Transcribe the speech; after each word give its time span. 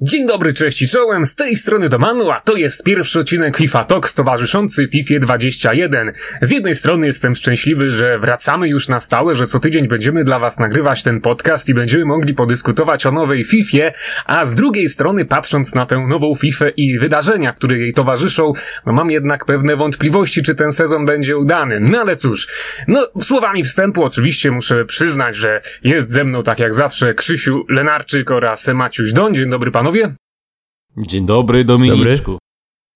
Dzień 0.00 0.26
dobry, 0.26 0.52
cześć 0.52 0.82
i 0.82 0.88
czołem, 0.88 1.26
z 1.26 1.34
tej 1.34 1.56
strony 1.56 1.88
Domanu, 1.88 2.30
a 2.30 2.40
to 2.40 2.56
jest 2.56 2.84
pierwszy 2.84 3.20
odcinek 3.20 3.56
FIFA 3.56 3.84
Talks 3.84 4.14
towarzyszący 4.14 4.88
FIFA 4.88 5.14
21. 5.20 6.12
Z 6.40 6.50
jednej 6.50 6.74
strony 6.74 7.06
jestem 7.06 7.34
szczęśliwy, 7.34 7.90
że 7.90 8.18
wracamy 8.18 8.68
już 8.68 8.88
na 8.88 9.00
stałe, 9.00 9.34
że 9.34 9.46
co 9.46 9.60
tydzień 9.60 9.88
będziemy 9.88 10.24
dla 10.24 10.38
was 10.38 10.58
nagrywać 10.58 11.02
ten 11.02 11.20
podcast 11.20 11.68
i 11.68 11.74
będziemy 11.74 12.04
mogli 12.04 12.34
podyskutować 12.34 13.06
o 13.06 13.12
nowej 13.12 13.44
FIFA, 13.44 13.92
a 14.26 14.44
z 14.44 14.54
drugiej 14.54 14.88
strony 14.88 15.24
patrząc 15.24 15.74
na 15.74 15.86
tę 15.86 16.06
nową 16.08 16.34
FIFA 16.34 16.68
i 16.76 16.98
wydarzenia, 16.98 17.52
które 17.52 17.78
jej 17.78 17.92
towarzyszą, 17.92 18.52
no 18.86 18.92
mam 18.92 19.10
jednak 19.10 19.44
pewne 19.44 19.76
wątpliwości, 19.76 20.42
czy 20.42 20.54
ten 20.54 20.72
sezon 20.72 21.04
będzie 21.04 21.36
udany. 21.36 21.80
No 21.80 22.00
ale 22.00 22.16
cóż, 22.16 22.48
no 22.88 23.08
słowami 23.20 23.64
wstępu 23.64 24.04
oczywiście 24.04 24.50
muszę 24.50 24.84
przyznać, 24.84 25.36
że 25.36 25.60
jest 25.84 26.10
ze 26.10 26.24
mną 26.24 26.42
tak 26.42 26.58
jak 26.58 26.74
zawsze 26.74 27.14
Krzysiu 27.14 27.64
Lenarczyk 27.68 28.30
oraz 28.30 28.68
Maciuś 28.68 29.12
Doń. 29.12 29.34
Dzień 29.34 29.50
dobry 29.50 29.70
panu 29.70 29.85
panowie? 29.86 30.14
Dzień 30.96 31.26
dobry, 31.26 31.64
Dominiczku. 31.64 32.32
Dobry. 32.32 32.46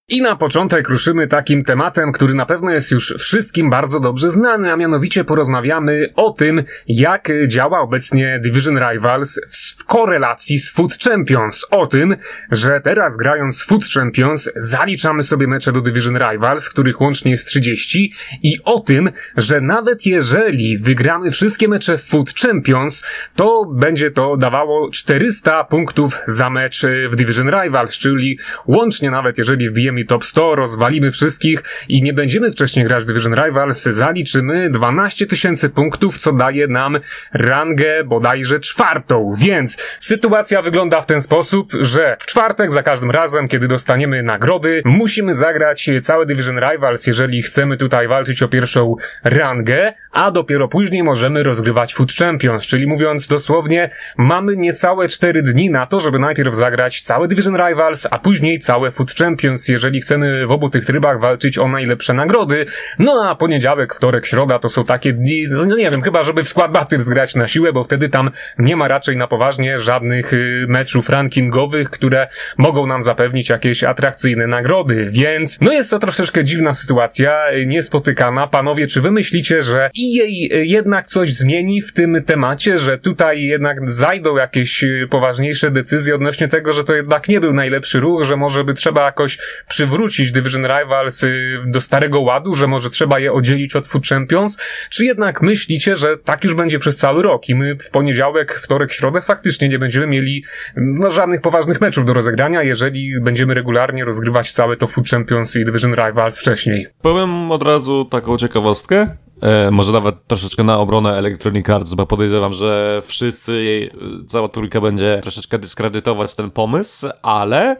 I 0.08 0.22
na 0.22 0.36
początek 0.36 0.88
ruszymy 0.88 1.26
takim 1.26 1.64
tematem, 1.64 2.12
który 2.12 2.34
na 2.34 2.46
pewno 2.46 2.70
jest 2.70 2.90
już 2.90 3.14
wszystkim 3.18 3.70
bardzo 3.70 4.00
dobrze 4.00 4.30
znany, 4.30 4.72
a 4.72 4.76
mianowicie 4.76 5.24
porozmawiamy 5.24 6.06
o 6.16 6.30
tym, 6.30 6.62
jak 6.88 7.28
działa 7.46 7.80
obecnie 7.80 8.40
Division 8.42 8.78
Rivals 8.78 9.40
w 9.50 9.69
korelacji 9.90 10.58
z 10.58 10.72
Food 10.72 10.98
Champions. 11.04 11.66
O 11.70 11.86
tym, 11.86 12.16
że 12.50 12.80
teraz 12.80 13.16
grając 13.16 13.62
Food 13.62 13.84
Champions 13.84 14.50
zaliczamy 14.56 15.22
sobie 15.22 15.46
mecze 15.46 15.72
do 15.72 15.80
Division 15.80 16.16
Rivals, 16.16 16.68
których 16.68 17.00
łącznie 17.00 17.30
jest 17.30 17.46
30 17.46 18.12
i 18.42 18.58
o 18.64 18.80
tym, 18.80 19.10
że 19.36 19.60
nawet 19.60 20.06
jeżeli 20.06 20.78
wygramy 20.78 21.30
wszystkie 21.30 21.68
mecze 21.68 21.98
Food 21.98 22.34
Champions, 22.34 23.04
to 23.36 23.64
będzie 23.74 24.10
to 24.10 24.36
dawało 24.36 24.90
400 24.90 25.64
punktów 25.64 26.18
za 26.26 26.50
mecz 26.50 26.82
w 27.10 27.16
Division 27.16 27.50
Rivals, 27.50 27.98
czyli 27.98 28.38
łącznie 28.66 29.10
nawet 29.10 29.38
jeżeli 29.38 29.70
wbijemy 29.70 30.04
top 30.04 30.24
100, 30.24 30.54
rozwalimy 30.54 31.10
wszystkich 31.10 31.62
i 31.88 32.02
nie 32.02 32.12
będziemy 32.12 32.50
wcześniej 32.50 32.84
grać 32.84 33.02
w 33.02 33.06
Division 33.06 33.34
Rivals, 33.34 33.82
zaliczymy 33.82 34.70
12 34.70 35.26
tysięcy 35.26 35.68
punktów, 35.68 36.18
co 36.18 36.32
daje 36.32 36.68
nam 36.68 36.98
rangę 37.32 38.04
bodajże 38.04 38.60
czwartą. 38.60 39.32
Więc 39.38 39.79
sytuacja 39.98 40.62
wygląda 40.62 41.00
w 41.00 41.06
ten 41.06 41.22
sposób, 41.22 41.72
że 41.80 42.16
w 42.20 42.26
czwartek 42.26 42.70
za 42.70 42.82
każdym 42.82 43.10
razem, 43.10 43.48
kiedy 43.48 43.68
dostaniemy 43.68 44.22
nagrody, 44.22 44.82
musimy 44.84 45.34
zagrać 45.34 45.90
całe 46.02 46.26
Division 46.26 46.58
Rivals, 46.58 47.06
jeżeli 47.06 47.42
chcemy 47.42 47.76
tutaj 47.76 48.08
walczyć 48.08 48.42
o 48.42 48.48
pierwszą 48.48 48.96
rangę, 49.24 49.92
a 50.12 50.30
dopiero 50.30 50.68
później 50.68 51.02
możemy 51.02 51.42
rozgrywać 51.42 51.94
Food 51.94 52.12
Champions, 52.12 52.66
czyli 52.66 52.86
mówiąc 52.86 53.28
dosłownie, 53.28 53.90
mamy 54.16 54.56
niecałe 54.56 55.08
4 55.08 55.42
dni 55.42 55.70
na 55.70 55.86
to, 55.86 56.00
żeby 56.00 56.18
najpierw 56.18 56.54
zagrać 56.54 57.00
całe 57.00 57.28
Division 57.28 57.56
Rivals, 57.56 58.06
a 58.10 58.18
później 58.18 58.58
całe 58.58 58.90
Food 58.90 59.14
Champions, 59.14 59.68
jeżeli 59.68 60.00
chcemy 60.00 60.46
w 60.46 60.50
obu 60.50 60.70
tych 60.70 60.84
trybach 60.84 61.20
walczyć 61.20 61.58
o 61.58 61.68
najlepsze 61.68 62.14
nagrody. 62.14 62.64
No 62.98 63.30
a 63.30 63.34
poniedziałek, 63.34 63.94
wtorek, 63.94 64.26
środa 64.26 64.58
to 64.58 64.68
są 64.68 64.84
takie 64.84 65.12
dni, 65.12 65.44
no 65.50 65.76
nie 65.76 65.90
wiem, 65.90 66.02
chyba 66.02 66.22
żeby 66.22 66.42
w 66.42 66.48
skład 66.48 66.72
batyr 66.72 67.00
zgrać 67.00 67.34
na 67.34 67.48
siłę, 67.48 67.72
bo 67.72 67.84
wtedy 67.84 68.08
tam 68.08 68.30
nie 68.58 68.76
ma 68.76 68.88
raczej 68.88 69.16
na 69.16 69.26
poważnie 69.26 69.69
żadnych 69.78 70.32
y, 70.32 70.66
meczów 70.68 71.08
rankingowych, 71.08 71.90
które 71.90 72.28
mogą 72.58 72.86
nam 72.86 73.02
zapewnić 73.02 73.48
jakieś 73.48 73.84
atrakcyjne 73.84 74.46
nagrody, 74.46 75.08
więc 75.10 75.58
no 75.60 75.72
jest 75.72 75.90
to 75.90 75.98
troszeczkę 75.98 76.44
dziwna 76.44 76.74
sytuacja, 76.74 77.40
niespotykana. 77.66 78.46
Panowie, 78.46 78.86
czy 78.86 79.00
wy 79.00 79.10
myślicie, 79.10 79.62
że 79.62 79.84
EA 79.84 80.26
jednak 80.62 81.06
coś 81.06 81.32
zmieni 81.32 81.82
w 81.82 81.92
tym 81.92 82.22
temacie, 82.26 82.78
że 82.78 82.98
tutaj 82.98 83.42
jednak 83.42 83.90
zajdą 83.90 84.36
jakieś 84.36 84.84
y, 84.84 85.06
poważniejsze 85.10 85.70
decyzje 85.70 86.14
odnośnie 86.14 86.48
tego, 86.48 86.72
że 86.72 86.84
to 86.84 86.94
jednak 86.94 87.28
nie 87.28 87.40
był 87.40 87.52
najlepszy 87.52 88.00
ruch, 88.00 88.24
że 88.24 88.36
może 88.36 88.64
by 88.64 88.74
trzeba 88.74 89.04
jakoś 89.04 89.38
przywrócić 89.68 90.32
Division 90.32 90.62
Rivals 90.62 91.22
y, 91.22 91.58
do 91.66 91.80
starego 91.80 92.20
ładu, 92.20 92.54
że 92.54 92.66
może 92.66 92.90
trzeba 92.90 93.18
je 93.18 93.32
oddzielić 93.32 93.76
od 93.76 93.88
Food 93.88 94.06
Champions, 94.06 94.58
czy 94.90 95.04
jednak 95.04 95.42
myślicie, 95.42 95.96
że 95.96 96.18
tak 96.18 96.44
już 96.44 96.54
będzie 96.54 96.78
przez 96.78 96.96
cały 96.96 97.22
rok 97.22 97.48
i 97.48 97.54
my 97.54 97.76
w 97.76 97.90
poniedziałek, 97.90 98.54
wtorek, 98.54 98.92
środę 98.92 99.20
faktycznie 99.22 99.59
nie 99.68 99.78
będziemy 99.78 100.06
mieli 100.06 100.44
no, 100.76 101.10
żadnych 101.10 101.40
poważnych 101.40 101.80
meczów 101.80 102.04
do 102.04 102.12
rozegrania, 102.12 102.62
jeżeli 102.62 103.20
będziemy 103.20 103.54
regularnie 103.54 104.04
rozgrywać 104.04 104.52
całe 104.52 104.76
to 104.76 104.86
Food 104.86 105.08
Champions 105.08 105.56
i 105.56 105.64
Division 105.64 105.94
Rivals 105.94 106.38
wcześniej? 106.38 106.86
Powiem 107.02 107.52
od 107.52 107.62
razu 107.62 108.04
taką 108.04 108.36
ciekawostkę. 108.36 109.16
E, 109.42 109.70
może 109.70 109.92
nawet 109.92 110.26
troszeczkę 110.26 110.64
na 110.64 110.78
obronę 110.78 111.18
Electronic 111.18 111.70
Arts, 111.70 111.94
bo 111.94 112.06
podejrzewam, 112.06 112.52
że 112.52 113.00
wszyscy, 113.04 113.62
jej, 113.62 113.90
cała 114.26 114.48
trójka 114.48 114.80
będzie 114.80 115.18
troszeczkę 115.22 115.58
dyskredytować 115.58 116.34
ten 116.34 116.50
pomysł, 116.50 117.08
ale 117.22 117.76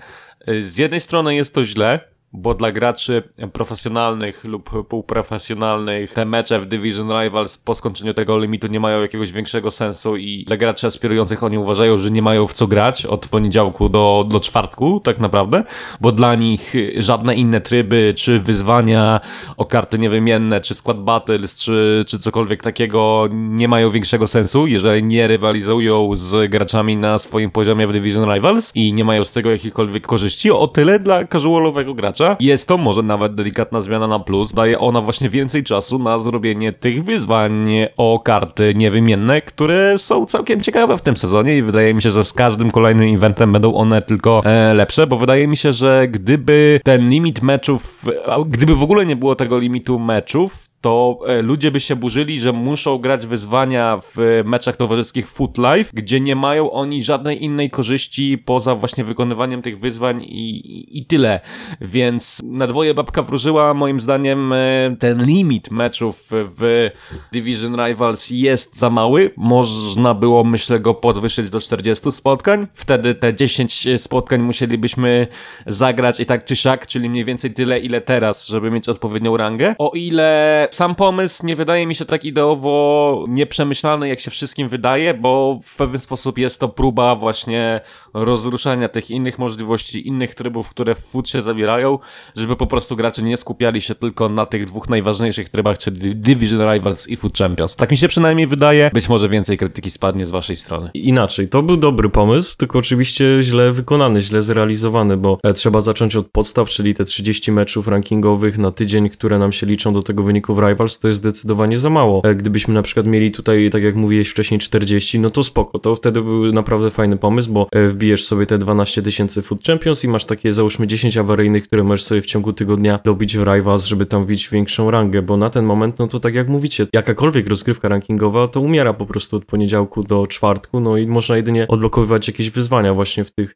z 0.61 0.79
jednej 0.79 1.01
strony 1.01 1.35
jest 1.35 1.55
to 1.55 1.65
źle, 1.65 2.01
bo 2.33 2.55
dla 2.55 2.73
graczy 2.73 3.23
profesjonalnych 3.53 4.45
lub 4.45 4.87
półprofesjonalnych 4.89 6.13
te 6.13 6.25
mecze 6.25 6.61
w 6.61 6.67
Division 6.67 7.09
Rivals 7.23 7.59
po 7.59 7.75
skończeniu 7.75 8.15
tego 8.15 8.39
limitu 8.39 8.67
nie 8.67 8.81
mają 8.81 9.03
jakiegoś 9.03 9.33
większego 9.33 9.71
sensu 9.71 10.17
i 10.17 10.45
dla 10.45 10.57
graczy 10.57 10.87
aspirujących 10.87 11.43
oni 11.43 11.59
uważają, 11.59 11.99
że 11.99 12.11
nie 12.11 12.23
mają 12.23 12.47
w 12.47 12.53
co 12.53 12.67
grać 12.67 13.07
od 13.07 13.29
poniedziałku 13.29 13.89
do, 13.89 14.27
do 14.29 14.41
czwartku 14.41 15.01
tak 15.01 15.19
naprawdę, 15.19 15.65
bo 16.01 16.13
dla 16.13 16.35
nich 16.35 16.75
żadne 16.97 17.35
inne 17.35 17.61
tryby, 17.61 18.15
czy 18.17 18.41
wyzwania 18.41 19.21
o 19.57 19.65
karty 19.65 19.99
niewymienne, 19.99 20.61
czy 20.61 20.75
skład 20.75 21.01
battles, 21.01 21.59
czy, 21.59 22.05
czy 22.09 22.19
cokolwiek 22.19 22.63
takiego 22.63 23.29
nie 23.33 23.69
mają 23.69 23.91
większego 23.91 24.27
sensu, 24.27 24.67
jeżeli 24.67 25.03
nie 25.03 25.27
rywalizują 25.27 26.11
z 26.15 26.51
graczami 26.51 26.97
na 26.97 27.19
swoim 27.19 27.51
poziomie 27.51 27.87
w 27.87 27.93
Division 27.93 28.35
Rivals 28.35 28.73
i 28.75 28.93
nie 28.93 29.05
mają 29.05 29.25
z 29.25 29.33
tego 29.33 29.51
jakichkolwiek 29.51 30.07
korzyści, 30.07 30.51
o 30.51 30.69
tyle 30.69 30.99
dla 30.99 31.25
casualowego 31.27 31.95
gracza 31.95 32.20
Jest 32.41 32.69
to 32.69 32.79
może 32.79 33.03
nawet 33.03 33.35
delikatna 33.35 33.81
zmiana 33.81 34.07
na 34.07 34.19
plus. 34.19 34.53
Daje 34.53 34.79
ona 34.79 35.01
właśnie 35.01 35.31
więcej 35.31 35.65
czasu 35.65 35.99
na 35.99 36.19
zrobienie 36.19 36.73
tych 36.73 37.05
wyzwań 37.05 37.69
o 37.97 38.21
karty 38.25 38.75
niewymienne, 38.75 39.41
które 39.41 39.99
są 39.99 40.27
całkiem 40.27 40.61
ciekawe 40.61 40.99
w 40.99 41.03
tym 41.03 41.17
sezonie 41.17 41.57
i 41.57 41.63
wydaje 41.63 41.95
mi 41.95 42.03
się, 42.03 42.11
że 42.11 42.25
z 42.25 42.33
każdym 42.33 42.71
kolejnym 42.71 43.15
eventem 43.15 43.53
będą 43.53 43.75
one 43.75 44.03
tylko 44.03 44.43
e, 44.45 44.75
lepsze, 44.75 45.07
bo 45.07 45.17
wydaje 45.17 45.49
mi 45.49 45.57
się, 45.57 45.73
że 45.73 46.09
gdyby 46.09 46.81
ten 46.85 47.09
limit 47.11 47.43
meczów, 47.43 48.05
gdyby 48.47 48.75
w 48.75 48.83
ogóle 48.83 49.07
nie 49.07 49.17
było 49.17 49.35
tego 49.35 49.59
limitu 49.59 49.99
meczów, 49.99 50.70
to 50.81 51.19
e, 51.27 51.43
ludzie 51.43 51.71
by 51.71 51.81
się 51.81 51.97
burzyli, 51.97 52.41
że 52.41 52.53
muszą 52.53 52.99
grać 52.99 53.27
wyzwania 53.27 54.01
w 54.03 54.43
meczach 54.45 54.77
towarzyskich 54.77 55.29
Foot 55.29 55.59
Life, 55.59 55.91
gdzie 55.95 56.21
nie 56.21 56.37
mają 56.37 56.71
oni 56.71 57.03
żadnej 57.05 57.45
innej 57.45 57.71
korzyści 57.71 58.39
poza 58.39 58.75
właśnie 58.75 59.05
wykonywaniem 59.05 59.63
tych 59.63 59.81
wyzwań 59.81 60.23
i, 60.23 60.99
i 60.99 61.07
tyle. 61.07 61.41
Więc 61.81 62.41
na 62.45 62.67
dwoje 62.67 62.95
babka 62.95 63.23
wróżyła, 63.23 63.75
moim 63.75 64.01
zdaniem 64.01 64.53
e, 64.53 64.97
ten 64.99 65.27
limit 65.27 65.71
meczów 65.71 66.29
w 66.31 66.91
Division 67.33 67.77
Rivals 67.87 68.31
jest 68.31 68.79
za 68.79 68.91
mały. 68.91 69.31
Można 69.37 70.15
było, 70.15 70.45
myślę, 70.45 70.81
go 70.81 70.95
podwyższyć 70.95 71.51
do 71.51 71.61
40 71.61 72.13
spotkań. 72.13 72.67
Wtedy 72.73 73.15
te 73.15 73.35
10 73.35 73.89
spotkań 73.97 74.43
musielibyśmy 74.43 75.27
zagrać 75.67 76.21
i 76.21 76.27
tak 76.27 76.45
czy 76.45 76.57
siak, 76.57 76.87
czyli 76.87 77.11
mniej 77.11 77.25
więcej 77.25 77.55
tyle, 77.55 77.79
ile 77.79 78.01
teraz, 78.01 78.47
żeby 78.47 78.71
mieć 78.71 78.89
odpowiednią 78.89 79.37
rangę. 79.37 79.75
O 79.79 79.93
ile 79.95 80.69
sam 80.75 80.95
pomysł 80.95 81.47
nie 81.47 81.57
wydaje 81.57 81.87
mi 81.87 81.95
się 81.95 82.05
tak 82.05 82.25
ideowo 82.25 83.25
nieprzemyślany, 83.29 84.09
jak 84.09 84.21
się 84.21 84.31
wszystkim 84.31 84.69
wydaje, 84.69 85.15
bo 85.15 85.61
w 85.65 85.77
pewien 85.77 85.99
sposób 85.99 86.39
jest 86.39 86.61
to 86.61 86.69
próba 86.69 87.17
właśnie 87.17 87.81
rozruszania 88.15 88.89
tych 88.89 89.11
innych 89.11 89.39
możliwości, 89.39 90.09
innych 90.09 90.35
trybów, 90.35 90.71
które 90.71 90.95
w 90.95 91.13
się 91.25 91.43
zawierają, 91.43 91.99
żeby 92.37 92.57
po 92.57 92.67
prostu 92.67 92.97
gracze 92.97 93.23
nie 93.23 93.37
skupiali 93.37 93.81
się 93.81 93.95
tylko 93.95 94.29
na 94.29 94.47
tych 94.47 94.65
dwóch 94.65 94.89
najważniejszych 94.89 95.49
trybach, 95.49 95.79
czyli 95.79 96.17
Division 96.17 96.73
Rivals 96.73 97.09
i 97.09 97.17
Food 97.17 97.39
Champions. 97.39 97.77
Tak 97.77 97.91
mi 97.91 97.97
się 97.97 98.09
przynajmniej 98.09 98.47
wydaje. 98.47 98.91
Być 98.95 99.09
może 99.09 99.29
więcej 99.29 99.59
krytyki 99.59 99.91
spadnie 99.91 100.27
z 100.27 100.31
waszej 100.31 100.57
strony. 100.57 100.91
Inaczej, 100.95 101.49
to 101.49 101.63
był 101.63 101.77
dobry 101.77 102.09
pomysł, 102.09 102.57
tylko 102.57 102.79
oczywiście 102.79 103.39
źle 103.41 103.73
wykonany, 103.73 104.23
źle 104.23 104.43
zrealizowany, 104.43 105.17
bo 105.17 105.39
e, 105.43 105.53
trzeba 105.53 105.81
zacząć 105.81 106.17
od 106.17 106.31
podstaw, 106.31 106.69
czyli 106.69 106.95
te 106.95 107.05
30 107.05 107.53
meczów 107.53 107.89
rankingowych 107.89 108.59
na 108.59 108.71
tydzień, 108.71 109.11
które 109.11 109.39
nam 109.39 109.53
się 109.53 109.67
liczą 109.67 109.93
do 109.93 110.03
tego 110.03 110.23
wyniku 110.23 110.55
Rivals, 110.61 110.99
to 110.99 111.09
jest 111.09 111.19
zdecydowanie 111.21 111.79
za 111.79 111.91
mało. 111.91 112.23
E, 112.25 112.35
gdybyśmy 112.35 112.75
na 112.75 112.83
przykład 112.83 113.07
mieli 113.07 113.33
tutaj, 113.33 113.71
tak 113.73 113.83
jak 113.83 113.97
mówiłeś 113.97 114.29
wcześniej, 114.29 114.61
40, 114.61 115.21
no 115.21 115.31
to 115.31 115.45
spoko, 115.45 115.79
to 115.79 115.97
wtedy 115.97 116.23
był 116.23 116.53
naprawdę 116.53 116.91
fajny 116.91 117.17
pomysł, 117.17 117.53
bo 117.53 117.69
e, 117.73 117.89
wbijesz 117.89 118.25
sobie 118.25 118.47
te 118.47 118.59
12 118.59 119.03
tysięcy 119.03 119.43
Food 119.43 119.65
Champions 119.65 120.05
i 120.05 120.09
masz 120.09 120.25
takie 120.25 120.53
załóżmy 120.53 120.87
10 120.87 121.17
awaryjnych, 121.17 121.65
które 121.65 121.85
możesz 121.85 122.05
sobie 122.05 122.23
w 122.23 122.27
ciągu 122.27 122.53
tygodnia 122.53 123.01
dobić 123.05 123.37
w 123.37 123.43
Rivals, 123.43 123.87
żeby 123.87 124.07
tam 124.07 124.25
wbić 124.25 124.49
większą 124.49 124.91
rangę, 124.91 125.23
bo 125.23 125.37
na 125.37 125.51
ten 125.51 125.65
moment, 125.65 125.99
no 125.99 126.07
to 126.07 126.21
tak 126.21 126.35
jak 126.35 126.49
mówicie, 126.49 126.87
jakakolwiek 126.93 127.47
rozgrywka 127.47 127.89
rankingowa 127.89 128.49
to 128.49 128.61
umiera 128.61 128.95
po 128.95 129.07
prostu 129.07 129.37
od 129.37 129.45
poniedziałku 129.45 130.03
do 130.03 130.27
czwartku, 130.27 130.81
no 130.81 130.97
i 130.97 131.07
można 131.07 131.37
jedynie 131.37 131.69
odblokowywać 131.69 132.29
jakieś 132.29 132.51
wyzwania 132.51 132.95
właśnie 132.95 133.25
w 133.25 133.31
tych 133.31 133.55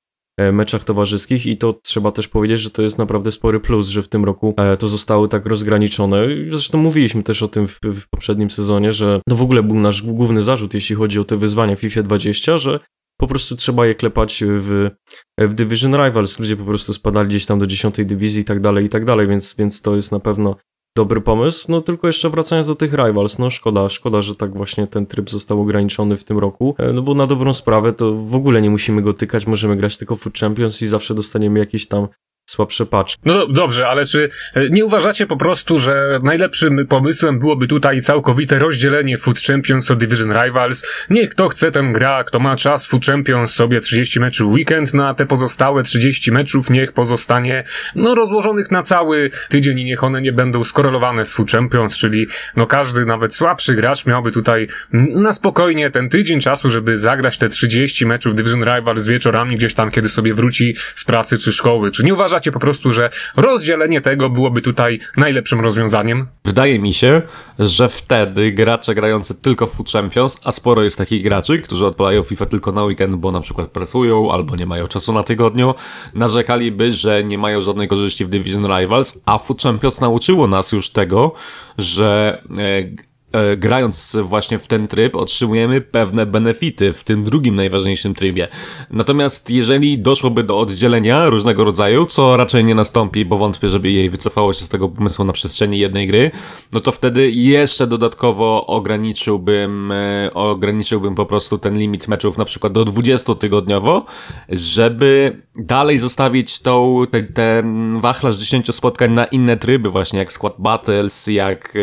meczach 0.52 0.84
towarzyskich 0.84 1.46
i 1.46 1.56
to 1.56 1.72
trzeba 1.82 2.12
też 2.12 2.28
powiedzieć, 2.28 2.60
że 2.60 2.70
to 2.70 2.82
jest 2.82 2.98
naprawdę 2.98 3.32
spory 3.32 3.60
plus, 3.60 3.88
że 3.88 4.02
w 4.02 4.08
tym 4.08 4.24
roku 4.24 4.54
e, 4.56 4.76
to 4.76 4.88
zostało 4.88 5.28
tak 5.28 5.46
rozgraniczone. 5.46 6.26
Zresztą 6.50 6.78
mówiliśmy 6.78 7.22
też 7.22 7.42
o 7.42 7.48
tym 7.48 7.68
w, 7.68 7.78
w 7.82 8.08
poprzednim 8.08 8.50
sezonie, 8.50 8.92
że 8.92 9.20
no 9.28 9.36
w 9.36 9.42
ogóle 9.42 9.62
był 9.62 9.76
nasz 9.76 10.02
główny 10.02 10.42
zarzut, 10.42 10.74
jeśli 10.74 10.96
chodzi 10.96 11.20
o 11.20 11.24
te 11.24 11.36
wyzwania 11.36 11.76
FIFA 11.76 12.02
20, 12.02 12.58
że 12.58 12.80
po 13.16 13.26
prostu 13.26 13.56
trzeba 13.56 13.86
je 13.86 13.94
klepać 13.94 14.44
w, 14.46 14.90
w 15.38 15.54
Division 15.54 15.92
Rivals. 15.92 16.38
Ludzie 16.38 16.56
po 16.56 16.64
prostu 16.64 16.94
spadali 16.94 17.28
gdzieś 17.28 17.46
tam 17.46 17.58
do 17.58 17.66
10 17.66 17.94
dywizji 18.04 18.42
i 18.42 18.44
tak 18.44 18.60
dalej, 18.60 18.84
i 18.84 18.88
tak 18.88 19.04
dalej, 19.04 19.28
więc, 19.28 19.54
więc 19.58 19.82
to 19.82 19.96
jest 19.96 20.12
na 20.12 20.20
pewno 20.20 20.56
dobry 20.96 21.20
pomysł. 21.20 21.66
No 21.68 21.80
tylko 21.80 22.06
jeszcze 22.06 22.30
wracając 22.30 22.66
do 22.66 22.74
tych 22.74 22.92
Rivals, 22.92 23.38
no 23.38 23.50
szkoda, 23.50 23.88
szkoda, 23.88 24.22
że 24.22 24.36
tak 24.36 24.56
właśnie 24.56 24.86
ten 24.86 25.06
tryb 25.06 25.30
został 25.30 25.60
ograniczony 25.60 26.16
w 26.16 26.24
tym 26.24 26.38
roku, 26.38 26.74
e, 26.78 26.92
no 26.92 27.02
bo 27.02 27.14
na 27.14 27.26
dobrą 27.26 27.54
sprawę 27.54 27.92
to 27.92 28.14
w 28.14 28.34
ogóle 28.34 28.62
nie 28.62 28.70
musimy 28.70 29.02
go 29.02 29.12
tykać, 29.12 29.46
możemy 29.46 29.76
grać 29.76 29.98
tylko 29.98 30.16
Food 30.16 30.38
Champions 30.38 30.82
i 30.82 30.86
zawsze 30.86 31.14
dostaniemy 31.14 31.58
jakieś 31.58 31.88
tam 31.88 32.08
słabsze 32.46 32.86
paczki. 32.86 33.22
No 33.24 33.46
dobrze, 33.46 33.88
ale 33.88 34.04
czy 34.04 34.28
e, 34.54 34.70
nie 34.70 34.84
uważacie 34.84 35.26
po 35.26 35.36
prostu, 35.36 35.78
że 35.78 36.20
najlepszym 36.22 36.86
pomysłem 36.86 37.38
byłoby 37.38 37.66
tutaj 37.66 38.00
całkowite 38.00 38.58
rozdzielenie 38.58 39.18
Food 39.18 39.38
Champions 39.40 39.90
od 39.90 39.98
Division 39.98 40.32
Rivals? 40.44 40.86
Niech 41.10 41.30
kto 41.30 41.48
chce, 41.48 41.70
ten 41.70 41.92
gra, 41.92 42.24
kto 42.24 42.38
ma 42.38 42.56
czas 42.56 42.86
Food 42.86 43.06
Champions 43.06 43.54
sobie 43.54 43.80
30 43.80 44.20
meczów 44.20 44.52
weekend, 44.52 44.94
na 44.94 45.14
te 45.14 45.26
pozostałe 45.26 45.82
30 45.82 46.32
meczów 46.32 46.70
niech 46.70 46.92
pozostanie 46.92 47.64
no 47.94 48.14
rozłożonych 48.14 48.70
na 48.70 48.82
cały 48.82 49.30
tydzień 49.48 49.78
i 49.78 49.84
niech 49.84 50.04
one 50.04 50.22
nie 50.22 50.32
będą 50.32 50.64
skorelowane 50.64 51.24
z 51.24 51.34
Food 51.34 51.50
Champions, 51.50 51.96
czyli 51.96 52.26
no 52.56 52.66
każdy, 52.66 53.04
nawet 53.04 53.34
słabszy 53.34 53.74
gracz 53.74 54.06
miałby 54.06 54.32
tutaj 54.32 54.66
na 54.92 55.32
spokojnie 55.32 55.90
ten 55.90 56.08
tydzień 56.08 56.40
czasu, 56.40 56.70
żeby 56.70 56.96
zagrać 56.96 57.38
te 57.38 57.48
30 57.48 58.06
meczów 58.06 58.34
Division 58.34 58.64
Rivals 58.64 59.06
wieczorami 59.06 59.56
gdzieś 59.56 59.74
tam, 59.74 59.90
kiedy 59.90 60.08
sobie 60.08 60.34
wróci 60.34 60.74
z 60.94 61.04
pracy 61.04 61.38
czy 61.38 61.52
szkoły. 61.52 61.90
Czy 61.90 62.04
nie 62.04 62.14
uważacie 62.14 62.33
uważacie 62.34 62.52
po 62.52 62.60
prostu, 62.60 62.92
że 62.92 63.10
rozdzielenie 63.36 64.00
tego 64.00 64.30
byłoby 64.30 64.62
tutaj 64.62 65.00
najlepszym 65.16 65.60
rozwiązaniem? 65.60 66.26
Wydaje 66.44 66.78
mi 66.78 66.94
się, 66.94 67.22
że 67.58 67.88
wtedy 67.88 68.52
gracze 68.52 68.94
grający 68.94 69.34
tylko 69.34 69.66
w 69.66 69.72
Food 69.72 69.90
Champions, 69.90 70.40
a 70.44 70.52
sporo 70.52 70.82
jest 70.82 70.98
takich 70.98 71.22
graczy, 71.22 71.58
którzy 71.58 71.86
odpalają 71.86 72.22
FIFA 72.22 72.46
tylko 72.46 72.72
na 72.72 72.84
weekend, 72.84 73.16
bo 73.16 73.32
na 73.32 73.40
przykład 73.40 73.68
pracują 73.70 74.32
albo 74.32 74.56
nie 74.56 74.66
mają 74.66 74.86
czasu 74.86 75.12
na 75.12 75.22
tygodniu, 75.22 75.74
narzekaliby, 76.14 76.92
że 76.92 77.24
nie 77.24 77.38
mają 77.38 77.60
żadnej 77.60 77.88
korzyści 77.88 78.24
w 78.24 78.28
Division 78.28 78.66
Rivals, 78.78 79.18
a 79.26 79.38
Food 79.38 79.62
Champions 79.62 80.00
nauczyło 80.00 80.46
nas 80.46 80.72
już 80.72 80.90
tego, 80.90 81.32
że 81.78 82.42
e, 82.58 83.13
grając 83.56 84.16
właśnie 84.22 84.58
w 84.58 84.68
ten 84.68 84.88
tryb, 84.88 85.16
otrzymujemy 85.16 85.80
pewne 85.80 86.26
benefity 86.26 86.92
w 86.92 87.04
tym 87.04 87.24
drugim 87.24 87.56
najważniejszym 87.56 88.14
trybie. 88.14 88.48
Natomiast 88.90 89.50
jeżeli 89.50 89.98
doszłoby 89.98 90.42
do 90.42 90.58
oddzielenia 90.58 91.30
różnego 91.30 91.64
rodzaju, 91.64 92.06
co 92.06 92.36
raczej 92.36 92.64
nie 92.64 92.74
nastąpi, 92.74 93.24
bo 93.24 93.36
wątpię, 93.36 93.68
żeby 93.68 93.90
jej 93.90 94.10
wycofało 94.10 94.52
się 94.52 94.64
z 94.64 94.68
tego 94.68 94.88
pomysłu 94.88 95.24
na 95.24 95.32
przestrzeni 95.32 95.78
jednej 95.78 96.06
gry, 96.06 96.30
no 96.72 96.80
to 96.80 96.92
wtedy 96.92 97.30
jeszcze 97.30 97.86
dodatkowo 97.86 98.66
ograniczyłbym, 98.66 99.92
e, 99.92 100.30
ograniczyłbym 100.34 101.14
po 101.14 101.26
prostu 101.26 101.58
ten 101.58 101.78
limit 101.78 102.08
meczów 102.08 102.38
na 102.38 102.44
przykład 102.44 102.72
do 102.72 102.84
20 102.84 103.34
tygodniowo, 103.34 104.04
żeby 104.48 105.42
dalej 105.56 105.98
zostawić 105.98 106.60
tą, 106.60 107.02
te, 107.10 107.22
ten 107.22 108.00
wachlarz 108.00 108.36
10 108.36 108.74
spotkań 108.74 109.12
na 109.12 109.24
inne 109.24 109.56
tryby, 109.56 109.90
właśnie 109.90 110.18
jak 110.18 110.32
Squad 110.32 110.54
Battles, 110.58 111.26
jak 111.26 111.74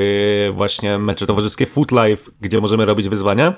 e, 0.47 0.51
właśnie 0.51 0.97
mecze 0.97 1.25
towarzyskie 1.41 1.65
Footlife, 1.65 2.31
gdzie 2.41 2.61
możemy 2.61 2.85
robić 2.85 3.09
wyzwania? 3.09 3.55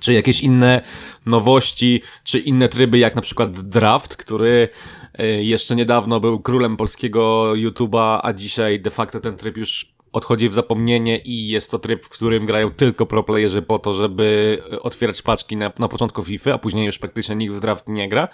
Czy 0.00 0.12
jakieś 0.12 0.40
inne 0.40 0.82
nowości, 1.26 2.02
czy 2.24 2.38
inne 2.38 2.68
tryby, 2.68 2.98
jak 2.98 3.16
na 3.16 3.22
przykład 3.22 3.60
Draft, 3.60 4.16
który 4.16 4.68
e, 5.14 5.26
jeszcze 5.26 5.76
niedawno 5.76 6.20
był 6.20 6.40
królem 6.40 6.76
polskiego 6.76 7.52
YouTube'a, 7.54 8.20
a 8.22 8.32
dzisiaj 8.32 8.80
de 8.80 8.90
facto 8.90 9.20
ten 9.20 9.36
tryb 9.36 9.56
już 9.56 9.94
odchodzi 10.12 10.48
w 10.48 10.54
zapomnienie 10.54 11.18
i 11.18 11.48
jest 11.48 11.70
to 11.70 11.78
tryb, 11.78 12.04
w 12.04 12.08
którym 12.08 12.46
grają 12.46 12.70
tylko 12.70 13.06
proplayerzy 13.06 13.62
po 13.62 13.78
to, 13.78 13.94
żeby 13.94 14.58
otwierać 14.80 15.22
paczki 15.22 15.56
na, 15.56 15.72
na 15.78 15.88
początku 15.88 16.22
FIFA, 16.22 16.54
a 16.54 16.58
później 16.58 16.86
już 16.86 16.98
praktycznie 16.98 17.36
nikt 17.36 17.54
w 17.54 17.60
draft 17.60 17.88
nie 17.88 18.08
gra. 18.08 18.28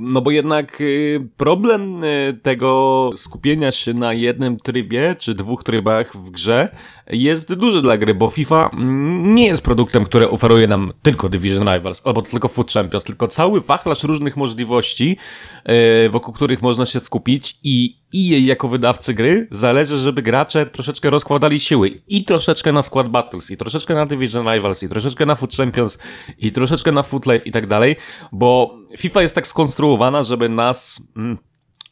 No 0.00 0.20
bo 0.20 0.30
jednak 0.30 0.80
y, 0.80 1.28
problem 1.36 2.02
tego 2.42 3.10
skupienia 3.16 3.70
się 3.70 3.94
na 3.94 4.12
jednym 4.12 4.56
trybie, 4.56 5.16
czy 5.18 5.34
dwóch 5.34 5.64
trybach 5.64 6.16
w 6.16 6.30
grze 6.30 6.76
jest 7.10 7.54
duży 7.54 7.82
dla 7.82 7.96
gry, 7.96 8.14
bo 8.14 8.30
FIFA 8.30 8.70
mm, 8.72 9.34
nie 9.34 9.46
jest 9.46 9.64
produktem, 9.64 10.04
który 10.04 10.30
oferuje 10.30 10.66
nam 10.66 10.92
tylko 11.02 11.28
Division 11.28 11.74
Rivals, 11.74 12.02
albo 12.04 12.22
tylko 12.22 12.48
Foot 12.48 12.72
Champions, 12.72 13.04
tylko 13.04 13.28
cały 13.28 13.60
wachlarz 13.60 14.04
różnych 14.04 14.36
możliwości, 14.36 15.16
wokół 16.10 16.34
których 16.34 16.62
można 16.62 16.86
się 16.86 17.00
skupić 17.00 17.58
i 17.62 17.99
i 18.12 18.28
jej 18.28 18.46
jako 18.46 18.68
wydawcy 18.68 19.14
gry 19.14 19.48
zależy, 19.50 19.96
żeby 19.98 20.22
gracze 20.22 20.66
troszeczkę 20.66 21.10
rozkładali 21.10 21.60
siły. 21.60 22.02
I 22.08 22.24
troszeczkę 22.24 22.72
na 22.72 22.82
Squad 22.82 23.08
Battles, 23.08 23.50
i 23.50 23.56
troszeczkę 23.56 23.94
na 23.94 24.06
Division 24.06 24.54
Rivals, 24.54 24.82
i 24.82 24.88
troszeczkę 24.88 25.26
na 25.26 25.34
Foot 25.34 25.56
Champions, 25.56 25.98
i 26.38 26.52
troszeczkę 26.52 26.92
na 26.92 27.02
Foot 27.02 27.26
Life 27.26 27.48
i 27.48 27.50
tak 27.50 27.66
dalej, 27.66 27.96
bo 28.32 28.78
FIFA 28.98 29.22
jest 29.22 29.34
tak 29.34 29.46
skonstruowana, 29.46 30.22
żeby 30.22 30.48
nas... 30.48 31.02
Mm, 31.16 31.38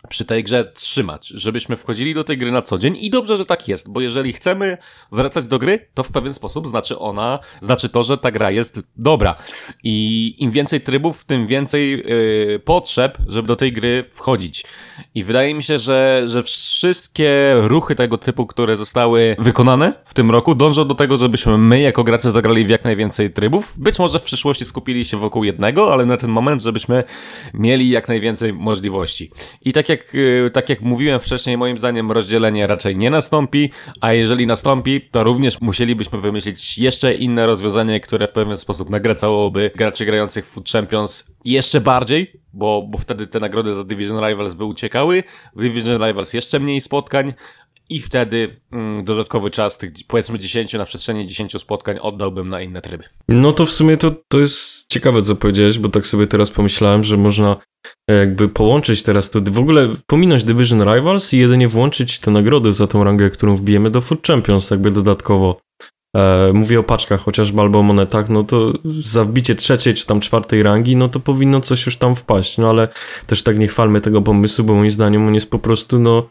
przy 0.08 0.24
tej 0.24 0.44
grze 0.44 0.72
trzymać, 0.74 1.28
żebyśmy 1.28 1.76
wchodzili 1.76 2.14
do 2.14 2.24
tej 2.24 2.38
gry 2.38 2.50
na 2.50 2.62
co 2.62 2.78
dzień 2.78 2.96
i 3.00 3.10
dobrze, 3.10 3.36
że 3.36 3.44
tak 3.44 3.68
jest, 3.68 3.90
bo 3.90 4.00
jeżeli 4.00 4.32
chcemy 4.32 4.78
wracać 5.12 5.46
do 5.46 5.58
gry, 5.58 5.88
to 5.94 6.02
w 6.02 6.12
pewien 6.12 6.34
sposób 6.34 6.68
znaczy 6.68 6.98
ona, 6.98 7.38
znaczy 7.60 7.88
to, 7.88 8.02
że 8.02 8.18
ta 8.18 8.30
gra 8.30 8.50
jest 8.50 8.80
dobra 8.96 9.34
i 9.84 10.34
im 10.38 10.50
więcej 10.50 10.80
trybów, 10.80 11.24
tym 11.24 11.46
więcej 11.46 11.90
yy, 11.90 12.60
potrzeb, 12.64 13.18
żeby 13.26 13.48
do 13.48 13.56
tej 13.56 13.72
gry 13.72 14.04
wchodzić. 14.12 14.64
I 15.14 15.24
wydaje 15.24 15.54
mi 15.54 15.62
się, 15.62 15.78
że, 15.78 16.22
że 16.26 16.42
wszystkie 16.42 17.54
ruchy 17.56 17.94
tego 17.94 18.18
typu, 18.18 18.46
które 18.46 18.76
zostały 18.76 19.36
wykonane 19.38 19.92
w 20.04 20.14
tym 20.14 20.30
roku, 20.30 20.54
dążą 20.54 20.88
do 20.88 20.94
tego, 20.94 21.16
żebyśmy 21.16 21.58
my 21.58 21.80
jako 21.80 22.04
gracze 22.04 22.32
zagrali 22.32 22.66
w 22.66 22.70
jak 22.70 22.84
najwięcej 22.84 23.30
trybów. 23.30 23.74
Być 23.76 23.98
może 23.98 24.18
w 24.18 24.22
przyszłości 24.22 24.64
skupili 24.64 25.04
się 25.04 25.16
wokół 25.16 25.44
jednego, 25.44 25.92
ale 25.92 26.06
na 26.06 26.16
ten 26.16 26.30
moment, 26.30 26.62
żebyśmy 26.62 27.04
mieli 27.54 27.88
jak 27.88 28.08
najwięcej 28.08 28.52
możliwości. 28.52 29.30
I 29.62 29.72
tak 29.72 29.88
jak 29.88 29.97
jak, 29.98 30.14
y, 30.14 30.50
tak 30.52 30.68
jak 30.68 30.80
mówiłem 30.80 31.20
wcześniej, 31.20 31.56
moim 31.56 31.78
zdaniem 31.78 32.12
rozdzielenie 32.12 32.66
raczej 32.66 32.96
nie 32.96 33.10
nastąpi, 33.10 33.70
a 34.00 34.12
jeżeli 34.12 34.46
nastąpi, 34.46 35.00
to 35.00 35.24
również 35.24 35.60
musielibyśmy 35.60 36.20
wymyślić 36.20 36.78
jeszcze 36.78 37.14
inne 37.14 37.46
rozwiązanie, 37.46 38.00
które 38.00 38.26
w 38.26 38.32
pewien 38.32 38.56
sposób 38.56 38.90
nagracałoby 38.90 39.70
graczy 39.76 40.04
grających 40.04 40.46
w 40.46 40.48
Food 40.48 40.70
Champions 40.70 41.24
jeszcze 41.44 41.80
bardziej, 41.80 42.32
bo, 42.52 42.82
bo 42.88 42.98
wtedy 42.98 43.26
te 43.26 43.40
nagrody 43.40 43.74
za 43.74 43.84
Division 43.84 44.28
Rivals 44.28 44.54
by 44.54 44.64
uciekały, 44.64 45.22
w 45.56 45.60
Division 45.60 46.06
Rivals 46.06 46.34
jeszcze 46.34 46.60
mniej 46.60 46.80
spotkań, 46.80 47.34
i 47.90 48.00
wtedy 48.00 48.60
mm, 48.72 49.04
dodatkowy 49.04 49.50
czas 49.50 49.78
tych 49.78 49.92
powiedzmy 50.08 50.38
10 50.38 50.72
na 50.72 50.84
przestrzeni 50.84 51.26
10 51.26 51.60
spotkań 51.60 51.98
oddałbym 52.02 52.48
na 52.48 52.60
inne 52.60 52.82
tryby. 52.82 53.04
No 53.28 53.52
to 53.52 53.66
w 53.66 53.70
sumie 53.70 53.96
to, 53.96 54.14
to 54.28 54.40
jest 54.40 54.86
ciekawe 54.88 55.22
co 55.22 55.36
powiedziałeś, 55.36 55.78
bo 55.78 55.88
tak 55.88 56.06
sobie 56.06 56.26
teraz 56.26 56.50
pomyślałem, 56.50 57.04
że 57.04 57.16
można 57.16 57.56
e, 58.10 58.14
jakby 58.14 58.48
połączyć 58.48 59.02
teraz 59.02 59.30
to, 59.30 59.40
w 59.40 59.58
ogóle 59.58 59.88
pominąć 60.06 60.44
Division 60.44 60.94
Rivals 60.94 61.34
i 61.34 61.38
jedynie 61.38 61.68
włączyć 61.68 62.18
te 62.18 62.30
nagrody 62.30 62.72
za 62.72 62.86
tą 62.86 63.04
rangę, 63.04 63.30
którą 63.30 63.56
wbijemy 63.56 63.90
do 63.90 64.00
Food 64.00 64.26
Champions 64.26 64.70
jakby 64.70 64.90
dodatkowo. 64.90 65.60
E, 66.16 66.52
mówię 66.52 66.80
o 66.80 66.82
paczkach 66.82 67.20
chociażby 67.20 67.60
albo 67.60 67.82
monetach, 67.82 68.28
no 68.28 68.44
to 68.44 68.72
za 68.84 69.24
wbicie 69.24 69.54
trzeciej 69.54 69.94
czy 69.94 70.06
tam 70.06 70.20
czwartej 70.20 70.62
rangi, 70.62 70.96
no 70.96 71.08
to 71.08 71.20
powinno 71.20 71.60
coś 71.60 71.86
już 71.86 71.96
tam 71.96 72.16
wpaść, 72.16 72.58
no 72.58 72.70
ale 72.70 72.88
też 73.26 73.42
tak 73.42 73.58
nie 73.58 73.68
chwalmy 73.68 74.00
tego 74.00 74.22
pomysłu, 74.22 74.64
bo 74.64 74.74
moim 74.74 74.90
zdaniem 74.90 75.26
on 75.26 75.34
jest 75.34 75.50
po 75.50 75.58
prostu 75.58 75.98
no 75.98 76.28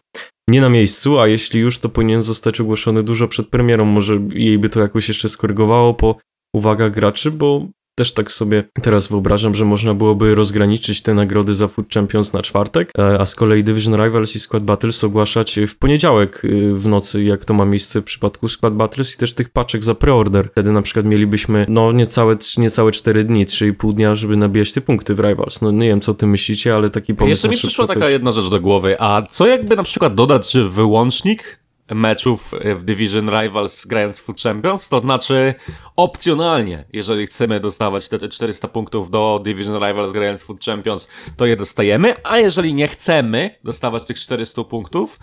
nie 0.49 0.61
na 0.61 0.69
miejscu, 0.69 1.19
a 1.19 1.27
jeśli 1.27 1.59
już, 1.59 1.79
to 1.79 1.89
powinien 1.89 2.21
zostać 2.21 2.61
ogłoszony 2.61 3.03
dużo 3.03 3.27
przed 3.27 3.47
premierą, 3.47 3.85
może 3.85 4.19
jej 4.33 4.59
by 4.59 4.69
to 4.69 4.79
jakoś 4.79 5.07
jeszcze 5.07 5.29
skorygowało 5.29 5.93
po 5.93 6.15
uwagach 6.55 6.91
graczy, 6.91 7.31
bo 7.31 7.67
też 7.97 8.13
tak 8.13 8.31
sobie 8.31 8.63
teraz 8.81 9.07
wyobrażam, 9.07 9.55
że 9.55 9.65
można 9.65 9.93
byłoby 9.93 10.35
rozgraniczyć 10.35 11.01
te 11.01 11.13
nagrody 11.13 11.55
za 11.55 11.67
Food 11.67 11.93
Champions 11.93 12.33
na 12.33 12.41
czwartek, 12.41 12.91
e, 12.97 13.19
a 13.19 13.25
z 13.25 13.35
kolei 13.35 13.63
Division 13.63 14.03
Rivals 14.03 14.35
i 14.35 14.39
Squad 14.39 14.63
Battles 14.63 15.03
ogłaszać 15.03 15.59
w 15.67 15.77
poniedziałek 15.77 16.41
e, 16.45 16.73
w 16.73 16.87
nocy, 16.87 17.23
jak 17.23 17.45
to 17.45 17.53
ma 17.53 17.65
miejsce 17.65 18.01
w 18.01 18.03
przypadku 18.03 18.47
Squad 18.47 18.73
Battles 18.73 19.15
i 19.15 19.17
też 19.17 19.33
tych 19.33 19.49
paczek 19.49 19.83
za 19.83 19.95
preorder. 19.95 20.49
Wtedy 20.51 20.71
na 20.71 20.81
przykład 20.81 21.05
mielibyśmy 21.05 21.65
no 21.69 21.91
niecałe, 21.91 22.37
niecałe 22.57 22.91
4 22.91 23.23
dni, 23.23 23.45
3,5 23.45 23.93
dnia, 23.93 24.15
żeby 24.15 24.37
nabijać 24.37 24.73
te 24.73 24.81
punkty 24.81 25.15
w 25.15 25.19
Rivals. 25.19 25.61
No 25.61 25.71
nie 25.71 25.87
wiem, 25.87 26.01
co 26.01 26.13
ty 26.13 26.27
myślicie, 26.27 26.75
ale 26.75 26.89
taki 26.89 27.15
pomysł... 27.15 27.29
Jeszcze 27.29 27.49
mi 27.49 27.57
przyszła 27.57 27.87
taka 27.87 27.99
też... 27.99 28.11
jedna 28.11 28.31
rzecz 28.31 28.49
do 28.49 28.59
głowy, 28.61 28.95
a 28.99 29.21
co 29.21 29.47
jakby 29.47 29.75
na 29.75 29.83
przykład 29.83 30.15
dodać 30.15 30.57
wyłącznik 30.69 31.59
meczów 31.91 32.51
w 32.75 32.83
Division 32.83 33.29
Rivals 33.29 33.85
grając 33.85 34.19
Food 34.19 34.41
Champions, 34.41 34.89
to 34.89 34.99
znaczy 34.99 35.53
opcjonalnie, 35.95 36.85
jeżeli 36.93 37.27
chcemy 37.27 37.59
dostawać 37.59 38.09
te 38.09 38.29
400 38.29 38.67
punktów 38.67 39.09
do 39.09 39.41
Division 39.43 39.75
Rivals 39.75 40.11
grając 40.11 40.43
Food 40.43 40.65
Champions, 40.65 41.07
to 41.37 41.45
je 41.45 41.55
dostajemy, 41.55 42.13
a 42.23 42.37
jeżeli 42.37 42.73
nie 42.73 42.87
chcemy 42.87 43.55
dostawać 43.63 44.03
tych 44.03 44.19
400 44.19 44.63
punktów 44.63 45.19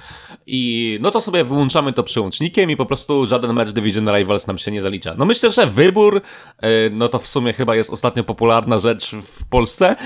i 0.46 0.98
no 1.02 1.10
to 1.10 1.20
sobie 1.20 1.44
wyłączamy 1.44 1.92
to 1.92 2.02
przełącznikiem 2.02 2.70
i 2.70 2.76
po 2.76 2.86
prostu 2.86 3.26
żaden 3.26 3.52
mecz 3.52 3.70
Division 3.70 4.08
Rivals 4.16 4.46
nam 4.46 4.58
się 4.58 4.70
nie 4.70 4.82
zalicza. 4.82 5.14
No 5.18 5.24
myślę, 5.24 5.50
że 5.50 5.66
wybór, 5.66 6.22
e, 6.58 6.90
no 6.90 7.08
to 7.08 7.18
w 7.18 7.26
sumie 7.26 7.52
chyba 7.52 7.76
jest 7.76 7.90
ostatnio 7.90 8.24
popularna 8.24 8.78
rzecz 8.78 9.10
w 9.10 9.44
Polsce, 9.44 9.96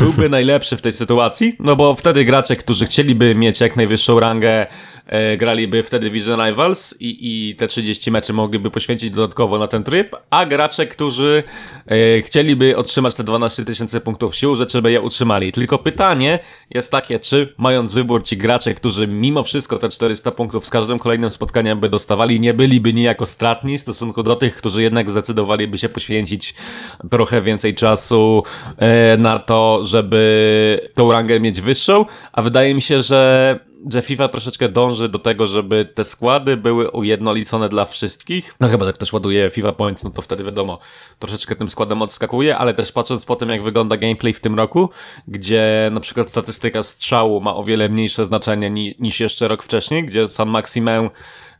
byłby 0.00 0.28
najlepszy 0.38 0.76
w 0.76 0.80
tej 0.80 0.92
sytuacji, 0.92 1.52
no 1.58 1.76
bo 1.76 1.94
wtedy 1.94 2.24
gracze, 2.24 2.56
którzy 2.56 2.86
chcieliby 2.86 3.34
mieć 3.34 3.60
jak 3.60 3.76
najwyższą 3.76 4.20
rangę, 4.20 4.66
e, 5.06 5.36
graliby 5.36 5.82
wtedy 5.82 5.99
Division 6.00 6.40
Rivals 6.46 6.94
i, 7.00 7.18
i 7.50 7.56
te 7.56 7.66
30 7.66 8.10
meczy 8.10 8.32
mogliby 8.32 8.70
poświęcić 8.70 9.10
dodatkowo 9.10 9.58
na 9.58 9.66
ten 9.66 9.84
tryb, 9.84 10.16
a 10.30 10.46
gracze, 10.46 10.86
którzy 10.86 11.42
e, 11.86 12.22
chcieliby 12.22 12.76
otrzymać 12.76 13.14
te 13.14 13.24
12 13.24 13.64
tysięcy 13.64 14.00
punktów 14.00 14.36
sił, 14.36 14.56
że 14.56 14.66
żeby 14.68 14.92
je 14.92 15.00
utrzymali. 15.00 15.52
Tylko 15.52 15.78
pytanie 15.78 16.38
jest 16.70 16.92
takie, 16.92 17.20
czy 17.20 17.54
mając 17.58 17.92
wybór 17.92 18.24
ci 18.24 18.36
gracze, 18.36 18.74
którzy 18.74 19.06
mimo 19.06 19.42
wszystko 19.42 19.78
te 19.78 19.88
400 19.88 20.30
punktów 20.30 20.66
z 20.66 20.70
każdym 20.70 20.98
kolejnym 20.98 21.30
spotkaniem 21.30 21.80
by 21.80 21.88
dostawali, 21.88 22.40
nie 22.40 22.54
byliby 22.54 22.92
niejako 22.92 23.26
stratni 23.26 23.78
w 23.78 23.80
stosunku 23.80 24.22
do 24.22 24.36
tych, 24.36 24.56
którzy 24.56 24.82
jednak 24.82 25.10
zdecydowaliby 25.10 25.78
się 25.78 25.88
poświęcić 25.88 26.54
trochę 27.10 27.42
więcej 27.42 27.74
czasu 27.74 28.42
e, 28.76 29.16
na 29.16 29.38
to, 29.38 29.80
żeby 29.82 30.90
tą 30.94 31.12
rangę 31.12 31.40
mieć 31.40 31.60
wyższą, 31.60 32.04
a 32.32 32.42
wydaje 32.42 32.74
mi 32.74 32.82
się, 32.82 33.02
że 33.02 33.69
że 33.90 34.02
FIFA 34.02 34.28
troszeczkę 34.28 34.68
dąży 34.68 35.08
do 35.08 35.18
tego, 35.18 35.46
żeby 35.46 35.84
te 35.84 36.04
składy 36.04 36.56
były 36.56 36.90
ujednolicone 36.90 37.68
dla 37.68 37.84
wszystkich. 37.84 38.54
No 38.60 38.68
chyba, 38.68 38.84
że 38.84 38.92
ktoś 38.92 39.12
ładuje 39.12 39.50
FIFA 39.50 39.72
Points, 39.72 40.04
no 40.04 40.10
to 40.10 40.22
wtedy 40.22 40.44
wiadomo, 40.44 40.78
troszeczkę 41.18 41.56
tym 41.56 41.68
składem 41.68 42.02
odskakuje, 42.02 42.56
ale 42.56 42.74
też 42.74 42.92
patrząc 42.92 43.24
po 43.24 43.36
tym, 43.36 43.48
jak 43.48 43.62
wygląda 43.62 43.96
gameplay 43.96 44.32
w 44.32 44.40
tym 44.40 44.54
roku, 44.54 44.90
gdzie 45.28 45.90
na 45.92 46.00
przykład 46.00 46.28
statystyka 46.28 46.82
strzału 46.82 47.40
ma 47.40 47.56
o 47.56 47.64
wiele 47.64 47.88
mniejsze 47.88 48.24
znaczenie 48.24 48.70
ni 48.70 48.94
niż 48.98 49.20
jeszcze 49.20 49.48
rok 49.48 49.62
wcześniej, 49.62 50.06
gdzie 50.06 50.28
San 50.28 50.48
Maximę 50.48 51.10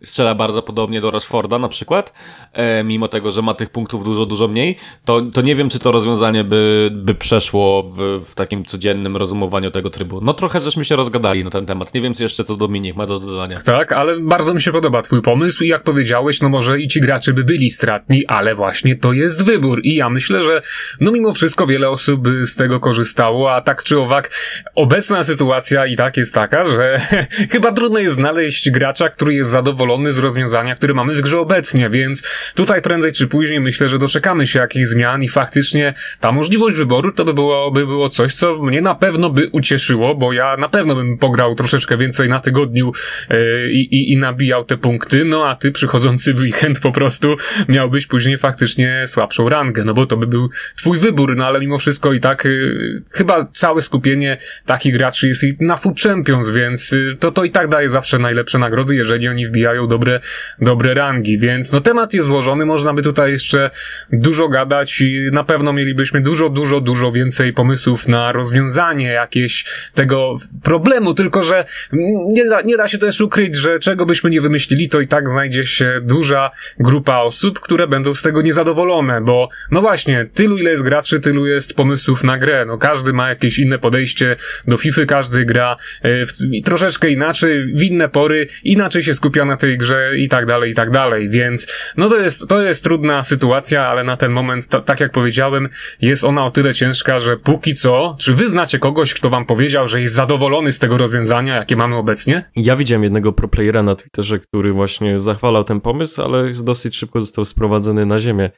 strzela 0.04 0.34
bardzo 0.34 0.62
podobnie 0.62 1.00
do 1.00 1.10
Rashforda 1.10 1.58
na 1.58 1.68
przykład, 1.68 2.12
e, 2.52 2.84
mimo 2.84 3.08
tego, 3.08 3.30
że 3.30 3.42
ma 3.42 3.54
tych 3.54 3.70
punktów 3.70 4.04
dużo, 4.04 4.26
dużo 4.26 4.48
mniej, 4.48 4.76
to, 5.04 5.22
to 5.22 5.42
nie 5.42 5.54
wiem, 5.54 5.68
czy 5.68 5.78
to 5.78 5.92
rozwiązanie 5.92 6.44
by, 6.44 6.90
by 6.92 7.14
przeszło 7.14 7.82
w, 7.82 8.24
w 8.24 8.34
takim 8.34 8.64
codziennym 8.64 9.16
rozumowaniu 9.16 9.70
tego 9.70 9.90
trybu. 9.90 10.20
No 10.22 10.34
trochę 10.34 10.60
żeśmy 10.60 10.84
się 10.84 10.96
rozgadali 10.96 11.44
na 11.44 11.50
ten 11.50 11.66
temat. 11.66 11.94
Nie 11.94 12.00
wiem, 12.00 12.14
co 12.14 12.22
jeszcze 12.22 12.44
co 12.44 12.56
Dominik 12.56 12.96
ma 12.96 13.06
do 13.06 13.20
dodania. 13.20 13.60
Tak, 13.60 13.92
ale 13.92 14.20
bardzo 14.20 14.54
mi 14.54 14.62
się 14.62 14.72
podoba 14.72 15.02
twój 15.02 15.22
pomysł 15.22 15.64
i 15.64 15.68
jak 15.68 15.82
powiedziałeś, 15.82 16.40
no 16.40 16.48
może 16.48 16.80
i 16.80 16.88
ci 16.88 17.00
gracze 17.00 17.32
by 17.32 17.44
byli 17.44 17.70
stratni, 17.70 18.26
ale 18.26 18.54
właśnie 18.54 18.96
to 18.96 19.12
jest 19.12 19.44
wybór 19.44 19.80
i 19.82 19.94
ja 19.94 20.10
myślę, 20.10 20.42
że 20.42 20.62
no 21.00 21.10
mimo 21.10 21.32
wszystko 21.32 21.66
wiele 21.66 21.90
osób 21.90 22.28
z 22.44 22.56
tego 22.56 22.80
korzystało, 22.80 23.54
a 23.54 23.60
tak 23.60 23.82
czy 23.82 23.98
owak 23.98 24.30
obecna 24.74 25.24
sytuacja 25.24 25.86
i 25.86 25.96
tak 25.96 26.16
jest 26.16 26.34
taka, 26.34 26.64
że 26.64 27.00
chyba 27.52 27.72
trudno 27.72 27.98
jest 27.98 28.14
znaleźć 28.14 28.70
gracza, 28.70 29.08
który 29.08 29.34
jest 29.34 29.50
zadowolony 29.50 29.89
zadowolony 29.90 30.12
z 30.12 30.18
rozwiązania, 30.18 30.76
które 30.76 30.94
mamy 30.94 31.14
w 31.14 31.20
grze 31.20 31.40
obecnie, 31.40 31.90
więc 31.90 32.28
tutaj 32.54 32.82
prędzej 32.82 33.12
czy 33.12 33.26
później 33.26 33.60
myślę, 33.60 33.88
że 33.88 33.98
doczekamy 33.98 34.46
się 34.46 34.58
jakichś 34.58 34.86
zmian 34.86 35.22
i 35.22 35.28
faktycznie 35.28 35.94
ta 36.20 36.32
możliwość 36.32 36.76
wyboru 36.76 37.12
to 37.12 37.24
by 37.24 37.34
było, 37.34 37.70
by 37.70 37.86
było 37.86 38.08
coś, 38.08 38.34
co 38.34 38.62
mnie 38.62 38.80
na 38.80 38.94
pewno 38.94 39.30
by 39.30 39.48
ucieszyło, 39.52 40.14
bo 40.14 40.32
ja 40.32 40.56
na 40.56 40.68
pewno 40.68 40.94
bym 40.94 41.18
pograł 41.18 41.54
troszeczkę 41.54 41.96
więcej 41.96 42.28
na 42.28 42.40
tygodniu 42.40 42.92
yy, 43.30 43.72
i, 43.72 44.12
i 44.12 44.16
nabijał 44.16 44.64
te 44.64 44.76
punkty, 44.76 45.24
no 45.24 45.48
a 45.48 45.56
ty 45.56 45.72
przychodzący 45.72 46.34
w 46.34 46.38
weekend 46.38 46.80
po 46.80 46.92
prostu 46.92 47.36
miałbyś 47.68 48.06
później 48.06 48.38
faktycznie 48.38 49.04
słabszą 49.06 49.48
rangę, 49.48 49.84
no 49.84 49.94
bo 49.94 50.06
to 50.06 50.16
by 50.16 50.26
był 50.26 50.50
twój 50.76 50.98
wybór, 50.98 51.36
no 51.36 51.46
ale 51.46 51.60
mimo 51.60 51.78
wszystko 51.78 52.12
i 52.12 52.20
tak 52.20 52.44
yy, 52.44 53.02
chyba 53.10 53.48
całe 53.52 53.82
skupienie 53.82 54.36
takich 54.66 54.92
graczy 54.92 55.28
jest 55.28 55.44
na 55.60 55.76
Food 55.76 56.00
Champions, 56.00 56.50
więc 56.50 56.92
yy, 56.92 57.16
to, 57.20 57.32
to 57.32 57.44
i 57.44 57.50
tak 57.50 57.68
daje 57.68 57.88
zawsze 57.88 58.18
najlepsze 58.18 58.58
nagrody, 58.58 58.94
jeżeli 58.94 59.28
oni 59.28 59.46
wbijają 59.46 59.79
mają 59.80 59.88
dobre, 59.88 60.20
dobre 60.58 60.94
rangi, 60.94 61.38
więc 61.38 61.72
no 61.72 61.80
temat 61.80 62.14
jest 62.14 62.26
złożony, 62.26 62.66
można 62.66 62.94
by 62.94 63.02
tutaj 63.02 63.30
jeszcze 63.30 63.70
dużo 64.12 64.48
gadać 64.48 65.00
i 65.00 65.28
na 65.32 65.44
pewno 65.44 65.72
mielibyśmy 65.72 66.20
dużo, 66.20 66.48
dużo, 66.48 66.80
dużo 66.80 67.12
więcej 67.12 67.52
pomysłów 67.52 68.08
na 68.08 68.32
rozwiązanie 68.32 69.06
jakieś 69.06 69.64
tego 69.94 70.36
problemu, 70.62 71.14
tylko 71.14 71.42
że 71.42 71.64
nie 72.26 72.44
da, 72.44 72.62
nie 72.62 72.76
da 72.76 72.88
się 72.88 72.98
też 72.98 73.20
ukryć, 73.20 73.56
że 73.56 73.78
czego 73.78 74.06
byśmy 74.06 74.30
nie 74.30 74.40
wymyślili, 74.40 74.88
to 74.88 75.00
i 75.00 75.08
tak 75.08 75.30
znajdzie 75.30 75.64
się 75.64 76.00
duża 76.02 76.50
grupa 76.78 77.18
osób, 77.18 77.60
które 77.60 77.88
będą 77.88 78.14
z 78.14 78.22
tego 78.22 78.42
niezadowolone, 78.42 79.20
bo 79.20 79.48
no 79.70 79.80
właśnie, 79.80 80.26
tylu 80.34 80.58
ile 80.58 80.70
jest 80.70 80.82
graczy, 80.82 81.20
tylu 81.20 81.46
jest 81.46 81.74
pomysłów 81.74 82.24
na 82.24 82.38
grę, 82.38 82.64
no 82.66 82.78
każdy 82.78 83.12
ma 83.12 83.28
jakieś 83.28 83.58
inne 83.58 83.78
podejście 83.78 84.36
do 84.68 84.76
FIFA, 84.76 85.04
każdy 85.06 85.44
gra 85.44 85.76
e, 86.02 86.26
w, 86.26 86.32
troszeczkę 86.64 87.10
inaczej, 87.10 87.74
w 87.74 87.82
inne 87.82 88.08
pory, 88.08 88.46
inaczej 88.64 89.02
się 89.02 89.14
skupia 89.14 89.44
na 89.44 89.56
tej 89.56 89.69
tej 89.70 89.78
grze 89.78 90.18
i 90.18 90.28
tak 90.28 90.46
dalej, 90.46 90.70
i 90.70 90.74
tak 90.74 90.90
dalej, 90.90 91.30
więc 91.30 91.66
no 91.96 92.08
to 92.08 92.16
jest, 92.16 92.48
to 92.48 92.60
jest 92.60 92.84
trudna 92.84 93.22
sytuacja, 93.22 93.86
ale 93.86 94.04
na 94.04 94.16
ten 94.16 94.32
moment, 94.32 94.68
tak 94.84 95.00
jak 95.00 95.12
powiedziałem, 95.12 95.68
jest 96.00 96.24
ona 96.24 96.44
o 96.44 96.50
tyle 96.50 96.74
ciężka, 96.74 97.20
że 97.20 97.36
póki 97.36 97.74
co, 97.74 98.16
czy 98.18 98.34
wy 98.34 98.48
znacie 98.48 98.78
kogoś, 98.78 99.14
kto 99.14 99.30
wam 99.30 99.46
powiedział, 99.46 99.88
że 99.88 100.00
jest 100.00 100.14
zadowolony 100.14 100.72
z 100.72 100.78
tego 100.78 100.98
rozwiązania, 100.98 101.56
jakie 101.56 101.76
mamy 101.76 101.96
obecnie? 101.96 102.50
Ja 102.56 102.76
widziałem 102.76 103.02
jednego 103.02 103.32
proplayera 103.32 103.82
na 103.82 103.96
Twitterze, 103.96 104.38
który 104.38 104.72
właśnie 104.72 105.18
zachwalał 105.18 105.64
ten 105.64 105.80
pomysł, 105.80 106.22
ale 106.22 106.52
dosyć 106.64 106.96
szybko 106.96 107.20
został 107.20 107.44
sprowadzony 107.44 108.06
na 108.06 108.20
ziemię. 108.20 108.50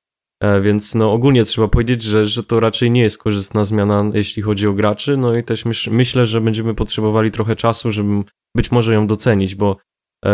E, 0.43 0.61
więc 0.61 0.95
no 0.95 1.13
ogólnie 1.13 1.45
trzeba 1.45 1.69
powiedzieć, 1.69 2.03
że, 2.03 2.27
że 2.27 2.45
to 2.45 2.61
raczej 2.61 2.91
nie 2.91 3.03
jest 3.03 3.19
korzystna 3.19 3.65
zmiana, 3.65 4.11
jeśli 4.15 4.43
chodzi 4.43 4.67
o 4.67 4.73
graczy. 4.73 5.17
No 5.17 5.37
i 5.37 5.45
też 5.45 5.65
myśl, 5.65 5.91
myślę, 5.91 6.27
że 6.27 6.41
będziemy 6.41 6.75
potrzebowali 6.75 7.31
trochę 7.31 7.57
czasu, 7.57 7.93
żeby 7.93 8.23
być 8.57 8.73
może 8.73 8.95
ją 8.95 9.07
docenić, 9.07 9.55
bo 9.55 9.77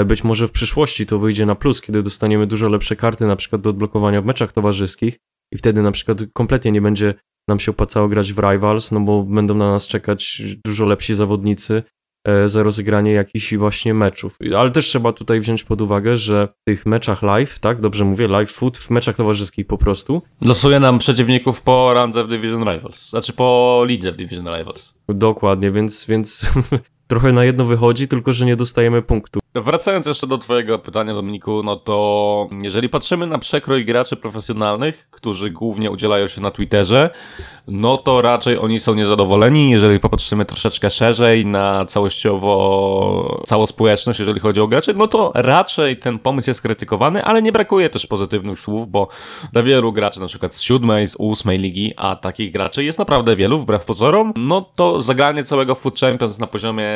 być 0.06 0.24
może 0.24 0.48
w 0.48 0.50
przyszłości 0.50 1.06
to 1.06 1.18
wyjdzie 1.18 1.46
na 1.46 1.54
plus, 1.54 1.80
kiedy 1.80 2.02
dostaniemy 2.02 2.46
dużo 2.46 2.68
lepsze 2.68 2.96
karty, 2.96 3.26
na 3.26 3.36
przykład 3.36 3.62
do 3.62 3.70
odblokowania 3.70 4.22
w 4.22 4.24
meczach 4.24 4.52
towarzyskich 4.52 5.18
i 5.52 5.58
wtedy 5.58 5.82
na 5.82 5.92
przykład 5.92 6.18
kompletnie 6.32 6.72
nie 6.72 6.80
będzie 6.80 7.14
nam 7.48 7.60
się 7.60 7.70
opłacało 7.70 8.08
grać 8.08 8.32
w 8.32 8.38
Rivals, 8.38 8.92
no 8.92 9.00
bo 9.00 9.22
będą 9.22 9.54
na 9.54 9.70
nas 9.70 9.88
czekać 9.88 10.42
dużo 10.64 10.86
lepsi 10.86 11.14
zawodnicy 11.14 11.82
e, 12.26 12.48
za 12.48 12.62
rozegranie 12.62 13.12
jakichś 13.12 13.54
właśnie 13.54 13.94
meczów. 13.94 14.36
Ale 14.56 14.70
też 14.70 14.86
trzeba 14.86 15.12
tutaj 15.12 15.40
wziąć 15.40 15.64
pod 15.64 15.80
uwagę, 15.80 16.16
że 16.16 16.48
w 16.48 16.64
tych 16.64 16.86
meczach 16.86 17.22
live, 17.22 17.58
tak, 17.58 17.80
dobrze 17.80 18.04
mówię, 18.04 18.28
live 18.28 18.52
foot, 18.52 18.78
w 18.78 18.90
meczach 18.90 19.16
towarzyskich 19.16 19.66
po 19.66 19.78
prostu. 19.78 20.22
Losuje 20.44 20.80
nam 20.80 20.98
przeciwników 20.98 21.62
po 21.62 21.94
randze 21.94 22.24
w 22.24 22.28
Division 22.28 22.64
Rivals, 22.72 23.10
znaczy 23.10 23.32
po 23.32 23.82
lidze 23.86 24.12
w 24.12 24.16
Division 24.16 24.46
Rivals. 24.56 24.94
Dokładnie, 25.08 25.70
więc, 25.70 26.06
więc 26.06 26.52
trochę 27.08 27.32
na 27.32 27.44
jedno 27.44 27.64
wychodzi, 27.64 28.08
tylko 28.08 28.32
że 28.32 28.46
nie 28.46 28.56
dostajemy 28.56 29.02
punktu. 29.02 29.40
Wracając 29.54 30.06
jeszcze 30.06 30.26
do 30.26 30.38
Twojego 30.38 30.78
pytania, 30.78 31.14
Dominiku, 31.14 31.62
no 31.62 31.76
to 31.76 32.48
jeżeli 32.62 32.88
patrzymy 32.88 33.26
na 33.26 33.38
przekrój 33.38 33.84
graczy 33.84 34.16
profesjonalnych, 34.16 35.08
którzy 35.10 35.50
głównie 35.50 35.90
udzielają 35.90 36.28
się 36.28 36.40
na 36.40 36.50
Twitterze, 36.50 37.10
no 37.68 37.96
to 37.96 38.22
raczej 38.22 38.58
oni 38.58 38.80
są 38.80 38.94
niezadowoleni. 38.94 39.70
Jeżeli 39.70 40.00
popatrzymy 40.00 40.44
troszeczkę 40.44 40.90
szerzej 40.90 41.46
na 41.46 41.86
całościowo 41.86 43.42
całą 43.46 43.66
społeczność, 43.66 44.18
jeżeli 44.18 44.40
chodzi 44.40 44.60
o 44.60 44.66
graczy, 44.66 44.94
no 44.94 45.06
to 45.06 45.32
raczej 45.34 45.96
ten 45.96 46.18
pomysł 46.18 46.50
jest 46.50 46.62
krytykowany, 46.62 47.24
ale 47.24 47.42
nie 47.42 47.52
brakuje 47.52 47.90
też 47.90 48.06
pozytywnych 48.06 48.58
słów, 48.58 48.90
bo 48.90 49.08
dla 49.52 49.62
wielu 49.62 49.92
graczy, 49.92 50.20
na 50.20 50.26
przykład 50.26 50.54
z 50.54 50.60
siódmej, 50.60 51.06
z 51.06 51.16
ósmej 51.18 51.58
ligi, 51.58 51.92
a 51.96 52.16
takich 52.16 52.52
graczy 52.52 52.84
jest 52.84 52.98
naprawdę 52.98 53.36
wielu, 53.36 53.60
wbrew 53.60 53.84
pozorom, 53.84 54.32
no 54.36 54.70
to 54.74 55.02
zagranie 55.02 55.44
całego 55.44 55.74
Food 55.74 56.00
Champions 56.00 56.38
na 56.38 56.46
poziomie 56.46 56.88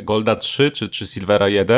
Golda 0.00 0.36
3 0.36 0.70
czy, 0.70 0.88
czy 0.88 1.06
Silvera 1.06 1.48
1 1.48 1.71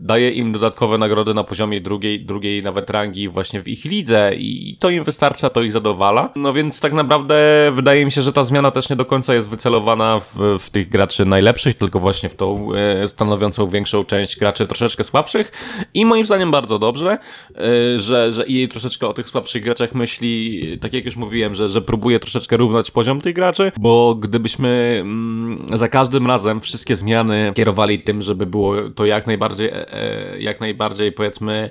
daje 0.00 0.30
im 0.30 0.52
dodatkowe 0.52 0.98
nagrody 0.98 1.34
na 1.34 1.44
poziomie 1.44 1.80
drugiej, 1.80 2.24
drugiej 2.24 2.62
nawet 2.62 2.90
rangi 2.90 3.28
właśnie 3.28 3.62
w 3.62 3.68
ich 3.68 3.84
lidze 3.84 4.32
i 4.34 4.76
to 4.80 4.90
im 4.90 5.04
wystarcza, 5.04 5.50
to 5.50 5.62
ich 5.62 5.72
zadowala. 5.72 6.32
No 6.36 6.52
więc 6.52 6.80
tak 6.80 6.92
naprawdę 6.92 7.36
wydaje 7.74 8.04
mi 8.04 8.12
się, 8.12 8.22
że 8.22 8.32
ta 8.32 8.44
zmiana 8.44 8.70
też 8.70 8.90
nie 8.90 8.96
do 8.96 9.04
końca 9.04 9.34
jest 9.34 9.48
wycelowana 9.48 10.20
w, 10.20 10.58
w 10.58 10.70
tych 10.70 10.88
graczy 10.88 11.24
najlepszych, 11.24 11.74
tylko 11.74 12.00
właśnie 12.00 12.28
w 12.28 12.34
tą 12.34 12.68
e, 12.74 13.08
stanowiącą 13.08 13.66
większą 13.66 14.04
część 14.04 14.38
graczy 14.38 14.66
troszeczkę 14.66 15.04
słabszych 15.04 15.52
i 15.94 16.06
moim 16.06 16.26
zdaniem 16.26 16.50
bardzo 16.50 16.78
dobrze, 16.78 17.18
e, 17.56 17.98
że, 17.98 18.32
że 18.32 18.46
jej 18.46 18.68
troszeczkę 18.68 19.06
o 19.06 19.12
tych 19.12 19.28
słabszych 19.28 19.62
graczach 19.62 19.94
myśli, 19.94 20.62
tak 20.80 20.92
jak 20.92 21.04
już 21.04 21.16
mówiłem, 21.16 21.54
że, 21.54 21.68
że 21.68 21.82
próbuje 21.82 22.20
troszeczkę 22.20 22.56
równać 22.56 22.90
poziom 22.90 23.20
tych 23.20 23.34
graczy, 23.34 23.72
bo 23.78 24.14
gdybyśmy 24.14 24.98
mm, 25.00 25.66
za 25.74 25.88
każdym 25.88 26.26
razem 26.26 26.60
wszystkie 26.60 26.96
zmiany 26.96 27.52
kierowali 27.54 27.98
tym, 27.98 28.22
żeby 28.22 28.46
było 28.46 28.74
to 28.94 29.06
jak 29.06 29.26
najbardziej 29.26 29.35
najbardziej, 29.36 29.68
e, 29.68 29.92
e, 29.92 30.40
jak 30.40 30.60
najbardziej 30.60 31.12
powiedzmy 31.12 31.70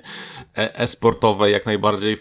e, 0.58 0.80
e-sportowe, 0.80 1.52
jak 1.52 1.66
najbardziej 1.66 2.18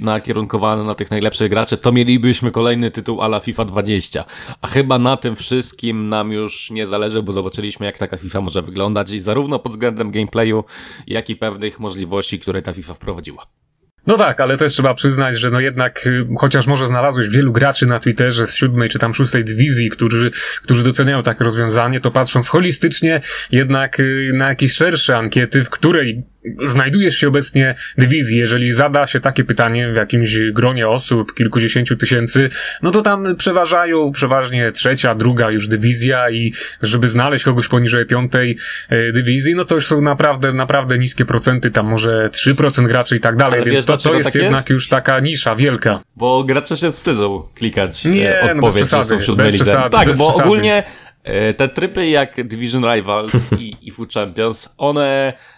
nakierunkowane 0.00 0.84
na 0.84 0.94
tych 0.94 1.10
najlepszych 1.10 1.50
graczy, 1.50 1.76
to 1.76 1.92
mielibyśmy 1.92 2.50
kolejny 2.50 2.90
tytuł 2.90 3.22
ala 3.22 3.40
FIFA 3.40 3.64
20. 3.64 4.24
A 4.62 4.66
chyba 4.66 4.98
na 4.98 5.16
tym 5.16 5.36
wszystkim 5.36 6.08
nam 6.08 6.32
już 6.32 6.70
nie 6.70 6.86
zależy, 6.86 7.22
bo 7.22 7.32
zobaczyliśmy 7.32 7.86
jak 7.86 7.98
taka 7.98 8.16
FIFA 8.16 8.40
może 8.40 8.62
wyglądać 8.62 9.10
i 9.10 9.18
zarówno 9.18 9.58
pod 9.58 9.72
względem 9.72 10.10
gameplayu, 10.10 10.64
jak 11.06 11.30
i 11.30 11.36
pewnych 11.36 11.80
możliwości, 11.80 12.40
które 12.40 12.62
ta 12.62 12.72
FIFA 12.72 12.94
wprowadziła. 12.94 13.63
No 14.06 14.18
tak, 14.18 14.40
ale 14.40 14.56
też 14.56 14.72
trzeba 14.72 14.94
przyznać, 14.94 15.38
że 15.38 15.50
no 15.50 15.60
jednak, 15.60 16.06
y, 16.06 16.26
chociaż 16.38 16.66
może 16.66 16.86
znalazłeś 16.86 17.28
wielu 17.28 17.52
graczy 17.52 17.86
na 17.86 18.00
Twitterze 18.00 18.46
z 18.46 18.54
siódmej 18.54 18.88
czy 18.88 18.98
tam 18.98 19.14
szóstej 19.14 19.44
dywizji, 19.44 19.90
którzy, 19.90 20.30
którzy 20.62 20.84
doceniają 20.84 21.22
takie 21.22 21.44
rozwiązanie, 21.44 22.00
to 22.00 22.10
patrząc 22.10 22.48
holistycznie 22.48 23.20
jednak 23.50 24.00
y, 24.00 24.30
na 24.34 24.48
jakieś 24.48 24.72
szersze 24.72 25.16
ankiety, 25.16 25.64
w 25.64 25.70
której 25.70 26.24
znajdujesz 26.64 27.16
się 27.16 27.28
obecnie 27.28 27.74
dywizji, 27.98 28.38
jeżeli 28.38 28.72
zada 28.72 29.06
się 29.06 29.20
takie 29.20 29.44
pytanie 29.44 29.92
w 29.92 29.96
jakimś 29.96 30.38
gronie 30.52 30.88
osób, 30.88 31.34
kilkudziesięciu 31.34 31.96
tysięcy, 31.96 32.48
no 32.82 32.90
to 32.90 33.02
tam 33.02 33.36
przeważają 33.36 34.12
przeważnie 34.12 34.72
trzecia, 34.72 35.14
druga 35.14 35.50
już 35.50 35.68
dywizja 35.68 36.30
i 36.30 36.52
żeby 36.82 37.08
znaleźć 37.08 37.44
kogoś 37.44 37.68
poniżej 37.68 38.06
piątej 38.06 38.58
e, 38.88 39.12
dywizji, 39.12 39.54
no 39.54 39.64
to 39.64 39.74
już 39.74 39.86
są 39.86 40.00
naprawdę, 40.00 40.52
naprawdę 40.52 40.98
niskie 40.98 41.24
procenty, 41.24 41.70
tam 41.70 41.86
może 41.86 42.30
3% 42.32 42.86
graczy 42.86 43.16
i 43.16 43.20
tak 43.20 43.36
dalej, 43.36 43.60
Ale 43.60 43.70
więc 43.70 43.86
wiesz, 43.86 44.02
to, 44.02 44.08
to 44.10 44.14
jest 44.14 44.32
tak 44.32 44.42
jednak 44.42 44.60
jest? 44.60 44.70
już 44.70 44.88
taka 44.88 45.20
nisza 45.20 45.56
wielka. 45.56 46.00
Bo 46.16 46.44
gracze 46.44 46.76
się 46.76 46.92
wstydzą 46.92 47.48
klikać 47.54 48.04
Nie, 48.04 48.40
e, 48.40 48.54
no 48.54 48.62
bez 48.62 48.64
odpowiedź, 48.64 48.80
że 48.80 48.86
przesady, 48.86 49.08
są 49.08 49.18
w 49.18 49.24
siódmej 49.24 49.50
bez 49.50 49.60
przesady, 49.60 49.90
tak, 49.90 50.08
bez 50.08 50.18
bo 50.18 50.28
przesady. 50.28 50.44
ogólnie 50.44 50.82
e, 51.24 51.54
te 51.54 51.68
trypy 51.68 52.06
jak 52.06 52.46
Division 52.46 52.94
Rivals 52.94 53.52
i, 53.58 53.76
i 53.82 53.90
Food 53.90 54.12
Champions, 54.12 54.74
one 54.78 55.04
e, 55.04 55.53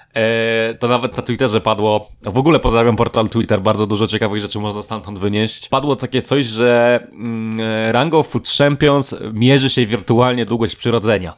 to 0.78 0.88
nawet 0.88 1.16
na 1.16 1.22
Twitterze 1.22 1.60
padło, 1.60 2.08
w 2.22 2.38
ogóle 2.38 2.58
pozdrawiam 2.58 2.96
portal 2.96 3.28
Twitter, 3.28 3.60
bardzo 3.60 3.86
dużo 3.86 4.06
ciekawych 4.06 4.40
rzeczy 4.40 4.58
można 4.58 4.82
stamtąd 4.82 5.18
wynieść. 5.18 5.68
Padło 5.68 5.96
takie 5.96 6.22
coś, 6.22 6.46
że 6.46 7.00
mm, 7.12 7.60
e, 7.60 7.92
rango 7.92 8.22
Food 8.22 8.48
Champions 8.48 9.14
mierzy 9.32 9.70
się 9.70 9.86
wirtualnie 9.86 10.46
długość 10.46 10.76
przyrodzenia. 10.76 11.34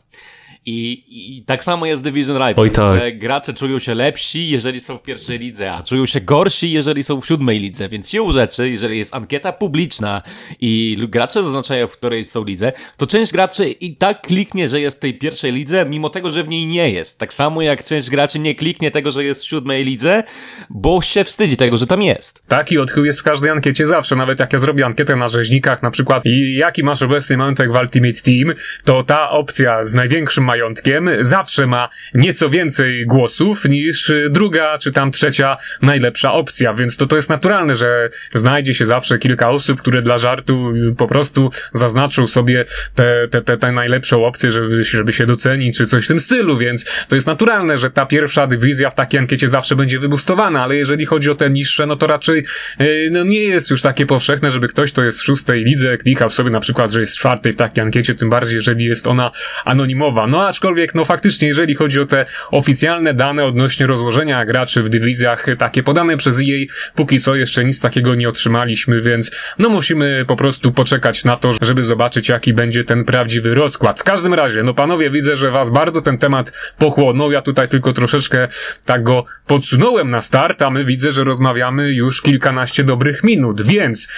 I, 0.67 1.05
I 1.39 1.43
tak 1.43 1.65
samo 1.65 1.87
jest 1.87 2.03
w 2.03 2.05
Division 2.05 2.37
Rivals, 2.37 2.59
Oj, 2.59 2.71
tak. 2.71 3.01
że 3.01 3.13
gracze 3.13 3.55
czują 3.55 3.79
się 3.79 3.95
lepsi, 3.95 4.49
jeżeli 4.49 4.81
są 4.81 4.99
w 4.99 5.03
pierwszej 5.03 5.39
lidze, 5.39 5.73
a 5.73 5.83
czują 5.83 6.07
się 6.07 6.21
gorsi, 6.21 6.73
jeżeli 6.73 7.03
są 7.03 7.21
w 7.21 7.27
siódmej 7.27 7.59
lidze. 7.59 7.89
Więc 7.89 8.11
siłą 8.11 8.33
rzeczy, 8.33 8.71
jeżeli 8.71 8.99
jest 8.99 9.15
ankieta 9.15 9.53
publiczna 9.53 10.23
i 10.61 10.99
gracze 11.09 11.43
zaznaczają, 11.43 11.87
w 11.87 11.93
której 11.93 12.25
są 12.25 12.45
lidze, 12.45 12.73
to 12.97 13.07
część 13.07 13.33
graczy 13.33 13.69
i 13.71 13.97
tak 13.97 14.23
kliknie, 14.23 14.69
że 14.69 14.81
jest 14.81 14.97
w 14.97 15.01
tej 15.01 15.15
pierwszej 15.15 15.53
lidze, 15.53 15.87
mimo 15.89 16.11
tego, 16.11 16.31
że 16.31 16.45
w 16.45 16.49
niej 16.49 16.67
nie 16.67 16.91
jest. 16.91 17.19
Tak 17.19 17.35
samo 17.35 17.63
jak 17.63 17.85
część 17.85 18.11
graczy 18.11 18.39
nie 18.39 18.55
kliknie 18.55 18.91
tego, 18.91 19.11
że 19.11 19.25
jest 19.25 19.45
w 19.45 19.49
siódmej 19.49 19.85
lidze, 19.85 20.23
bo 20.71 21.03
się 21.03 21.25
wstydzi 21.25 21.57
tego, 21.57 21.77
że 21.77 21.87
tam 21.87 22.03
jest. 22.03 22.43
Taki 22.49 22.79
odchył 22.79 23.05
jest 23.05 23.21
w 23.21 23.23
każdej 23.23 23.51
ankiecie 23.51 23.87
zawsze, 23.87 24.17
nawet 24.17 24.41
jak 24.41 24.53
ja 24.53 24.59
zrobię 24.59 24.87
ankietę 24.87 25.17
na 25.17 25.29
rzeźnikach, 25.29 25.83
na 25.83 25.91
przykład 25.91 26.23
i 26.27 26.55
jaki 26.55 26.83
masz 26.83 27.03
obecny 27.03 27.37
majątek 27.37 27.73
w 27.73 27.81
Ultimate 27.81 28.21
Team, 28.25 28.55
to 28.85 29.03
ta 29.03 29.31
opcja 29.31 29.85
z 29.85 29.95
największym 29.95 30.45
majątkiem 30.49 31.11
zawsze 31.21 31.67
ma 31.67 31.89
nieco 32.15 32.51
więcej 32.51 33.07
głosów 33.07 33.65
niż 33.65 34.11
y, 34.11 34.29
druga 34.31 34.79
czy 34.79 34.93
tam 34.93 35.11
trzecia 35.11 35.57
najlepsza 35.83 36.33
opcja, 36.33 36.75
więc 36.75 36.97
to 36.97 37.07
to 37.07 37.17
jest 37.17 37.31
naturalne, 37.31 37.77
że 37.77 38.09
znajdzie 38.33 38.75
się 38.75 38.87
zawsze 38.87 39.19
kilka 39.19 39.51
osób, 39.51 39.81
które 39.81 40.03
dla 40.03 40.19
żartu 40.19 40.73
y, 40.75 40.95
po 40.97 41.07
prostu 41.09 41.51
zaznaczą 41.73 42.27
sobie 42.27 42.65
te, 42.95 43.29
te, 43.31 43.43
te, 43.43 43.57
te 43.57 43.73
najlepszą 43.73 44.25
opcję, 44.27 44.53
żeby, 44.53 44.85
żeby 44.85 45.13
się 45.13 45.27
docenić, 45.27 45.77
czy 45.77 45.87
coś 45.87 46.05
w 46.05 46.09
tym 46.09 46.21
stylu, 46.21 46.59
więc 46.59 47.05
to 47.09 47.15
jest 47.15 47.27
naturalne, 47.27 47.79
że 47.79 47.91
ta 47.91 48.07
pierwsza 48.07 48.47
dywizja 48.47 48.91
w 48.91 48.95
takiej 48.95 49.21
ankiecie 49.21 49.49
zawsze 49.49 49.77
będzie 49.77 49.99
wybustowana, 49.99 50.63
ale 50.63 50.77
jeżeli 50.77 51.07
chodzi 51.07 51.31
o 51.31 51.35
te 51.35 51.51
niższe, 51.51 51.87
no 51.87 51.97
to 51.97 52.07
raczej 52.07 52.45
yy, 52.79 53.09
no 53.11 53.25
nie 53.25 53.45
jest 53.45 53.71
już 53.71 53.83
takie 53.83 54.07
powszechne, 54.07 54.51
żeby 54.51 54.69
ktoś, 54.69 54.93
kto 54.93 55.05
jest 55.05 55.21
w 55.21 55.25
szóstej 55.25 55.65
lidze, 55.65 55.99
klikał 55.99 56.31
sobie 56.31 56.51
na 56.51 56.61
przykład, 56.61 56.91
że 56.91 57.01
jest 57.01 57.17
w 57.17 57.19
czwartej 57.19 57.53
w 57.53 57.57
takiej 57.57 57.85
ankiecie, 57.85 58.15
tym 58.15 58.31
bardziej, 58.31 58.55
jeżeli 58.55 58.85
jest 58.85 59.07
ona 59.07 59.31
anonimowa. 59.65 60.27
No 60.27 60.38
aczkolwiek, 60.47 60.95
no 60.95 61.05
faktycznie, 61.05 61.49
jeżeli 61.49 61.75
chodzi 61.75 62.01
o 62.01 62.07
te 62.07 62.27
oficjalne 62.51 63.15
dane 63.15 63.45
odnośnie 63.45 63.87
rozłożenia 63.87 64.45
graczy 64.45 64.83
w 64.83 64.89
dywizjach, 64.89 65.47
takie 65.59 65.83
podane 65.83 66.17
przez 66.17 66.41
jej, 66.41 66.69
póki 66.95 67.21
co 67.21 67.35
jeszcze 67.35 67.65
nic 67.65 67.81
takiego 67.81 68.15
nie 68.15 68.29
otrzymaliśmy, 68.29 69.03
więc 69.03 69.31
no 69.59 69.69
musimy 69.69 70.25
po 70.29 70.37
prostu 70.37 70.73
poczekać 70.73 71.25
na 71.25 71.37
to, 71.37 71.53
żeby 71.63 71.85
zobaczyć, 71.85 72.29
jaki 72.29 72.55
będzie 72.55 72.85
ten 72.85 73.05
prawdziwy 73.05 73.55
rozkład. 73.55 74.01
W 74.01 74.05
każdym 74.05 74.35
razie, 74.35 74.63
no 74.63 74.75
panowie, 74.75 75.11
widzę, 75.11 75.37
że 75.37 75.51
was 75.51 75.71
bardzo 75.71 76.01
ten 76.01 76.19
temat 76.19 76.53
pochłonął. 76.79 77.33
Ja 77.33 77.43
tutaj 77.43 77.69
tylko 77.69 77.93
troszeczkę 77.93 78.49
tak 78.85 79.03
go 79.03 79.25
podsunąłem 79.47 80.11
na 80.11 80.21
start, 80.21 80.63
a 80.63 80.71
my 80.71 80.85
widzę, 80.85 81.13
że 81.13 81.25
rozmawiamy 81.25 81.93
już 81.93 82.23
kilkanaście 82.23 82.85
dobrych 82.85 83.25
minut, 83.25 83.67
więc 83.67 84.09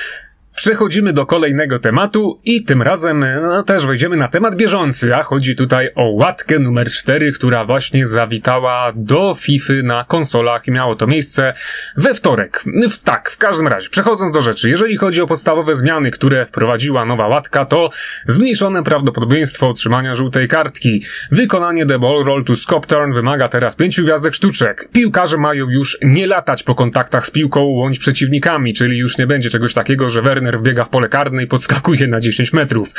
Przechodzimy 0.56 1.12
do 1.12 1.26
kolejnego 1.26 1.78
tematu 1.78 2.40
i 2.44 2.64
tym 2.64 2.82
razem 2.82 3.24
no, 3.42 3.62
też 3.62 3.86
wejdziemy 3.86 4.16
na 4.16 4.28
temat 4.28 4.56
bieżący, 4.56 5.14
a 5.14 5.22
chodzi 5.22 5.56
tutaj 5.56 5.90
o 5.94 6.10
łatkę 6.10 6.58
numer 6.58 6.90
4, 6.90 7.32
która 7.32 7.64
właśnie 7.64 8.06
zawitała 8.06 8.92
do 8.96 9.34
FIFA 9.38 9.72
na 9.82 10.04
konsolach 10.04 10.68
i 10.68 10.70
miało 10.70 10.96
to 10.96 11.06
miejsce 11.06 11.54
we 11.96 12.14
wtorek. 12.14 12.64
W, 12.90 12.98
tak, 12.98 13.30
w 13.30 13.38
każdym 13.38 13.66
razie, 13.66 13.88
przechodząc 13.88 14.34
do 14.34 14.42
rzeczy, 14.42 14.70
jeżeli 14.70 14.96
chodzi 14.96 15.22
o 15.22 15.26
podstawowe 15.26 15.76
zmiany, 15.76 16.10
które 16.10 16.46
wprowadziła 16.46 17.04
nowa 17.04 17.28
łatka, 17.28 17.64
to 17.64 17.90
zmniejszone 18.26 18.82
prawdopodobieństwo 18.82 19.68
otrzymania 19.68 20.14
żółtej 20.14 20.48
kartki. 20.48 21.02
Wykonanie 21.30 21.86
The 21.86 21.98
Ball 21.98 22.24
Roll 22.24 22.44
to 22.44 22.56
Scop 22.56 22.86
Turn 22.86 23.12
wymaga 23.12 23.48
teraz 23.48 23.76
pięciu 23.76 24.04
gwiazdek 24.04 24.34
sztuczek. 24.34 24.88
Piłkarze 24.92 25.36
mają 25.36 25.68
już 25.68 25.98
nie 26.02 26.26
latać 26.26 26.62
po 26.62 26.74
kontaktach 26.74 27.26
z 27.26 27.30
piłką 27.30 27.60
bądź 27.60 27.98
przeciwnikami, 27.98 28.74
czyli 28.74 28.98
już 28.98 29.18
nie 29.18 29.26
będzie 29.26 29.50
czegoś 29.50 29.74
takiego, 29.74 30.10
że 30.10 30.22
Werner 30.22 30.39
wbiega 30.58 30.84
w 30.84 30.88
pole 30.88 31.08
karne 31.08 31.42
i 31.42 31.46
podskakuje 31.46 32.06
na 32.06 32.20
10 32.20 32.52
metrów. 32.52 32.94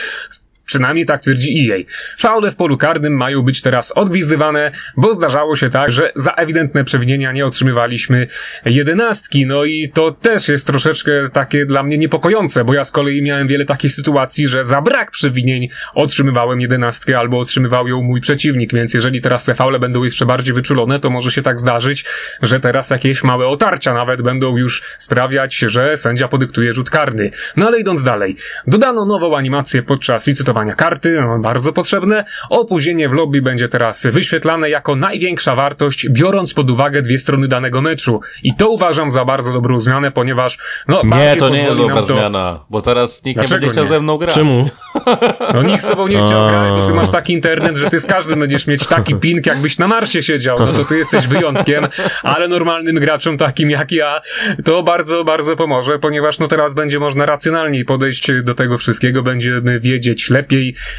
Przynajmniej 0.72 1.06
tak 1.06 1.22
twierdzi 1.22 1.72
EA. 1.72 1.78
Faule 2.18 2.52
w 2.52 2.56
polu 2.56 2.78
karnym 2.78 3.14
mają 3.14 3.42
być 3.42 3.62
teraz 3.62 3.92
odgwizdywane, 3.92 4.72
bo 4.98 5.14
zdarzało 5.14 5.56
się 5.56 5.70
tak, 5.70 5.92
że 5.92 6.12
za 6.16 6.32
ewidentne 6.32 6.84
przewinienia 6.84 7.32
nie 7.32 7.46
otrzymywaliśmy 7.46 8.28
jedenastki. 8.66 9.48
No 9.48 9.66
i 9.66 9.90
to 9.90 10.12
też 10.12 10.50
jest 10.50 10.68
troszeczkę 10.68 11.12
takie 11.34 11.66
dla 11.66 11.84
mnie 11.84 11.98
niepokojące, 11.98 12.66
bo 12.66 12.74
ja 12.74 12.84
z 12.84 12.92
kolei 12.92 13.22
miałem 13.22 13.48
wiele 13.48 13.66
takich 13.66 13.92
sytuacji, 13.92 14.48
że 14.48 14.64
za 14.64 14.82
brak 14.82 15.12
przewinień 15.12 15.70
otrzymywałem 15.94 16.62
jedenastkę 16.62 17.20
albo 17.20 17.40
otrzymywał 17.40 17.88
ją 17.88 18.02
mój 18.02 18.22
przeciwnik, 18.22 18.74
więc 18.74 18.94
jeżeli 18.94 19.22
teraz 19.22 19.46
te 19.46 19.56
faule 19.56 19.80
będą 19.80 20.04
jeszcze 20.04 20.26
bardziej 20.26 20.54
wyczulone, 20.54 21.00
to 21.00 21.10
może 21.10 21.32
się 21.32 21.42
tak 21.42 21.60
zdarzyć, 21.60 22.06
że 22.42 22.60
teraz 22.60 22.90
jakieś 22.90 23.24
małe 23.24 23.48
otarcia 23.48 23.94
nawet 23.94 24.22
będą 24.22 24.58
już 24.58 24.84
sprawiać, 25.00 25.58
że 25.58 25.98
sędzia 25.98 26.28
podyktuje 26.28 26.74
rzut 26.74 26.90
karny. 26.90 27.32
No 27.58 27.68
ale 27.68 27.80
idąc 27.80 28.04
dalej, 28.04 28.36
dodano 28.68 29.06
nową 29.06 29.38
animację 29.38 29.84
podczas 29.84 30.28
licytowania 30.28 30.61
karty, 30.78 31.22
no, 31.22 31.40
bardzo 31.40 31.74
potrzebne. 31.74 32.26
Opóźnienie 32.50 33.10
w 33.10 33.14
lobby 33.14 33.42
będzie 33.42 33.68
teraz 33.68 34.06
wyświetlane 34.06 34.70
jako 34.70 34.96
największa 34.96 35.56
wartość, 35.56 36.10
biorąc 36.10 36.54
pod 36.54 36.70
uwagę 36.70 37.02
dwie 37.02 37.20
strony 37.20 37.48
danego 37.48 37.82
meczu. 37.82 38.20
I 38.44 38.56
to 38.56 38.70
uważam 38.70 39.12
za 39.12 39.26
bardzo 39.26 39.54
dobrą 39.54 39.80
zmianę, 39.80 40.12
ponieważ 40.12 40.58
no, 40.88 41.02
Nie, 41.04 41.36
to 41.36 41.50
nie 41.50 41.64
jest 41.64 41.78
dobra 41.78 41.96
to... 41.96 42.06
zmiana, 42.06 42.60
bo 42.70 42.82
teraz 42.82 43.26
nikt 43.26 43.40
Dlaczego 43.40 43.56
nie 43.56 43.60
będzie 43.62 43.74
chciał 43.74 43.84
nie? 43.84 43.90
ze 43.90 44.00
mną 44.00 44.18
grać. 44.18 44.36
Czemu? 44.36 44.70
No 45.54 45.64
nikt 45.64 45.84
z 45.84 45.88
tobą 45.88 46.08
nie 46.08 46.18
chciał 46.26 46.50
grać, 46.50 46.72
bo 46.72 46.88
ty 46.88 46.94
masz 46.94 47.10
taki 47.10 47.34
internet, 47.34 47.78
że 47.78 47.90
ty 47.90 48.00
z 48.00 48.06
każdym 48.06 48.40
będziesz 48.40 48.68
mieć 48.68 48.88
taki 48.88 49.16
ping, 49.22 49.46
jakbyś 49.46 49.78
na 49.78 49.88
Marsie 49.88 50.24
siedział. 50.24 50.58
No 50.60 50.74
to 50.74 50.86
ty 50.86 50.98
jesteś 50.98 51.28
wyjątkiem, 51.28 51.88
ale 52.24 52.48
normalnym 52.48 52.96
graczom 52.96 53.38
takim 53.38 53.70
jak 53.70 53.92
ja, 53.92 54.22
to 54.66 54.84
bardzo, 54.84 55.24
bardzo 55.24 55.56
pomoże, 55.56 56.00
ponieważ 56.00 56.40
no 56.40 56.48
teraz 56.48 56.74
będzie 56.74 57.00
można 57.00 57.26
racjonalniej 57.26 57.86
podejść 57.86 58.32
do 58.44 58.54
tego 58.54 58.78
wszystkiego, 58.78 59.24
będziemy 59.24 59.80
wiedzieć 59.80 60.30
lepiej, 60.30 60.41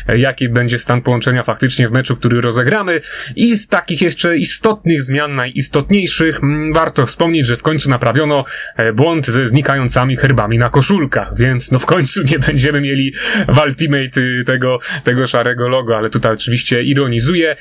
e, 0.08 0.18
jaki 0.18 0.48
będzie 0.48 0.78
stan 0.78 1.02
połączenia 1.02 1.42
faktycznie 1.42 1.88
w 1.88 1.92
meczu, 1.92 2.16
który 2.16 2.40
rozegramy. 2.40 3.00
I 3.36 3.56
z 3.56 3.68
takich 3.68 4.02
jeszcze 4.02 4.36
istotnych 4.38 5.02
zmian, 5.02 5.34
najistotniejszych, 5.34 6.42
mm, 6.42 6.72
warto 6.72 7.06
wspomnieć, 7.06 7.46
że 7.46 7.56
w 7.56 7.62
końcu 7.62 7.90
naprawiono 7.90 8.44
e, 8.76 8.92
błąd 8.92 9.26
ze 9.26 9.46
znikającymi 9.46 10.16
herbami 10.16 10.58
na 10.58 10.70
koszulkach, 10.70 11.36
więc 11.36 11.70
no 11.70 11.78
w 11.78 11.86
końcu 11.86 12.22
nie 12.22 12.38
będziemy 12.38 12.80
mieli 12.80 13.12
w 13.48 13.58
Ultimate 13.64 14.20
y, 14.20 14.44
tego, 14.46 14.78
tego 15.04 15.26
szarego 15.26 15.68
logo, 15.68 15.96
ale 15.96 16.10
tutaj 16.10 16.32
oczywiście 16.32 16.82
ironizuję. 16.82 17.56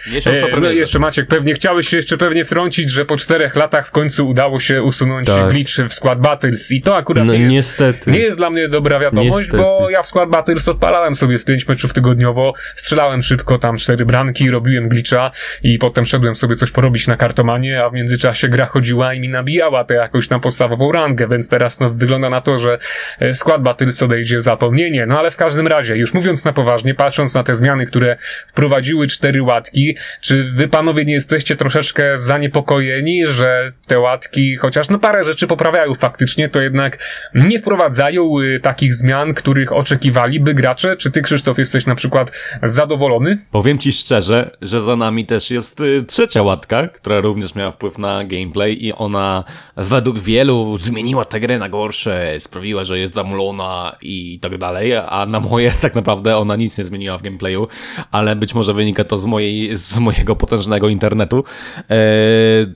Po 0.51 0.59
no 0.59 0.71
jeszcze 0.71 0.99
Maciek, 0.99 1.27
pewnie 1.27 1.53
chciałeś 1.53 1.87
się 1.87 1.97
jeszcze 1.97 2.17
pewnie 2.17 2.45
wtrącić, 2.45 2.91
że 2.91 3.05
po 3.05 3.17
czterech 3.17 3.55
latach 3.55 3.87
w 3.87 3.91
końcu 3.91 4.27
udało 4.29 4.59
się 4.59 4.83
usunąć 4.83 5.27
Tak. 5.27 5.51
glitch 5.51 5.73
w 5.89 5.93
Squad 5.93 6.19
Battles 6.19 6.71
i 6.71 6.81
to 6.81 6.97
akurat 6.97 7.25
No 7.25 7.33
nie 7.33 7.39
jest 7.39 7.55
niestety. 7.55 8.11
nie 8.11 8.19
jest 8.19 8.37
dla 8.37 8.49
mnie 8.49 8.69
dobra 8.69 8.99
wiadomość, 8.99 9.37
Niestety. 9.37 9.57
bo 9.57 9.89
ja 9.89 10.01
w 10.01 10.07
Squad 10.07 10.29
Battles 10.29 10.67
odpalałem 10.67 11.15
sobie 11.15 11.39
z 11.39 11.45
pięć 11.45 11.65
meczów 11.71 11.93
tygodniowo, 11.93 12.53
strzelałem 12.75 13.21
szybko 13.21 13.57
tam 13.57 13.77
cztery 13.77 14.05
bramki, 14.05 14.51
robiłem 14.51 14.89
glitcha 14.89 15.31
i 15.63 15.77
potem 15.77 16.05
szedłem 16.05 16.35
sobie 16.35 16.55
coś 16.55 16.71
porobić 16.71 17.07
na 17.07 17.17
kartomanie, 17.17 17.83
a 17.83 17.89
w 17.89 17.93
międzyczasie 17.93 18.49
gra 18.49 18.65
chodziła 18.65 19.13
i 19.13 19.19
mi 19.19 19.29
nabijała 19.29 19.83
tę 19.83 19.93
jakąś 19.93 20.27
tam 20.27 20.41
podstawową 20.41 20.91
rangę, 20.91 21.27
więc 21.27 21.49
teraz 21.49 21.79
no 21.79 21.89
wygląda 21.91 22.29
na 22.29 22.41
to, 22.41 22.59
że 22.59 22.77
e, 23.19 23.33
Squad 23.33 23.61
Battles 23.61 24.03
odejdzie 24.03 24.37
w 24.37 24.41
zapomnienie. 24.41 25.05
No 25.05 25.19
ale 25.19 25.31
w 25.31 25.37
każdym 25.37 25.67
razie, 25.67 25.97
już 25.97 26.13
mówiąc 26.13 26.45
na 26.45 26.53
poważnie, 26.53 26.95
patrząc 26.95 27.33
na 27.33 27.43
te 27.43 27.55
zmiany, 27.55 27.85
które 27.85 28.17
wprowadziły 28.47 29.07
cztery 29.07 29.43
łatki, 29.43 29.97
czy 30.21 30.51
wy 30.53 30.67
panowie 30.67 31.05
nie 31.05 31.13
jesteście 31.13 31.55
troszeczkę 31.55 32.17
zaniepokojeni, 32.17 33.25
że 33.25 33.71
te 33.87 33.99
łatki, 33.99 34.55
chociaż 34.55 34.89
no 34.89 34.99
parę 34.99 35.23
rzeczy 35.23 35.47
poprawiają 35.47 35.95
faktycznie, 35.95 36.49
to 36.49 36.61
jednak 36.61 36.97
nie 37.35 37.59
wprowadzają 37.59 38.39
y, 38.39 38.59
takich 38.59 38.93
zmian, 38.93 39.33
których 39.33 39.71
oczekiwaliby 39.71 40.53
gracze? 40.53 40.97
Czy 40.97 41.11
ty, 41.11 41.21
Krzysztof, 41.21 41.57
jesteś 41.61 41.85
na 41.85 41.95
przykład 41.95 42.31
zadowolony? 42.63 43.37
Powiem 43.51 43.77
ci 43.77 43.91
szczerze, 43.91 44.57
że 44.61 44.81
za 44.81 44.95
nami 44.95 45.25
też 45.25 45.51
jest 45.51 45.79
y, 45.79 46.03
trzecia 46.07 46.43
łatka, 46.43 46.87
która 46.87 47.19
również 47.19 47.55
miała 47.55 47.71
wpływ 47.71 47.97
na 47.97 48.23
gameplay 48.23 48.85
i 48.85 48.93
ona 48.93 49.43
według 49.77 50.19
wielu 50.19 50.77
zmieniła 50.77 51.25
tę 51.25 51.39
grę 51.39 51.59
na 51.59 51.69
gorsze, 51.69 52.39
sprawiła, 52.39 52.83
że 52.83 52.99
jest 52.99 53.15
zamulona 53.15 53.95
i 54.01 54.39
tak 54.39 54.57
dalej, 54.57 54.95
a 54.95 55.25
na 55.25 55.39
moje 55.39 55.71
tak 55.81 55.95
naprawdę 55.95 56.37
ona 56.37 56.55
nic 56.55 56.77
nie 56.77 56.83
zmieniła 56.83 57.17
w 57.17 57.21
gameplayu, 57.21 57.67
ale 58.11 58.35
być 58.35 58.53
może 58.53 58.73
wynika 58.73 59.03
to 59.03 59.17
z, 59.17 59.25
mojej, 59.25 59.75
z 59.75 59.97
mojego 59.97 60.35
potężnego 60.35 60.89
internetu. 60.89 61.43
E, 61.89 61.95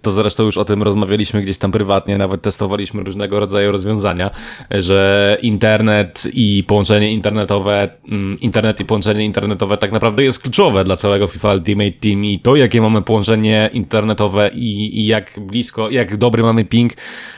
to 0.02 0.12
zresztą 0.12 0.44
już 0.44 0.58
o 0.58 0.66
tym 0.66 0.84
rozmawialiśmy 0.84 1.42
gdzieś 1.42 1.58
tam 1.58 1.72
prywatnie, 1.72 2.18
nawet 2.18 2.42
testowaliśmy 2.42 3.04
różnego 3.04 3.40
rodzaju 3.40 3.72
rozwiązania, 3.72 4.32
że 4.72 5.38
internet 5.42 6.24
i 6.34 6.64
połączenie 6.68 7.12
internetowe, 7.12 7.90
mm, 8.08 8.38
internet 8.76 8.80
i 8.80 8.86
połączenie 8.86 9.26
internetowe 9.26 9.78
tak 9.78 9.92
naprawdę 9.92 10.24
jest 10.24 10.40
kluczowe 10.40 10.84
dla 10.84 10.96
całego 10.96 11.28
FIFA 11.28 11.54
Ultimate 11.54 11.92
Team 11.92 12.26
i 12.26 12.40
to, 12.40 12.56
jakie 12.56 12.82
mamy 12.82 13.02
połączenie 13.02 13.70
internetowe 13.74 14.50
i, 14.54 15.00
i 15.00 15.06
jak 15.06 15.40
blisko, 15.40 15.90
jak 15.90 16.18
dobry 16.18 16.44
mamy 16.44 16.66
ping, 16.66 16.94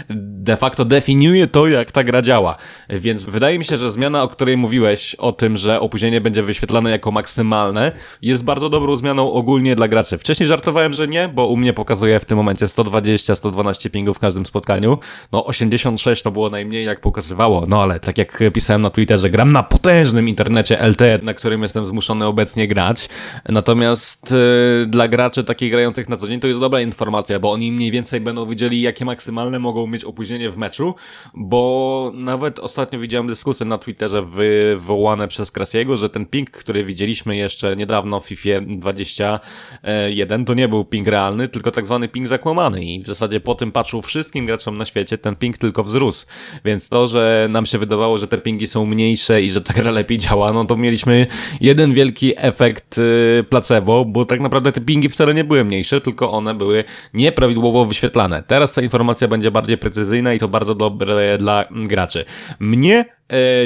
de 0.10 0.58
facto 0.58 0.86
definiuje 0.86 1.47
to, 1.47 1.67
jak 1.67 1.91
ta 1.91 2.04
gra 2.04 2.21
działa. 2.21 2.56
Więc 2.89 3.23
wydaje 3.23 3.60
mi 3.60 3.65
się, 3.65 3.78
że 3.78 3.91
zmiana, 3.91 4.23
o 4.23 4.28
której 4.28 4.58
mówiłeś, 4.58 5.15
o 5.15 5.32
tym, 5.32 5.58
że 5.58 5.80
opóźnienie 5.80 6.21
będzie 6.21 6.43
wyświetlane 6.43 6.89
jako 6.91 7.12
maksymalne, 7.12 7.91
jest 8.21 8.43
bardzo 8.43 8.69
dobrą 8.69 8.95
zmianą 8.95 9.32
ogólnie 9.32 9.76
dla 9.76 9.88
graczy. 9.88 10.17
Wcześniej 10.17 10.47
żartowałem, 10.47 10.93
że 10.93 11.08
nie, 11.08 11.28
bo 11.28 11.47
u 11.47 11.58
mnie 11.58 11.73
pokazuje 11.73 12.19
w 12.19 12.26
tym 12.26 12.38
momencie 12.38 12.65
120-112 12.65 13.89
pingów 13.89 14.17
w 14.17 14.19
każdym 14.19 14.45
spotkaniu. 14.45 14.97
No 15.32 15.45
86 15.45 16.23
to 16.23 16.32
było 16.32 16.50
najmniej, 16.50 16.86
jak 16.86 17.02
pokazywało. 17.02 17.65
No 17.67 17.82
ale 17.84 18.00
tak 18.00 18.17
jak 18.17 18.43
pisałem 18.54 18.82
na 18.82 18.89
Twitterze, 18.89 19.30
gram 19.30 19.52
na 19.52 19.63
potężnym 19.63 20.30
internecie 20.30 20.78
LTE, 20.78 21.19
na 21.28 21.34
którym 21.34 21.62
jestem 21.62 21.86
zmuszony 21.86 22.26
obecnie 22.26 22.68
grać. 22.68 23.10
Natomiast 23.50 24.32
yy, 24.32 24.86
dla 24.86 25.08
graczy 25.08 25.44
takich 25.44 25.72
grających 25.72 26.10
na 26.10 26.18
co 26.18 26.28
dzień 26.28 26.40
to 26.40 26.48
jest 26.48 26.60
dobra 26.60 26.82
informacja, 26.82 27.40
bo 27.40 27.52
oni 27.52 27.72
mniej 27.72 27.92
więcej 27.92 28.22
będą 28.22 28.46
widzieli, 28.46 28.82
jakie 28.82 29.06
maksymalne 29.06 29.60
mogą 29.60 29.88
mieć 29.88 30.04
opóźnienie 30.04 30.52
w 30.52 30.58
meczu, 30.58 30.96
bo 31.34 32.12
nawet 32.16 32.60
ostatnio 32.60 33.00
widziałem 33.00 33.28
dyskusję 33.28 33.66
na 33.66 33.78
Twitterze 33.78 34.22
wywołane 34.22 35.28
przez 35.28 35.52
Krasiego, 35.52 35.98
że 35.98 36.10
ten 36.10 36.26
ping, 36.26 36.52
który 36.52 36.84
widzieliśmy 36.84 37.38
jeszcze 37.38 37.76
niedawno 37.76 38.20
w 38.20 38.26
FIFA 38.26 38.62
21, 38.68 40.46
to 40.46 40.54
nie 40.54 40.68
był 40.68 40.86
ping 40.86 41.08
realny, 41.08 41.48
tylko 41.48 41.72
tak 41.72 41.86
zwany 41.86 42.08
ping 42.08 42.28
zakłamany 42.28 42.86
i 42.86 43.04
w 43.04 43.08
zasadzie 43.08 43.40
po 43.40 43.56
tym 43.56 43.72
patchu 43.72 44.02
wszystkim 44.02 44.46
graczom 44.46 44.78
na 44.78 44.86
świecie 44.86 45.18
ten 45.18 45.36
ping 45.36 45.58
tylko 45.58 45.84
wzrósł. 45.84 46.26
Więc 46.66 46.90
to, 46.90 47.08
że 47.08 47.48
nam 47.50 47.66
się 47.66 47.78
wydawało, 47.78 48.18
że 48.18 48.28
te 48.28 48.38
pingi 48.38 48.68
są 48.68 48.86
mniejsze 48.86 49.42
i 49.42 49.50
że 49.50 49.62
ta 49.62 49.74
gra 49.74 49.92
lepiej 49.92 50.18
działa, 50.18 50.54
no 50.54 50.66
to 50.66 50.78
mieliśmy 50.78 51.16
jeden 51.62 51.93
wielki 51.93 52.34
efekt 52.38 52.97
y, 52.97 53.45
placebo, 53.49 54.06
bo 54.06 54.25
tak 54.25 54.39
naprawdę 54.39 54.71
te 54.71 54.82
pingi 54.82 55.10
wcale 55.10 55.34
nie 55.34 55.43
były 55.43 55.63
mniejsze, 55.65 56.01
tylko 56.01 56.32
one 56.32 56.53
były 56.53 56.84
nieprawidłowo 57.13 57.86
wyświetlane. 57.86 58.43
Teraz 58.43 58.73
ta 58.73 58.82
informacja 58.82 59.27
będzie 59.27 59.51
bardziej 59.51 59.77
precyzyjna 59.77 60.34
i 60.34 60.39
to 60.39 60.47
bardzo 60.47 60.75
dobre 60.75 61.38
dla 61.38 61.65
graczy. 61.71 62.25
Mnie 62.60 63.16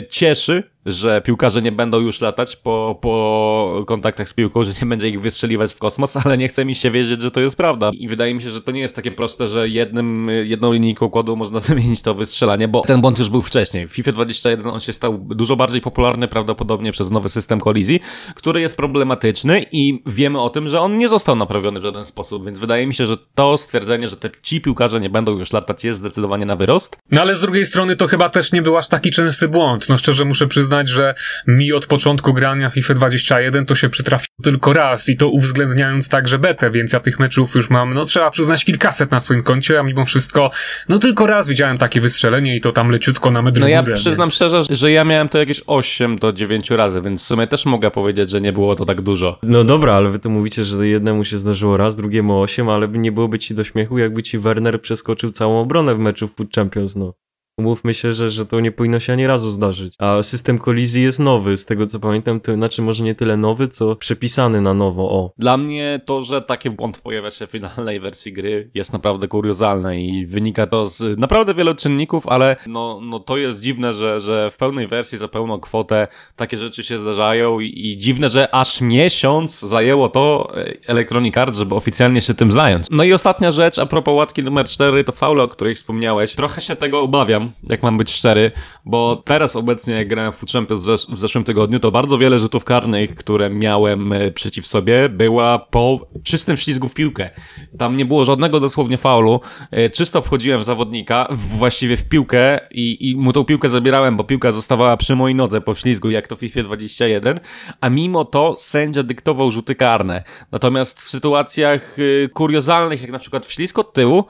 cieszy, 0.09 0.63
że 0.85 1.21
piłkarze 1.21 1.61
nie 1.61 1.71
będą 1.71 1.99
już 1.99 2.21
latać 2.21 2.55
po, 2.55 2.99
po 3.01 3.83
kontaktach 3.87 4.29
z 4.29 4.33
piłką, 4.33 4.63
że 4.63 4.71
nie 4.81 4.87
będzie 4.87 5.09
ich 5.09 5.21
wystrzeliwać 5.21 5.73
w 5.73 5.77
kosmos, 5.77 6.17
ale 6.25 6.37
nie 6.37 6.47
chce 6.47 6.65
mi 6.65 6.75
się 6.75 6.91
wierzyć, 6.91 7.21
że 7.21 7.31
to 7.31 7.41
jest 7.41 7.55
prawda. 7.55 7.91
I 7.93 8.07
wydaje 8.07 8.33
mi 8.33 8.41
się, 8.41 8.49
że 8.49 8.61
to 8.61 8.71
nie 8.71 8.81
jest 8.81 8.95
takie 8.95 9.11
proste, 9.11 9.47
że 9.47 9.69
jednym, 9.69 10.29
jedną 10.43 10.73
linijką 10.73 11.09
kodu 11.09 11.35
można 11.35 11.59
zamienić 11.69 12.01
to 12.01 12.15
wystrzelanie, 12.15 12.67
bo 12.67 12.81
ten 12.81 13.01
błąd 13.01 13.19
już 13.19 13.29
był 13.29 13.41
wcześniej. 13.41 13.87
W 13.87 13.91
FIFA 13.91 14.11
21 14.11 14.67
on 14.67 14.79
się 14.79 14.93
stał 14.93 15.17
dużo 15.17 15.55
bardziej 15.55 15.81
popularny 15.81 16.27
prawdopodobnie 16.27 16.91
przez 16.91 17.11
nowy 17.11 17.29
system 17.29 17.59
kolizji, 17.59 17.99
który 18.35 18.61
jest 18.61 18.77
problematyczny 18.77 19.65
i 19.71 20.03
wiemy 20.05 20.41
o 20.41 20.49
tym, 20.49 20.69
że 20.69 20.81
on 20.81 20.97
nie 20.97 21.07
został 21.07 21.35
naprawiony 21.35 21.79
w 21.79 21.83
żaden 21.83 22.05
sposób, 22.05 22.45
więc 22.45 22.59
wydaje 22.59 22.87
mi 22.87 22.95
się, 22.95 23.05
że 23.05 23.17
to 23.35 23.57
stwierdzenie, 23.57 24.07
że 24.07 24.17
te, 24.17 24.29
ci 24.41 24.61
piłkarze 24.61 24.99
nie 24.99 25.09
będą 25.09 25.37
już 25.37 25.53
latać 25.53 25.83
jest 25.83 25.99
zdecydowanie 25.99 26.45
na 26.45 26.55
wyrost. 26.55 26.97
No 27.11 27.21
ale 27.21 27.35
z 27.35 27.41
drugiej 27.41 27.65
strony 27.65 27.95
to 27.95 28.07
chyba 28.07 28.29
też 28.29 28.51
nie 28.51 28.61
był 28.61 28.77
aż 28.77 28.87
taki 28.87 29.11
częsty 29.11 29.47
błąd. 29.51 29.89
No 29.89 29.97
szczerze 29.97 30.25
muszę 30.25 30.47
przyznać, 30.47 30.89
że 30.89 31.13
mi 31.47 31.73
od 31.73 31.85
początku 31.85 32.33
grania 32.33 32.69
FIFA 32.69 32.93
21 32.93 33.65
to 33.65 33.75
się 33.75 33.89
przytrafiło 33.89 34.31
tylko 34.43 34.73
raz 34.73 35.09
i 35.09 35.17
to 35.17 35.29
uwzględniając 35.29 36.09
także 36.09 36.39
betę, 36.39 36.71
więc 36.71 36.93
ja 36.93 36.99
tych 36.99 37.19
meczów 37.19 37.55
już 37.55 37.69
mam, 37.69 37.93
no 37.93 38.05
trzeba 38.05 38.31
przyznać 38.31 38.65
kilkaset 38.65 39.11
na 39.11 39.19
swoim 39.19 39.43
koncie, 39.43 39.79
a 39.79 39.83
mimo 39.83 40.05
wszystko, 40.05 40.51
no 40.89 40.99
tylko 40.99 41.27
raz 41.27 41.47
widziałem 41.47 41.77
takie 41.77 42.01
wystrzelenie 42.01 42.55
i 42.55 42.61
to 42.61 42.71
tam 42.71 42.89
leciutko 42.89 43.31
na 43.31 43.41
metr 43.41 43.59
No 43.59 43.67
ja 43.67 43.83
przyznam 43.83 44.27
więc... 44.27 44.35
szczerze, 44.35 44.63
że 44.69 44.91
ja 44.91 45.03
miałem 45.03 45.29
to 45.29 45.37
jakieś 45.37 45.61
8 45.67 46.15
do 46.15 46.33
9 46.33 46.71
razy, 46.71 47.01
więc 47.01 47.23
w 47.23 47.25
sumie 47.25 47.47
też 47.47 47.65
mogę 47.65 47.91
powiedzieć, 47.91 48.29
że 48.29 48.41
nie 48.41 48.53
było 48.53 48.75
to 48.75 48.85
tak 48.85 49.01
dużo. 49.01 49.39
No 49.43 49.63
dobra, 49.63 49.93
ale 49.93 50.09
wy 50.09 50.19
to 50.19 50.29
mówicie, 50.29 50.65
że 50.65 50.87
jednemu 50.87 51.23
się 51.23 51.37
zdarzyło 51.37 51.77
raz, 51.77 51.95
drugiemu 51.95 52.41
8, 52.41 52.69
ale 52.69 52.87
nie 52.87 53.11
byłoby 53.11 53.39
ci 53.39 53.55
do 53.55 53.63
śmiechu, 53.63 53.97
jakby 53.97 54.23
ci 54.23 54.39
Werner 54.39 54.81
przeskoczył 54.81 55.31
całą 55.31 55.61
obronę 55.61 55.95
w 55.95 55.99
meczu 55.99 56.27
w 56.27 56.35
Food 56.35 56.53
Champions, 56.55 56.95
no. 56.95 57.13
Umówmy 57.61 57.93
się, 57.93 58.13
że, 58.13 58.29
że 58.29 58.45
to 58.45 58.59
nie 58.59 58.71
powinno 58.71 58.99
się 58.99 59.13
ani 59.13 59.27
razu 59.27 59.51
zdarzyć. 59.51 59.95
A 59.99 60.23
system 60.23 60.57
kolizji 60.57 61.03
jest 61.03 61.19
nowy, 61.19 61.57
z 61.57 61.65
tego 61.65 61.87
co 61.87 61.99
pamiętam, 61.99 62.39
to 62.39 62.53
znaczy 62.53 62.81
może 62.81 63.03
nie 63.03 63.15
tyle 63.15 63.37
nowy, 63.37 63.67
co 63.67 63.95
przepisany 63.95 64.61
na 64.61 64.73
nowo, 64.73 65.11
o. 65.11 65.33
Dla 65.37 65.57
mnie 65.57 66.01
to, 66.05 66.21
że 66.21 66.41
taki 66.41 66.69
błąd 66.69 66.97
pojawia 66.97 67.31
się 67.31 67.47
w 67.47 67.51
finalnej 67.51 67.99
wersji 67.99 68.33
gry 68.33 68.69
jest 68.73 68.93
naprawdę 68.93 69.27
kuriozalne 69.27 70.01
i 70.01 70.25
wynika 70.25 70.67
to 70.67 70.85
z 70.85 71.19
naprawdę 71.19 71.53
wielu 71.53 71.75
czynników, 71.75 72.27
ale 72.27 72.55
no, 72.67 72.99
no 73.01 73.19
to 73.19 73.37
jest 73.37 73.61
dziwne, 73.61 73.93
że, 73.93 74.21
że 74.21 74.49
w 74.51 74.57
pełnej 74.57 74.87
wersji 74.87 75.17
za 75.17 75.27
pełną 75.27 75.59
kwotę 75.59 76.07
takie 76.35 76.57
rzeczy 76.57 76.83
się 76.83 76.97
zdarzają 76.97 77.59
i, 77.59 77.87
i 77.91 77.97
dziwne, 77.97 78.29
że 78.29 78.55
aż 78.55 78.81
miesiąc 78.81 79.59
zajęło 79.59 80.09
to 80.09 80.51
e, 80.55 80.73
Electronic 80.87 81.37
Arts, 81.37 81.57
żeby 81.57 81.75
oficjalnie 81.75 82.21
się 82.21 82.33
tym 82.33 82.51
zająć. 82.51 82.87
No 82.91 83.03
i 83.03 83.13
ostatnia 83.13 83.51
rzecz, 83.51 83.79
a 83.79 83.85
propos 83.85 84.13
łatki 84.13 84.43
numer 84.43 84.65
4, 84.65 85.03
to 85.03 85.11
faule, 85.11 85.43
o 85.43 85.47
których 85.47 85.77
wspomniałeś. 85.77 86.35
Trochę 86.35 86.61
się 86.61 86.75
tego 86.75 87.01
obawiam, 87.01 87.50
jak 87.69 87.83
mam 87.83 87.97
być 87.97 88.11
szczery, 88.11 88.51
bo 88.85 89.15
teraz 89.25 89.55
obecnie 89.55 89.93
jak 89.93 90.07
grałem 90.07 90.31
w 90.31 90.35
Food 90.35 90.51
Champions 90.51 90.85
w 91.09 91.17
zeszłym 91.17 91.43
tygodniu, 91.43 91.79
to 91.79 91.91
bardzo 91.91 92.17
wiele 92.17 92.39
rzutów 92.39 92.65
karnych, 92.65 93.15
które 93.15 93.49
miałem 93.49 94.13
e, 94.13 94.31
przeciw 94.31 94.67
sobie, 94.67 95.09
była 95.09 95.59
po 95.59 96.07
czystym 96.23 96.57
ślizgu 96.57 96.87
w 96.87 96.93
piłkę. 96.93 97.29
Tam 97.77 97.97
nie 97.97 98.05
było 98.05 98.25
żadnego 98.25 98.59
dosłownie 98.59 98.97
faulu. 98.97 99.39
E, 99.71 99.89
czysto 99.89 100.21
wchodziłem 100.21 100.61
w 100.61 100.63
zawodnika, 100.63 101.27
właściwie 101.31 101.97
w 101.97 102.09
piłkę 102.09 102.59
i, 102.71 103.09
i 103.09 103.15
mu 103.15 103.33
tą 103.33 103.43
piłkę 103.43 103.69
zabierałem, 103.69 104.17
bo 104.17 104.23
piłka 104.23 104.51
zostawała 104.51 104.97
przy 104.97 105.15
mojej 105.15 105.35
nodze 105.35 105.61
po 105.61 105.75
ślizgu, 105.75 106.09
jak 106.09 106.27
to 106.27 106.35
w 106.35 106.39
FIFA 106.39 106.63
21, 106.63 107.39
a 107.81 107.89
mimo 107.89 108.25
to 108.25 108.55
sędzia 108.57 109.03
dyktował 109.03 109.51
rzuty 109.51 109.75
karne. 109.75 110.23
Natomiast 110.51 111.01
w 111.01 111.09
sytuacjach 111.09 111.97
e, 111.99 112.29
kuriozalnych, 112.29 113.01
jak 113.01 113.11
na 113.11 113.19
przykład 113.19 113.45
w 113.45 113.53
ślizg 113.53 113.79
od 113.79 113.93
tyłu, 113.93 114.23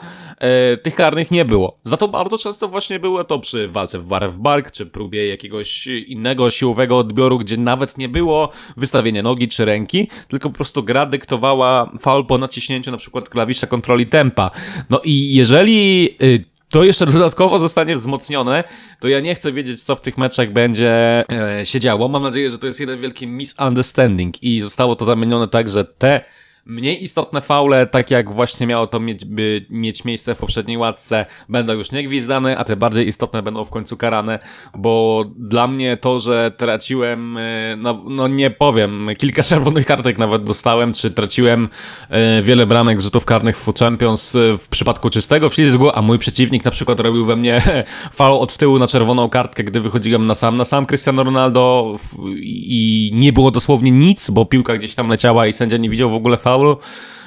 tych 0.84 0.96
karnych 0.96 1.32
nie 1.32 1.46
było. 1.46 1.80
Za 1.84 1.98
to 1.98 2.08
bardzo 2.08 2.38
często 2.38 2.68
właśnie 2.68 3.00
było 3.02 3.24
to 3.24 3.40
przy 3.40 3.68
walce 3.68 4.00
w 4.00 4.08
bar 4.08 4.32
w 4.32 4.38
bark, 4.38 4.72
czy 4.72 4.86
próbie 4.86 5.28
jakiegoś 5.28 5.88
innego 5.88 6.52
siłowego 6.52 6.98
odbioru, 6.98 7.40
gdzie 7.40 7.58
nawet 7.58 7.98
nie 7.98 8.10
było 8.10 8.50
wystawienia 8.78 9.24
nogi 9.24 9.48
czy 9.48 9.66
ręki, 9.66 10.08
tylko 10.28 10.50
po 10.50 10.56
prostu 10.56 10.84
gra 10.84 11.06
dyktowała 11.06 11.92
faul 12.02 12.26
po 12.26 12.38
naciśnięciu 12.38 12.92
na 12.92 12.98
przykład 12.98 13.30
klawisza 13.30 13.68
kontroli 13.68 14.08
tempa. 14.08 14.52
No 14.90 15.02
i 15.04 15.34
jeżeli 15.36 16.10
y, 16.24 16.52
to 16.72 16.84
jeszcze 16.84 17.06
dodatkowo 17.06 17.60
zostanie 17.60 17.96
wzmocnione, 17.96 18.64
to 19.00 19.08
ja 19.08 19.20
nie 19.20 19.36
chcę 19.36 19.54
wiedzieć, 19.54 19.84
co 19.84 19.96
w 19.96 20.02
tych 20.02 20.18
meczach 20.18 20.54
będzie 20.54 21.24
e, 21.32 21.66
się 21.66 21.80
działo. 21.80 22.08
Mam 22.08 22.24
nadzieję, 22.24 22.52
że 22.52 22.58
to 22.58 22.68
jest 22.68 22.80
jeden 22.80 23.02
wielki 23.02 23.28
misunderstanding 23.28 24.44
i 24.44 24.60
zostało 24.60 24.96
to 24.96 25.06
zamienione 25.06 25.48
tak, 25.48 25.70
że 25.70 25.86
te 25.86 26.26
Mniej 26.66 27.04
istotne 27.04 27.42
faule, 27.42 27.88
tak 27.88 28.12
jak 28.12 28.32
właśnie 28.32 28.68
miało 28.68 28.88
to 28.88 29.00
mieć, 29.00 29.26
by 29.26 29.66
mieć 29.70 30.06
miejsce 30.06 30.36
w 30.36 30.38
poprzedniej 30.38 30.78
łatce, 30.78 31.26
będą 31.50 31.74
już 31.74 31.92
nie 31.92 32.04
gwizdane, 32.04 32.58
a 32.58 32.64
te 32.64 32.76
bardziej 32.76 33.08
istotne 33.08 33.44
będą 33.44 33.66
w 33.66 33.70
końcu 33.70 33.98
karane, 33.98 34.40
bo 34.78 35.24
dla 35.38 35.68
mnie 35.68 35.98
to, 35.98 36.20
że 36.20 36.52
traciłem, 36.58 37.38
e, 37.38 37.76
no, 37.78 38.04
no 38.08 38.28
nie 38.28 38.52
powiem, 38.52 39.10
kilka 39.18 39.44
czerwonych 39.52 39.86
kartek 39.86 40.18
nawet 40.18 40.44
dostałem, 40.44 40.94
czy 40.94 41.12
traciłem 41.12 41.70
e, 42.10 42.42
wiele 42.42 42.66
bramek 42.66 43.02
rzutów 43.02 43.26
karnych 43.26 43.58
w 43.58 43.74
Champions 43.80 44.36
e, 44.36 44.58
w 44.58 44.68
przypadku 44.68 45.10
czystego 45.10 45.50
ślizgu, 45.50 45.90
a 45.94 46.02
mój 46.02 46.20
przeciwnik 46.20 46.66
na 46.66 46.72
przykład 46.72 47.00
robił 47.00 47.26
we 47.26 47.36
mnie 47.36 47.62
faul 48.14 48.42
od 48.42 48.58
tyłu 48.58 48.80
na 48.80 48.88
czerwoną 48.88 49.30
kartkę, 49.30 49.64
gdy 49.64 49.80
wychodziłem 49.80 50.28
na 50.28 50.36
sam, 50.36 50.58
na 50.58 50.66
sam 50.66 50.86
Cristiano 50.86 51.24
Ronaldo 51.24 51.96
i 52.42 53.12
nie 53.14 53.34
było 53.34 53.52
dosłownie 53.52 53.92
nic, 53.92 54.30
bo 54.30 54.46
piłka 54.46 54.78
gdzieś 54.78 54.96
tam 54.96 55.08
leciała 55.08 55.48
i 55.48 55.54
sędzia 55.54 55.78
nie 55.78 55.90
widział 55.90 56.10
w 56.10 56.14
ogóle 56.14 56.38
faul 56.38 56.51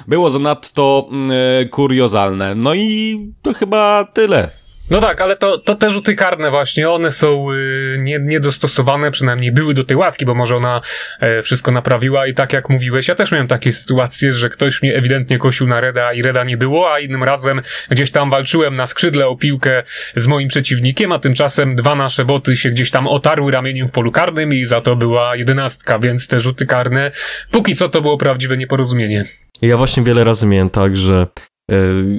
było 0.07 0.29
zanadto 0.29 1.07
mm, 1.11 1.31
kuriozalne. 1.69 2.55
No 2.55 2.73
i 2.73 3.19
to 3.41 3.53
chyba 3.53 4.07
tyle. 4.13 4.64
No 4.89 5.01
tak, 5.01 5.21
ale 5.21 5.37
to, 5.37 5.57
to 5.57 5.75
te 5.75 5.91
rzuty 5.91 6.15
karne 6.15 6.51
właśnie, 6.51 6.89
one 6.89 7.11
są 7.11 7.51
y, 7.51 7.97
nie, 7.99 8.19
niedostosowane, 8.19 9.11
przynajmniej 9.11 9.51
były 9.51 9.73
do 9.73 9.83
tej 9.83 9.97
łatki, 9.97 10.25
bo 10.25 10.35
może 10.35 10.55
ona 10.55 10.81
e, 11.19 11.41
wszystko 11.41 11.71
naprawiła 11.71 12.27
i 12.27 12.33
tak 12.33 12.53
jak 12.53 12.69
mówiłeś, 12.69 13.07
ja 13.07 13.15
też 13.15 13.31
miałem 13.31 13.47
takie 13.47 13.73
sytuacje, 13.73 14.33
że 14.33 14.49
ktoś 14.49 14.81
mnie 14.81 14.95
ewidentnie 14.95 15.37
kosił 15.37 15.67
na 15.67 15.81
Reda 15.81 16.13
i 16.13 16.21
Reda 16.21 16.43
nie 16.43 16.57
było, 16.57 16.93
a 16.93 16.99
innym 16.99 17.23
razem 17.23 17.61
gdzieś 17.89 18.11
tam 18.11 18.29
walczyłem 18.29 18.75
na 18.75 18.87
skrzydle 18.87 19.27
o 19.27 19.35
piłkę 19.35 19.83
z 20.15 20.27
moim 20.27 20.47
przeciwnikiem, 20.47 21.11
a 21.11 21.19
tymczasem 21.19 21.75
dwa 21.75 21.95
nasze 21.95 22.25
boty 22.25 22.55
się 22.55 22.69
gdzieś 22.69 22.91
tam 22.91 23.07
otarły 23.07 23.51
ramieniem 23.51 23.87
w 23.87 23.91
polu 23.91 24.11
karnym 24.11 24.53
i 24.53 24.65
za 24.65 24.81
to 24.81 24.95
była 24.95 25.35
jedenastka, 25.35 25.99
więc 25.99 26.27
te 26.27 26.39
rzuty 26.39 26.65
karne, 26.65 27.11
póki 27.51 27.75
co 27.75 27.89
to 27.89 28.01
było 28.01 28.17
prawdziwe 28.17 28.57
nieporozumienie. 28.57 29.25
Ja 29.61 29.77
właśnie 29.77 30.03
wiele 30.03 30.23
razy 30.23 30.47
miałem 30.47 30.69
tak, 30.69 30.97
że 30.97 31.27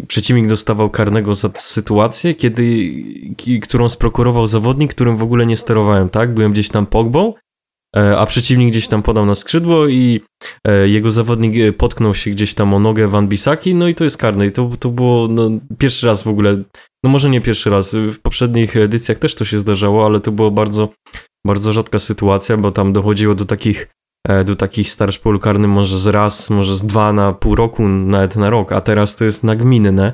przeciwnik 0.09 0.47
dostawał 0.47 0.91
karnego 0.91 1.35
za 1.35 1.51
sytuację, 1.55 2.35
kiedy, 2.35 2.65
ki- 3.37 3.61
którą 3.61 3.89
sprokurował 3.89 4.47
zawodnik, 4.47 4.95
którym 4.95 5.17
w 5.17 5.23
ogóle 5.23 5.47
nie 5.47 5.57
sterowałem, 5.57 6.09
tak? 6.09 6.35
Byłem 6.35 6.53
gdzieś 6.53 6.69
tam 6.69 6.87
pogbą, 6.87 7.35
e, 7.97 8.19
a 8.19 8.27
przeciwnik 8.27 8.71
gdzieś 8.71 8.89
tam 8.89 9.03
podał 9.03 9.27
na 9.27 9.35
skrzydło 9.35 9.89
i 9.89 10.21
e, 10.69 10.89
jego 10.89 11.11
zawodnik 11.11 11.57
e, 11.57 11.73
potknął 11.73 12.15
się 12.15 12.31
gdzieś 12.31 12.55
tam 12.55 12.75
o 12.75 12.79
nogę 12.79 13.09
Van 13.09 13.29
Bisaki, 13.29 13.75
no 13.75 13.89
i 13.89 13.95
to 13.95 14.05
jest 14.05 14.19
karne. 14.19 14.47
I 14.47 14.53
to, 14.53 14.71
to 14.81 14.89
było 14.89 15.29
no, 15.29 15.51
pierwszy 15.79 16.07
raz 16.07 16.23
w 16.23 16.29
ogóle, 16.29 16.63
no 17.05 17.11
może 17.11 17.31
nie 17.31 17.41
pierwszy 17.41 17.71
raz, 17.71 17.95
w 17.95 18.19
poprzednich 18.21 18.77
edycjach 18.77 19.19
też 19.19 19.35
to 19.35 19.45
się 19.45 19.61
zdarzało, 19.61 20.07
ale 20.07 20.21
to 20.21 20.33
było 20.33 20.51
bardzo, 20.51 20.89
bardzo 21.47 21.73
rzadka 21.73 21.99
sytuacja, 21.99 22.57
bo 22.57 22.73
tam 22.73 22.93
dochodziło 22.93 23.35
do 23.35 23.45
takich 23.45 23.83
e, 23.83 23.89
do 24.45 24.57
takich 24.57 24.91
starsz 24.91 25.19
polu 25.19 25.39
karnym 25.39 25.71
może 25.71 25.99
z 25.99 26.07
raz, 26.07 26.51
może 26.51 26.77
z 26.77 26.87
dwa 26.87 27.13
na 27.13 27.33
pół 27.33 27.55
roku, 27.55 27.89
nawet 27.89 28.37
na 28.37 28.51
rok, 28.51 28.73
a 28.73 28.81
teraz 28.81 29.17
to 29.17 29.25
jest 29.25 29.45
nagminne 29.45 30.13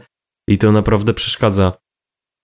i 0.48 0.58
to 0.58 0.72
naprawdę 0.72 1.14
przeszkadza. 1.14 1.72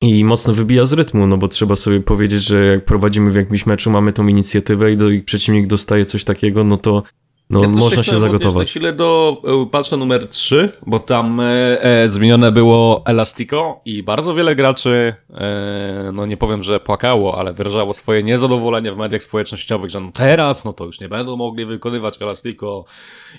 I 0.02 0.24
mocno 0.24 0.54
wybija 0.54 0.87
z 0.87 0.92
rytmu, 0.92 1.26
no 1.26 1.37
bo 1.37 1.48
trzeba 1.48 1.76
sobie 1.76 2.00
powiedzieć, 2.00 2.44
że 2.44 2.64
jak 2.64 2.85
prowadzimy 2.85 3.31
w 3.31 3.35
jakimś 3.35 3.66
meczu, 3.66 3.90
mamy 3.90 4.12
tą 4.12 4.26
inicjatywę 4.26 4.92
i, 4.92 4.96
do, 4.96 5.11
i 5.11 5.22
przeciwnik 5.22 5.66
dostaje 5.66 6.04
coś 6.04 6.24
takiego, 6.24 6.64
no 6.64 6.76
to 6.76 7.02
no, 7.51 7.61
Ja 7.63 7.69
można 7.69 7.97
się 7.97 8.03
chciałem 8.03 8.25
odnieść 8.25 8.33
zagotować. 8.33 8.67
Na 8.67 8.71
chwilę 8.71 8.93
do 8.93 9.43
e, 9.45 9.67
patcha 9.71 9.97
numer 9.97 10.29
3, 10.29 10.73
bo 10.87 10.99
tam 10.99 11.41
e, 11.41 11.83
e, 11.83 12.09
zmienione 12.09 12.53
było 12.53 13.03
Elastico 13.07 13.81
i 13.85 14.03
bardzo 14.03 14.35
wiele 14.35 14.57
graczy, 14.57 15.15
e, 15.35 16.11
no 16.13 16.27
nie 16.27 16.37
powiem, 16.37 16.63
że 16.63 16.81
płakało, 16.81 17.39
ale 17.39 17.53
wyrażało 17.53 17.93
swoje 17.93 18.23
niezadowolenie 18.23 18.93
w 18.93 18.97
mediach 18.97 19.23
społecznościowych, 19.23 19.91
że 19.91 20.01
no 20.01 20.11
teraz, 20.15 20.65
no 20.65 20.73
to 20.73 20.85
już 20.85 21.01
nie 21.01 21.09
będą 21.09 21.37
mogli 21.37 21.67
wykonywać 21.67 22.23
Elastico 22.23 22.85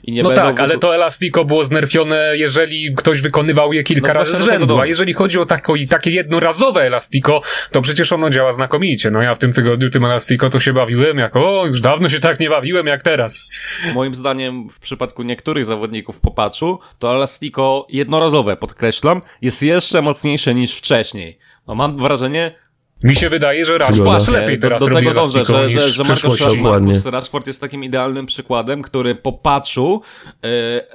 i 0.04 0.12
nie 0.12 0.24
no 0.24 0.30
będą... 0.30 0.44
tak, 0.44 0.60
ale 0.60 0.76
wyko- 0.76 0.80
to 0.80 0.96
Elastico 0.96 1.46
było 1.46 1.64
znerfione, 1.64 2.38
jeżeli 2.38 2.96
ktoś 2.96 3.22
wykonywał 3.22 3.74
je 3.74 3.84
kilka 3.84 4.08
No 4.08 4.14
razy 4.14 4.38
z 4.38 4.42
rzędu, 4.42 4.80
a 4.80 4.86
jeżeli 4.86 5.14
chodzi 5.14 5.40
o 5.40 5.46
tako, 5.46 5.74
takie 5.90 6.12
jednorazowe 6.12 6.82
Elastico, 6.82 7.42
to 7.72 7.82
przecież 7.82 8.12
ono 8.12 8.30
działa 8.30 8.52
znakomicie. 8.52 9.12
No 9.12 9.22
ja 9.22 9.36
w 9.36 9.38
tym 9.38 9.54
tygodniu 9.54 9.90
tym 9.90 10.06
Elastico 10.06 10.50
to 10.50 10.60
się 10.60 10.74
bawiłem 10.74 11.18
jako, 11.18 11.60
o, 11.60 11.66
już 11.66 11.82
dawno 11.82 12.10
się 12.10 12.20
tak 12.20 12.40
nie 12.40 12.50
bawiłem 12.50 12.88
jak 12.88 13.04
teraz. 13.04 13.50
Moim 14.00 14.16
zdaniem 14.16 14.70
w 14.70 14.80
przypadku 14.80 15.24
niektórych 15.24 15.66
zawodników 15.66 16.20
po 16.20 16.32
patchu, 16.32 16.80
to 17.00 17.16
Elastico 17.16 17.86
jednorazowe, 17.90 18.58
podkreślam, 18.58 19.22
jest 19.42 19.64
jeszcze 19.64 20.02
mocniejsze 20.02 20.56
niż 20.56 20.76
wcześniej. 20.76 21.38
No 21.68 21.76
mam 21.76 21.98
wrażenie, 21.98 22.56
Mi 23.04 23.16
się 23.16 23.30
wydaje, 23.30 23.66
że 23.66 23.78
Rashford 23.78 24.28
lepiej 24.28 24.60
do, 24.60 24.68
teraz 24.68 24.80
do 24.80 24.86
robi 24.86 24.96
tego 24.96 25.12
Elastico 25.12 25.54
że, 25.54 25.70
że, 25.70 25.90
że 25.90 26.04
Marcus. 26.04 26.58
Marcus 26.58 27.06
Rashford 27.06 27.48
jest 27.48 27.62
takim 27.62 27.84
idealnym 27.84 28.26
przykładem, 28.26 28.82
który 28.82 29.16
po 29.16 29.34
patchu 29.34 30.02
e, 30.44 30.48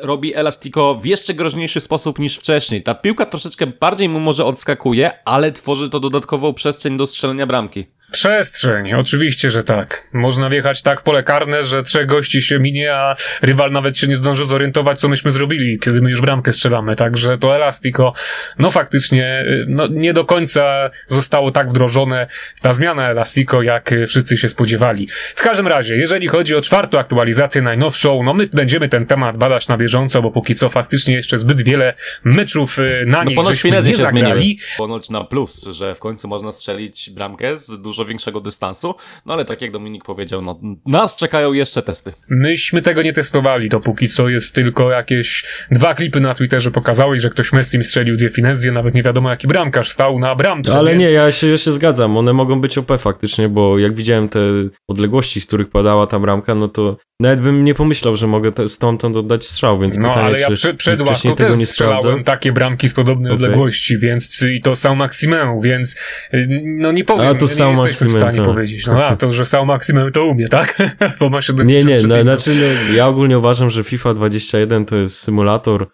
robi 0.07 0.35
Elastico 0.35 0.95
w 0.95 1.07
jeszcze 1.07 1.35
groźniejszy 1.35 1.81
sposób 1.81 2.19
niż 2.19 2.37
wcześniej. 2.37 2.83
Ta 2.83 2.95
piłka 2.95 3.27
troszeczkę 3.27 3.67
bardziej 3.67 4.09
mu 4.09 4.21
może 4.21 4.45
odskakuje, 4.45 5.11
ale 5.25 5.53
tworzy 5.53 5.91
to 5.91 6.01
dodatkową 6.01 6.55
przestrzeń 6.55 6.97
do 6.97 7.07
strzelenia 7.07 7.47
bramki. 7.47 7.87
Przestrzeń, 8.15 8.93
oczywiście, 8.95 9.51
że 9.51 9.63
tak. 9.63 10.09
Można 10.13 10.51
wjechać 10.51 10.83
tak 10.83 11.01
w 11.01 11.03
pole 11.03 11.23
karne, 11.23 11.65
że 11.65 11.83
trzech 11.83 12.07
gości 12.07 12.43
się 12.43 12.59
minie, 12.59 12.95
a 12.95 13.17
rywal 13.43 13.73
nawet 13.73 13.97
się 13.97 14.07
nie 14.07 14.17
zdąży 14.17 14.45
zorientować, 14.45 15.01
co 15.01 15.09
myśmy 15.09 15.31
zrobili, 15.31 15.79
kiedy 15.79 16.01
my 16.01 16.11
już 16.11 16.21
bramkę 16.21 16.53
strzelamy. 16.53 16.97
Także 16.97 17.39
to 17.39 17.57
Elastico, 17.57 18.13
no 18.59 18.71
faktycznie, 18.71 19.45
no 19.67 19.87
nie 19.87 20.13
do 20.13 20.25
końca 20.25 20.91
zostało 21.07 21.51
tak 21.51 21.69
wdrożone 21.69 22.27
ta 22.61 22.73
zmiana 22.73 23.11
Elastico, 23.11 23.63
jak 23.63 23.91
wszyscy 24.09 24.37
się 24.37 24.49
spodziewali. 24.49 25.09
W 25.35 25.43
każdym 25.43 25.67
razie, 25.69 25.97
jeżeli 25.97 26.29
chodzi 26.29 26.55
o 26.55 26.61
czwartą 26.63 26.99
aktualizację 26.99 27.63
najnowszą, 27.63 28.23
no 28.23 28.35
my 28.35 28.49
będziemy 28.53 28.89
ten 28.89 29.07
temat 29.07 29.37
badać 29.37 29.69
na 29.69 29.77
bieżąco, 29.77 30.23
bo 30.23 30.31
póki 30.31 30.55
co 30.55 30.71
faktycznie 30.71 31.15
jeszcze 31.15 31.39
zbyt 31.39 31.63
wiele 31.63 31.95
meczów 32.25 32.79
y, 32.79 33.05
na 33.07 33.19
No 33.19 33.25
niej 33.25 33.37
ponoć 33.37 33.53
żeśmy 33.55 33.71
nie 33.71 33.77
się 33.83 33.83
zagrali. 33.97 34.31
zmieniły. 34.33 34.57
Ponoć 34.79 35.11
na 35.11 35.25
plus, 35.25 35.67
że 35.71 35.95
w 35.95 35.99
końcu 35.99 36.29
można 36.29 36.53
strzelić 36.53 37.11
bramkę 37.11 37.57
z 37.57 37.83
dużo 37.83 38.04
większego 38.07 38.41
dystansu, 38.41 38.95
no 39.27 39.35
ale 39.35 39.45
tak 39.45 39.63
jak 39.63 39.71
Dominik 39.71 40.05
powiedział, 40.05 40.43
no 40.43 40.61
nas 40.87 41.17
czekają 41.17 41.53
jeszcze 41.53 41.83
testy. 41.83 42.13
Myśmy 42.29 42.83
tego 42.83 43.03
nie 43.03 43.13
testowali, 43.13 43.69
to 43.69 43.81
póki 43.81 44.09
co 44.09 44.29
jest 44.29 44.55
tylko 44.55 44.91
jakieś 44.91 45.45
dwa 45.71 45.95
klipy 45.95 46.21
na 46.21 46.35
Twitterze 46.35 46.71
pokazały, 46.71 47.21
że 47.21 47.31
ktoś 47.31 47.53
Messi 47.53 47.85
strzelił 47.85 48.17
dwie 48.17 48.31
finezje, 48.31 48.73
nawet 48.73 48.95
nie 48.95 49.03
wiadomo 49.03 49.31
jaki 49.31 49.47
bramkarz 49.47 49.91
stał 49.91 50.19
na 50.19 50.35
bramce. 50.35 50.75
Ale 50.75 50.91
więc... 50.91 51.03
nie, 51.03 51.11
ja 51.11 51.33
się, 51.33 51.49
ja 51.49 51.59
się 51.59 51.73
zgadzam, 51.73 52.17
one 52.17 52.33
mogą 52.33 52.61
być 52.61 52.79
OP 52.79 52.93
faktycznie, 52.99 53.49
bo 53.49 53.79
jak 53.79 53.95
widziałem 53.95 54.29
te 54.29 54.41
odległości, 54.89 55.41
z 55.41 55.47
których 55.47 55.71
padała 55.71 56.07
ta 56.07 56.19
bramka, 56.19 56.55
no 56.55 56.69
to 56.69 56.97
nawet 57.21 57.41
bym 57.41 57.65
nie 57.65 57.75
pomyślał, 57.75 58.17
że 58.17 58.27
mogę 58.27 58.53
te, 58.53 58.69
stamtąd 58.69 59.17
oddać 59.17 59.47
strzał, 59.47 59.81
więc 59.81 59.97
No, 59.97 60.09
pytanie, 60.09 60.27
ale 60.27 60.41
ja 60.41 60.57
czy 60.57 60.75
przed 60.75 61.01
wcześniej 61.01 61.31
ławką 61.31 61.37
tego 61.37 61.51
też 61.51 61.59
nie 61.59 61.67
strzelałem 61.67 62.25
takie 62.25 62.53
bramki 62.53 62.89
z 62.89 62.95
podobnej 62.95 63.33
Okej. 63.33 63.45
odległości, 63.45 63.99
więc 63.99 64.43
i 64.43 64.61
to 64.61 64.75
Sao 64.75 64.95
Maximeu, 64.95 65.61
więc 65.61 65.97
y, 66.35 66.63
no 66.65 66.93
nie 66.93 67.05
powiem, 67.05 67.27
A, 67.27 67.35
to 67.35 67.49
Sao 67.49 67.73
jesteśmy 67.95 68.19
w 68.19 68.23
stanie 68.23 68.39
tak. 68.39 68.47
powiedzieć. 68.47 68.87
No 68.87 69.05
a, 69.05 69.17
to, 69.17 69.33
że 69.33 69.47
Sao 69.47 69.65
Maximeu 69.65 70.11
to 70.11 70.25
umie, 70.25 70.49
tak? 70.49 70.83
Bo 71.21 71.31
ma 71.31 71.43
73 71.43 71.85
Nie, 71.85 71.97
nie, 71.97 72.09
no, 72.09 72.23
znaczy 72.23 72.51
no, 72.55 72.95
ja 72.95 73.07
ogólnie 73.07 73.39
uważam, 73.39 73.71
że 73.71 73.85
FIFA 73.85 74.15
21 74.15 74.85
to 74.85 74.97
jest 74.97 75.19
symulator 75.19 75.87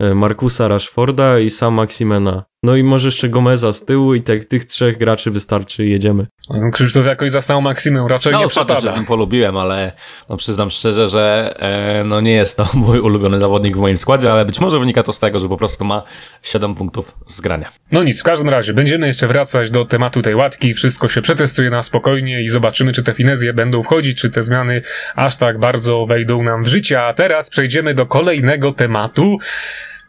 e, 0.00 0.14
Markusa 0.14 0.68
Rashforda 0.68 1.38
i 1.38 1.50
Sam 1.50 1.74
Maximena. 1.74 2.44
No 2.64 2.76
i 2.76 2.82
może 2.82 3.08
jeszcze 3.08 3.28
Gomeza 3.28 3.72
z 3.72 3.84
tyłu 3.84 4.14
i 4.14 4.22
tak 4.22 4.44
tych 4.44 4.64
trzech 4.64 4.98
graczy 4.98 5.30
wystarczy 5.30 5.86
i 5.86 5.90
jedziemy. 5.90 6.26
No, 6.50 6.70
Krzysztof 6.70 7.06
jakoś 7.06 7.30
za 7.30 7.42
Sao 7.42 7.60
Maximeu 7.60 8.08
raczej 8.08 8.32
No 8.32 8.38
nie 8.38 8.44
ostatnio 8.44 8.74
się 8.74 8.80
przepada. 8.80 8.96
z 8.96 8.98
nim 8.98 9.06
polubiłem, 9.06 9.56
ale 9.56 9.92
no, 10.28 10.36
przyznam 10.36 10.70
szczerze, 10.70 11.08
że 11.08 11.54
e, 11.58 12.04
no 12.04 12.20
nie 12.20 12.32
jest 12.32 12.56
to 12.56 12.68
mój 12.74 12.98
ulubiony 13.00 13.40
zawodnik 13.40 13.76
w 13.76 13.80
moim 13.80 13.96
składzie, 13.96 14.32
ale 14.32 14.44
być 14.44 14.60
może 14.60 14.78
wynika 14.78 15.02
to 15.02 15.12
z 15.12 15.18
tego, 15.18 15.40
że 15.40 15.48
po 15.48 15.56
prostu 15.56 15.84
ma 15.84 16.02
7 16.42 16.74
punktów 16.74 17.14
z 17.26 17.40
grania. 17.40 17.68
No 17.92 18.02
nic, 18.02 18.20
w 18.20 18.24
każdym 18.24 18.48
razie 18.48 18.74
będziemy 18.74 19.06
jeszcze 19.06 19.26
wracać 19.28 19.70
do 19.70 19.84
tematu 19.84 20.22
tej 20.22 20.34
łatki, 20.34 20.74
wszystko 20.74 21.08
się 21.08 21.22
przetestuje 21.22 21.70
na 21.70 21.82
spokojnie 21.82 22.42
i 22.42 22.48
zobaczymy, 22.48 22.92
czy 22.92 23.02
te 23.02 23.14
finezje 23.14 23.52
będą 23.52 23.82
wchodzić, 23.82 24.20
czy 24.20 24.30
te 24.30 24.42
zmiany 24.42 24.82
aż 25.14 25.36
tak 25.36 25.58
bardzo 25.58 26.06
wejdą 26.06 26.42
nam 26.42 26.64
w 26.64 26.68
życie. 26.68 27.02
A 27.02 27.14
teraz 27.14 27.50
przejdziemy 27.50 27.94
do 27.94 28.06
kolejnego 28.06 28.72
tematu. 28.72 29.38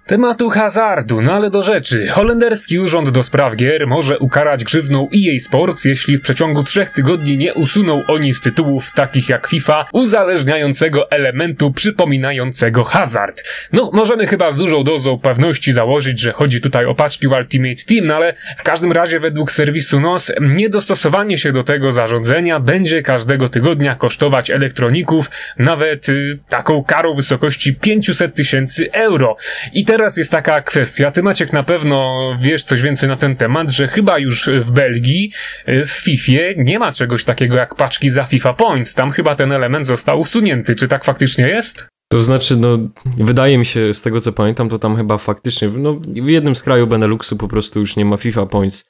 Tematu 0.08 0.50
hazardu, 0.50 1.22
no 1.22 1.34
ale 1.34 1.50
do 1.50 1.64
rzeczy. 1.64 2.08
Holenderski 2.08 2.80
Urząd 2.80 3.10
do 3.10 3.24
Spraw 3.24 3.56
Gier 3.56 3.88
może 3.88 4.20
ukarać 4.20 4.64
grzywną 4.64 5.10
EA 5.16 5.40
Sports, 5.40 5.86
jeśli 5.86 6.18
w 6.18 6.22
przeciągu 6.22 6.64
trzech 6.64 6.90
tygodni 6.90 7.38
nie 7.38 7.54
usuną 7.54 8.04
oni 8.08 8.34
z 8.34 8.42
tytułów 8.42 8.92
takich 8.92 9.30
jak 9.30 9.48
FIFA 9.48 9.86
uzależniającego 9.94 11.12
elementu 11.12 11.72
przypominającego 11.72 12.84
hazard. 12.84 13.44
No, 13.74 13.90
możemy 13.94 14.28
chyba 14.28 14.52
z 14.52 14.56
dużą 14.56 14.84
dozą 14.84 15.20
pewności 15.20 15.74
założyć, 15.74 16.20
że 16.20 16.32
chodzi 16.32 16.62
tutaj 16.62 16.86
o 16.86 16.96
paczki 16.96 17.28
w 17.28 17.32
Ultimate 17.32 17.84
Team, 17.88 18.06
no 18.06 18.16
ale 18.16 18.34
w 18.58 18.64
każdym 18.64 18.92
razie 18.92 19.20
według 19.20 19.52
serwisu 19.52 20.00
NOS 20.00 20.32
niedostosowanie 20.42 21.38
się 21.38 21.52
do 21.52 21.64
tego 21.64 21.92
zarządzenia 21.92 22.60
będzie 22.60 23.02
każdego 23.02 23.50
tygodnia 23.50 23.96
kosztować 23.96 24.52
elektroników 24.52 25.32
nawet 25.58 26.10
y, 26.10 26.40
taką 26.50 26.84
karą 26.84 27.14
w 27.14 27.18
wysokości 27.18 27.76
500 27.76 28.36
tysięcy 28.36 28.92
euro. 28.92 29.36
I 29.74 29.86
teraz 29.98 30.18
jest 30.18 30.32
taka 30.32 30.62
kwestia, 30.62 31.12
ty 31.12 31.24
Maciek 31.24 31.54
na 31.54 31.64
pewno 31.64 32.30
wiesz 32.42 32.64
coś 32.64 32.82
więcej 32.82 33.10
na 33.10 33.18
ten 33.18 33.36
temat, 33.36 33.72
że 33.72 33.88
chyba 33.88 34.20
już 34.20 34.50
w 34.64 34.72
Belgii 34.72 35.32
y, 35.68 35.86
w 35.86 35.92
FIFA 35.92 36.42
nie 36.58 36.80
ma 36.80 36.92
czegoś 36.92 37.24
takiego 37.24 37.56
jak 37.56 37.76
paczki 37.76 38.10
za 38.10 38.24
FIFA 38.24 38.54
Points. 38.54 38.94
Tam 38.94 39.12
chyba 39.12 39.36
ten 39.36 39.52
element 39.52 39.88
został 39.88 40.20
usunięty. 40.20 40.76
Czy 40.76 40.88
tak 40.88 41.06
faktycznie 41.06 41.48
jest? 41.48 41.88
To 42.12 42.20
znaczy, 42.20 42.58
no, 42.58 42.78
wydaje 43.18 43.58
mi 43.58 43.66
się, 43.66 43.94
z 43.94 44.02
tego 44.02 44.20
co 44.20 44.32
pamiętam, 44.32 44.70
to 44.70 44.80
tam 44.80 44.96
chyba 44.96 45.18
faktycznie, 45.18 45.68
no, 45.68 45.94
w 46.08 46.30
jednym 46.30 46.56
z 46.56 46.64
kraju 46.64 46.88
Beneluxu 46.88 47.38
po 47.38 47.48
prostu 47.48 47.80
już 47.80 47.96
nie 47.96 48.06
ma 48.06 48.18
FIFA 48.18 48.46
Points. 48.46 48.86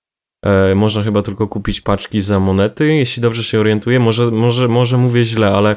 E, 0.46 0.76
można 0.76 1.04
chyba 1.04 1.22
tylko 1.22 1.48
kupić 1.48 1.82
paczki 1.82 2.22
za 2.22 2.40
monety, 2.40 2.96
jeśli 2.96 3.22
dobrze 3.22 3.44
się 3.44 3.60
orientuję. 3.60 4.00
Może, 4.00 4.32
może, 4.32 4.68
może 4.68 4.98
mówię 4.98 5.24
źle, 5.24 5.48
ale 5.48 5.76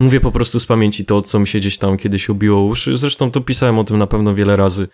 mówię 0.00 0.20
po 0.20 0.32
prostu 0.32 0.60
z 0.60 0.66
pamięci 0.66 1.04
to, 1.04 1.22
co 1.22 1.38
mi 1.38 1.46
się 1.46 1.58
gdzieś 1.58 1.78
tam 1.78 1.96
kiedyś 1.96 2.28
ubiło 2.28 2.62
uszy. 2.62 2.96
Zresztą 2.96 3.30
to 3.30 3.40
pisałem 3.40 3.78
o 3.78 3.84
tym 3.84 3.98
na 3.98 4.06
pewno 4.06 4.34
wiele 4.34 4.56
razy. 4.56 4.88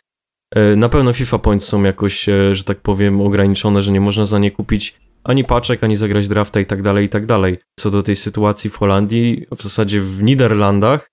E, 0.54 0.76
na 0.76 0.88
pewno 0.88 1.12
FIFA 1.12 1.38
Points 1.38 1.68
są 1.68 1.82
jakoś, 1.82 2.28
e, 2.28 2.54
że 2.54 2.64
tak 2.64 2.80
powiem, 2.80 3.20
ograniczone, 3.20 3.82
że 3.82 3.92
nie 3.92 4.00
można 4.00 4.26
za 4.26 4.38
nie 4.38 4.50
kupić 4.50 4.96
ani 5.24 5.44
paczek, 5.44 5.84
ani 5.84 5.96
zagrać 5.96 6.28
drafta 6.28 6.60
i 6.60 6.66
tak 6.66 6.82
dalej, 6.82 7.06
i 7.06 7.08
tak 7.08 7.26
dalej. 7.26 7.58
Co 7.80 7.90
do 7.90 8.02
tej 8.02 8.16
sytuacji 8.16 8.70
w 8.70 8.76
Holandii, 8.76 9.46
w 9.56 9.62
zasadzie 9.62 10.00
w 10.00 10.22
Niderlandach, 10.22 11.10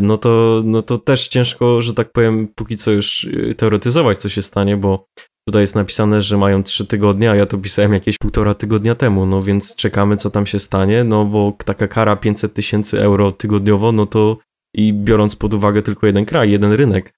no 0.00 0.18
to, 0.18 0.62
no 0.64 0.82
to 0.82 0.98
też 0.98 1.28
ciężko, 1.28 1.82
że 1.82 1.94
tak 1.94 2.12
powiem, 2.12 2.48
póki 2.54 2.76
co 2.76 2.90
już 2.90 3.28
e, 3.50 3.54
teoretyzować, 3.54 4.18
co 4.18 4.28
się 4.28 4.42
stanie, 4.42 4.76
bo 4.76 5.06
Tutaj 5.48 5.62
jest 5.62 5.74
napisane, 5.74 6.22
że 6.22 6.36
mają 6.38 6.62
trzy 6.62 6.86
tygodnie, 6.86 7.30
a 7.30 7.34
ja 7.34 7.46
to 7.46 7.58
pisałem 7.58 7.92
jakieś 7.92 8.18
półtora 8.18 8.54
tygodnia 8.54 8.94
temu, 8.94 9.26
no 9.26 9.42
więc 9.42 9.76
czekamy, 9.76 10.16
co 10.16 10.30
tam 10.30 10.46
się 10.46 10.58
stanie, 10.58 11.04
no 11.04 11.24
bo 11.24 11.56
taka 11.64 11.88
kara 11.88 12.16
500 12.16 12.54
tysięcy 12.54 13.00
euro 13.00 13.32
tygodniowo, 13.32 13.92
no 13.92 14.06
to 14.06 14.38
i 14.74 14.92
biorąc 14.92 15.36
pod 15.36 15.54
uwagę 15.54 15.82
tylko 15.82 16.06
jeden 16.06 16.24
kraj, 16.24 16.50
jeden 16.50 16.72
rynek, 16.72 17.14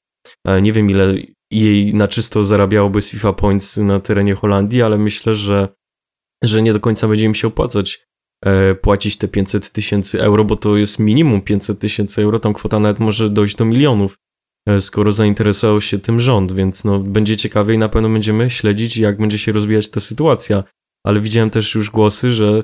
e, 0.46 0.62
nie 0.62 0.72
wiem 0.72 0.90
ile 0.90 1.14
jej 1.50 1.94
na 1.94 2.08
czysto 2.08 2.44
zarabiałoby 2.44 3.02
z 3.02 3.10
FIFA 3.10 3.32
Points 3.32 3.76
na 3.76 4.00
terenie 4.00 4.34
Holandii, 4.34 4.82
ale 4.82 4.98
myślę, 4.98 5.34
że, 5.34 5.68
że 6.44 6.62
nie 6.62 6.72
do 6.72 6.80
końca 6.80 7.08
będzie 7.08 7.24
im 7.24 7.34
się 7.34 7.48
opłacać. 7.48 7.98
e, 7.98 8.09
płacić 8.82 9.18
te 9.18 9.28
500 9.28 9.72
tysięcy 9.72 10.22
euro, 10.22 10.44
bo 10.44 10.56
to 10.56 10.76
jest 10.76 10.98
minimum 10.98 11.40
500 11.40 11.78
tysięcy 11.78 12.22
euro, 12.22 12.38
tam 12.38 12.52
kwota 12.52 12.78
nawet 12.78 13.00
może 13.00 13.30
dojść 13.30 13.56
do 13.56 13.64
milionów. 13.64 14.18
E, 14.68 14.80
skoro 14.80 15.12
zainteresował 15.12 15.80
się 15.80 15.98
tym 15.98 16.20
rząd, 16.20 16.52
więc 16.52 16.84
no, 16.84 16.98
będzie 16.98 17.36
ciekawie 17.36 17.74
i 17.74 17.78
na 17.78 17.88
pewno 17.88 18.08
będziemy 18.08 18.50
śledzić, 18.50 18.96
jak 18.96 19.18
będzie 19.18 19.38
się 19.38 19.52
rozwijać 19.52 19.88
ta 19.88 20.00
sytuacja. 20.00 20.64
Ale 21.06 21.20
widziałem 21.20 21.50
też 21.50 21.74
już 21.74 21.90
głosy, 21.90 22.32
że, 22.32 22.62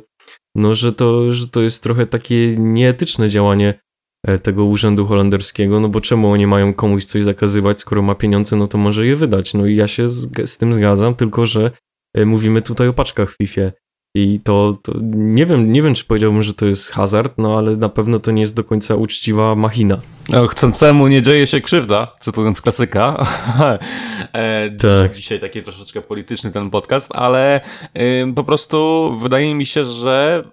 no, 0.55 0.75
że, 0.75 0.93
to, 0.93 1.33
że 1.33 1.49
to 1.49 1.63
jest 1.63 1.83
trochę 1.83 2.07
takie 2.07 2.57
nieetyczne 2.57 3.29
działanie 3.29 3.81
e, 4.27 4.39
tego 4.39 4.65
urzędu 4.65 5.07
holenderskiego, 5.07 5.81
no 5.81 5.89
bo 5.89 6.01
czemu 6.01 6.31
oni 6.31 6.47
mają 6.47 6.75
komuś 6.75 7.05
coś 7.05 7.25
zakazywać, 7.25 7.81
skoro 7.81 8.03
ma 8.03 8.15
pieniądze, 8.15 8.57
no 8.57 8.69
to 8.69 8.79
może 8.79 9.07
je 9.07 9.17
wydać. 9.17 9.55
No 9.55 9.67
i 9.67 9.77
ja 9.77 9.89
się 9.89 10.09
z, 10.09 10.51
z 10.51 10.59
tym 10.59 10.73
zgadzam, 10.73 11.15
tylko 11.15 11.47
że 11.47 11.71
e, 12.15 12.25
mówimy 12.25 12.63
tutaj 12.63 12.89
o 12.89 12.93
paczkach 12.93 13.33
w 13.33 13.37
FIFA. 13.37 13.73
I 14.19 14.41
to, 14.45 14.77
to, 14.83 14.93
nie 15.13 15.47
wiem, 15.47 15.73
nie 15.73 15.83
wiem, 15.83 15.95
czy 15.95 16.05
powiedziałbym, 16.05 16.43
że 16.43 16.55
to 16.55 16.67
jest 16.67 16.91
hazard, 16.91 17.33
no 17.39 17.59
ale 17.59 17.77
na 17.77 17.89
pewno 17.89 18.19
to 18.19 18.31
nie 18.31 18.41
jest 18.41 18.57
do 18.57 18.65
końca 18.65 18.95
uczciwa 18.95 19.55
machina. 19.55 20.01
No, 20.29 20.47
chcącemu 20.47 21.09
nie 21.09 21.23
dzieje 21.23 21.47
się 21.47 21.61
krzywda, 21.61 22.13
cytując 22.21 22.61
klasyka. 22.61 23.27
e, 24.33 24.71
tak. 24.71 25.15
Dzisiaj 25.15 25.41
taki 25.41 25.63
troszeczkę 25.63 26.03
polityczny 26.03 26.51
ten 26.51 26.71
podcast, 26.71 27.11
ale 27.15 27.61
y, 27.97 28.33
po 28.35 28.45
prostu 28.45 29.11
wydaje 29.21 29.55
mi 29.55 29.67
się, 29.67 29.85
że 29.85 30.45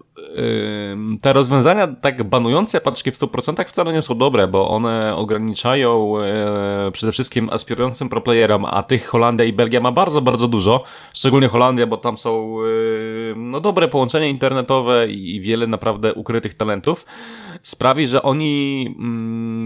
te 1.21 1.33
rozwiązania 1.33 1.87
tak 1.87 2.23
banujące 2.23 2.81
paczki 2.81 3.11
w 3.11 3.19
100% 3.19 3.65
wcale 3.65 3.93
nie 3.93 4.01
są 4.01 4.17
dobre, 4.17 4.47
bo 4.47 4.69
one 4.69 5.15
ograniczają 5.15 6.17
e, 6.19 6.91
przede 6.91 7.11
wszystkim 7.11 7.49
aspirującym 7.49 8.09
proplayerom, 8.09 8.65
a 8.65 8.83
tych 8.83 9.05
Holandia 9.05 9.45
i 9.45 9.53
Belgia 9.53 9.79
ma 9.79 9.91
bardzo, 9.91 10.21
bardzo 10.21 10.47
dużo. 10.47 10.83
Szczególnie 11.13 11.47
Holandia, 11.47 11.87
bo 11.87 11.97
tam 11.97 12.17
są 12.17 12.57
no, 13.35 13.59
dobre 13.59 13.87
połączenia 13.87 14.27
internetowe 14.27 15.07
i 15.07 15.41
wiele 15.41 15.67
naprawdę 15.67 16.13
ukrytych 16.13 16.53
talentów. 16.53 17.05
Sprawi, 17.61 18.07
że 18.07 18.23
oni 18.23 18.85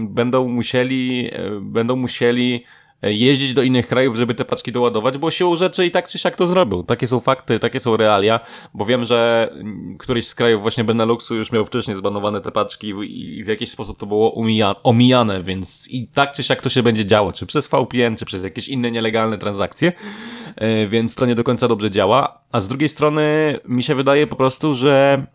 będą 0.08 0.48
musieli, 0.48 1.30
e, 1.32 1.60
będą 1.60 1.96
musieli 1.96 2.64
jeździć 3.02 3.54
do 3.54 3.62
innych 3.62 3.86
krajów, 3.86 4.16
żeby 4.16 4.34
te 4.34 4.44
paczki 4.44 4.72
doładować, 4.72 5.18
bo 5.18 5.30
siłą 5.30 5.56
rzeczy 5.56 5.86
i 5.86 5.90
tak 5.90 6.08
czy 6.08 6.18
siak 6.18 6.36
to 6.36 6.46
zrobią. 6.46 6.84
Takie 6.84 7.06
są 7.06 7.20
fakty, 7.20 7.58
takie 7.58 7.80
są 7.80 7.96
realia, 7.96 8.40
bo 8.74 8.84
wiem, 8.84 9.04
że 9.04 9.50
któryś 9.98 10.26
z 10.26 10.34
krajów 10.34 10.62
właśnie 10.62 10.84
Beneluxu 10.84 11.34
już 11.34 11.52
miał 11.52 11.64
wcześniej 11.64 11.96
zbanowane 11.96 12.40
te 12.40 12.50
paczki 12.50 12.88
i 12.88 13.44
w 13.44 13.46
jakiś 13.46 13.70
sposób 13.70 13.98
to 13.98 14.06
było 14.06 14.34
omijane, 14.82 15.42
więc 15.42 15.88
i 15.90 16.08
tak 16.08 16.32
czy 16.32 16.42
siak 16.42 16.62
to 16.62 16.68
się 16.68 16.82
będzie 16.82 17.04
działo, 17.04 17.32
czy 17.32 17.46
przez 17.46 17.68
VPN, 17.68 18.16
czy 18.16 18.24
przez 18.24 18.44
jakieś 18.44 18.68
inne 18.68 18.90
nielegalne 18.90 19.38
transakcje, 19.38 19.92
e, 20.56 20.86
więc 20.86 21.14
to 21.14 21.26
nie 21.26 21.34
do 21.34 21.44
końca 21.44 21.68
dobrze 21.68 21.90
działa. 21.90 22.40
A 22.52 22.60
z 22.60 22.68
drugiej 22.68 22.88
strony 22.88 23.58
mi 23.68 23.82
się 23.82 23.94
wydaje 23.94 24.26
po 24.26 24.36
prostu, 24.36 24.74
że 24.74 25.26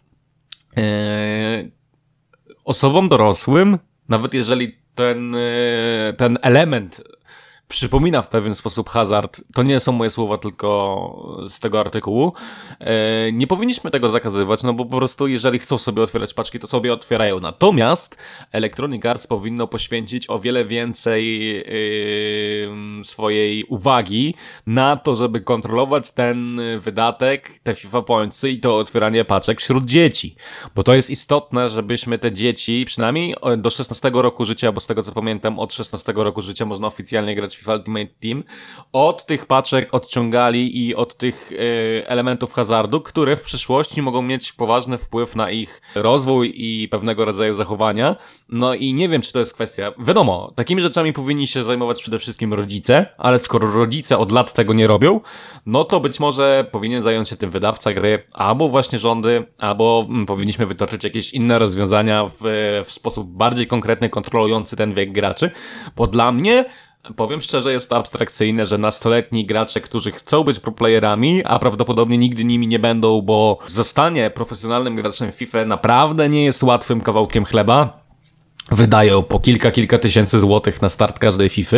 e, 0.78 1.70
osobom 2.66 3.10
dorosłym, 3.10 3.78
nawet 4.10 4.34
jeżeli 4.34 4.78
ten, 4.96 5.36
e, 5.36 6.14
ten 6.18 6.38
element 6.42 7.02
przypomina 7.74 8.22
w 8.22 8.30
pewien 8.30 8.56
sposób 8.56 8.90
hazard. 8.90 9.42
To 9.54 9.64
nie 9.64 9.80
są 9.80 9.92
moje 9.92 10.10
słowa, 10.10 10.38
tylko 10.38 11.44
z 11.50 11.60
tego 11.60 11.80
artykułu. 11.80 12.34
E, 12.80 13.32
nie 13.32 13.48
powinniśmy 13.48 13.92
tego 13.92 14.10
zakazywać, 14.10 14.64
no 14.64 14.74
bo 14.74 14.86
po 14.86 14.98
prostu 14.98 15.28
jeżeli 15.28 15.60
chcą 15.60 15.78
sobie 15.78 16.02
otwierać 16.02 16.34
paczki, 16.34 16.60
to 16.60 16.68
sobie 16.68 16.94
otwierają. 16.94 17.40
Natomiast 17.40 18.18
Electronic 18.52 19.06
Arts 19.06 19.28
powinno 19.28 19.68
poświęcić 19.68 20.30
o 20.30 20.40
wiele 20.40 20.66
więcej 20.66 21.24
swojej 23.04 23.64
uwagi 23.64 24.36
na 24.68 24.98
to, 24.98 25.16
żeby 25.16 25.42
kontrolować 25.42 26.12
ten 26.12 26.62
wydatek, 26.80 27.60
te 27.64 27.76
FIFA 27.76 28.02
Pointsy 28.02 28.50
i 28.50 28.60
to 28.60 28.78
otwieranie 28.78 29.26
paczek 29.26 29.62
wśród 29.62 29.86
dzieci. 29.86 30.36
Bo 30.76 30.84
to 30.84 30.94
jest 30.94 31.10
istotne, 31.10 31.70
żebyśmy 31.70 32.20
te 32.20 32.32
dzieci, 32.32 32.86
przynajmniej 32.86 33.36
do 33.58 33.70
16 33.70 34.12
roku 34.14 34.46
życia, 34.46 34.72
bo 34.72 34.80
z 34.80 34.88
tego 34.88 35.04
co 35.04 35.12
pamiętam, 35.12 35.60
od 35.60 35.74
16 35.74 36.14
roku 36.16 36.42
życia 36.42 36.66
można 36.66 36.88
oficjalnie 36.88 37.36
grać 37.36 37.63
FIFA 37.64 37.74
Ultimate 37.76 38.14
Team, 38.22 38.44
od 38.94 39.26
tych 39.26 39.46
paczek 39.46 39.94
odciągali 39.94 40.88
i 40.88 40.96
od 40.96 41.18
tych 41.18 41.52
e, 41.52 42.08
elementów 42.08 42.54
hazardu, 42.54 43.02
które 43.02 43.36
w 43.36 43.44
przyszłości 43.44 44.02
mogą 44.02 44.22
mieć 44.22 44.54
poważny 44.54 44.98
wpływ 44.98 45.36
na 45.36 45.52
ich 45.52 45.82
rozwój 45.96 46.54
i 46.56 46.88
pewnego 46.90 47.26
rodzaju 47.26 47.54
zachowania. 47.54 48.16
No 48.50 48.74
i 48.74 48.94
nie 48.94 49.10
wiem, 49.10 49.22
czy 49.22 49.34
to 49.34 49.40
jest 49.40 49.54
kwestia. 49.54 49.92
Wiadomo, 50.00 50.52
takimi 50.56 50.82
rzeczami 50.82 51.14
powinni 51.14 51.48
się 51.48 51.64
zajmować 51.64 52.02
przede 52.02 52.20
wszystkim 52.20 52.54
rodzice, 52.54 53.06
ale 53.18 53.40
skoro 53.40 53.72
rodzice 53.72 54.18
od 54.18 54.32
lat 54.32 54.54
tego 54.54 54.74
nie 54.74 54.88
robią, 54.88 55.22
no 55.66 55.84
to 55.84 56.00
być 56.00 56.20
może 56.20 56.66
powinien 56.72 57.04
zająć 57.04 57.30
się 57.30 57.36
tym 57.36 57.50
wydawca 57.50 57.94
gry, 57.94 58.24
albo 58.34 58.70
właśnie 58.70 59.00
rządy, 59.00 59.46
albo 59.58 60.06
mm, 60.10 60.26
powinniśmy 60.26 60.66
wytoczyć 60.66 61.04
jakieś 61.04 61.34
inne 61.34 61.60
rozwiązania 61.60 62.26
w, 62.26 62.42
w 62.86 62.92
sposób 62.92 63.28
bardziej 63.28 63.68
konkretny, 63.68 64.10
kontrolujący 64.10 64.76
ten 64.76 64.94
wiek 64.94 65.12
graczy, 65.12 65.52
bo 65.96 66.08
dla 66.08 66.32
mnie 66.32 66.66
Powiem 67.16 67.42
szczerze, 67.42 67.74
jest 67.74 67.90
to 67.90 67.96
abstrakcyjne, 67.98 68.66
że 68.66 68.78
nastoletni 68.78 69.46
gracze, 69.46 69.82
którzy 69.82 70.12
chcą 70.12 70.44
być 70.44 70.60
proplayerami, 70.60 71.42
a 71.46 71.60
prawdopodobnie 71.60 72.18
nigdy 72.18 72.44
nimi 72.44 72.68
nie 72.68 72.80
będą, 72.80 73.22
bo 73.22 73.60
zostanie 73.68 74.30
profesjonalnym 74.30 74.96
graczem 74.96 75.32
FIFA 75.32 75.66
naprawdę 75.66 76.30
nie 76.30 76.46
jest 76.46 76.64
łatwym 76.64 77.02
kawałkiem 77.02 77.46
chleba. 77.46 78.04
Wydają 78.72 79.24
po 79.24 79.40
kilka, 79.40 79.72
kilka 79.72 79.98
tysięcy 79.98 80.40
złotych 80.40 80.82
na 80.82 80.90
start 80.90 81.20
każdej 81.20 81.50
FIFA, 81.50 81.78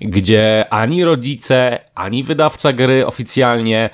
gdzie 0.00 0.66
ani 0.70 1.04
rodzice, 1.04 1.78
ani 1.94 2.24
wydawca 2.24 2.72
gry 2.72 3.06
oficjalnie 3.06 3.90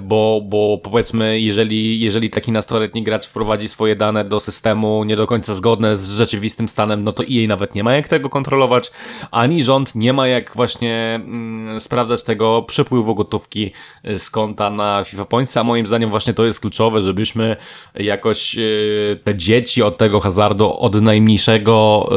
bo, 0.00 0.40
bo 0.44 0.78
powiedzmy, 0.82 1.40
jeżeli, 1.40 2.00
jeżeli 2.00 2.30
taki 2.30 2.52
nastoletni 2.52 3.02
gracz 3.02 3.26
wprowadzi 3.26 3.68
swoje 3.68 3.96
dane 3.96 4.24
do 4.24 4.40
systemu 4.40 5.04
nie 5.04 5.16
do 5.16 5.26
końca 5.26 5.54
zgodne 5.54 5.96
z 5.96 6.10
rzeczywistym 6.10 6.68
stanem, 6.68 7.04
no 7.04 7.12
to 7.12 7.22
jej 7.28 7.48
nawet 7.48 7.74
nie 7.74 7.84
ma 7.84 7.94
jak 7.94 8.08
tego 8.08 8.28
kontrolować, 8.28 8.90
ani 9.30 9.64
rząd 9.64 9.94
nie 9.94 10.12
ma 10.12 10.28
jak 10.28 10.52
właśnie 10.54 11.20
mm, 11.24 11.80
sprawdzać 11.80 12.24
tego 12.24 12.62
przepływu 12.62 13.14
gotówki 13.14 13.72
z 14.18 14.30
konta 14.30 14.70
na 14.70 15.04
FIFA 15.04 15.24
Points, 15.24 15.56
a 15.56 15.64
moim 15.64 15.86
zdaniem 15.86 16.10
właśnie 16.10 16.34
to 16.34 16.44
jest 16.44 16.60
kluczowe, 16.60 17.00
żebyśmy 17.00 17.56
jakoś 17.94 18.54
yy, 18.54 19.20
te 19.24 19.34
dzieci 19.34 19.82
od 19.82 19.98
tego 19.98 20.20
hazardu 20.20 20.78
od 20.78 21.00
najmniejszego 21.00 22.08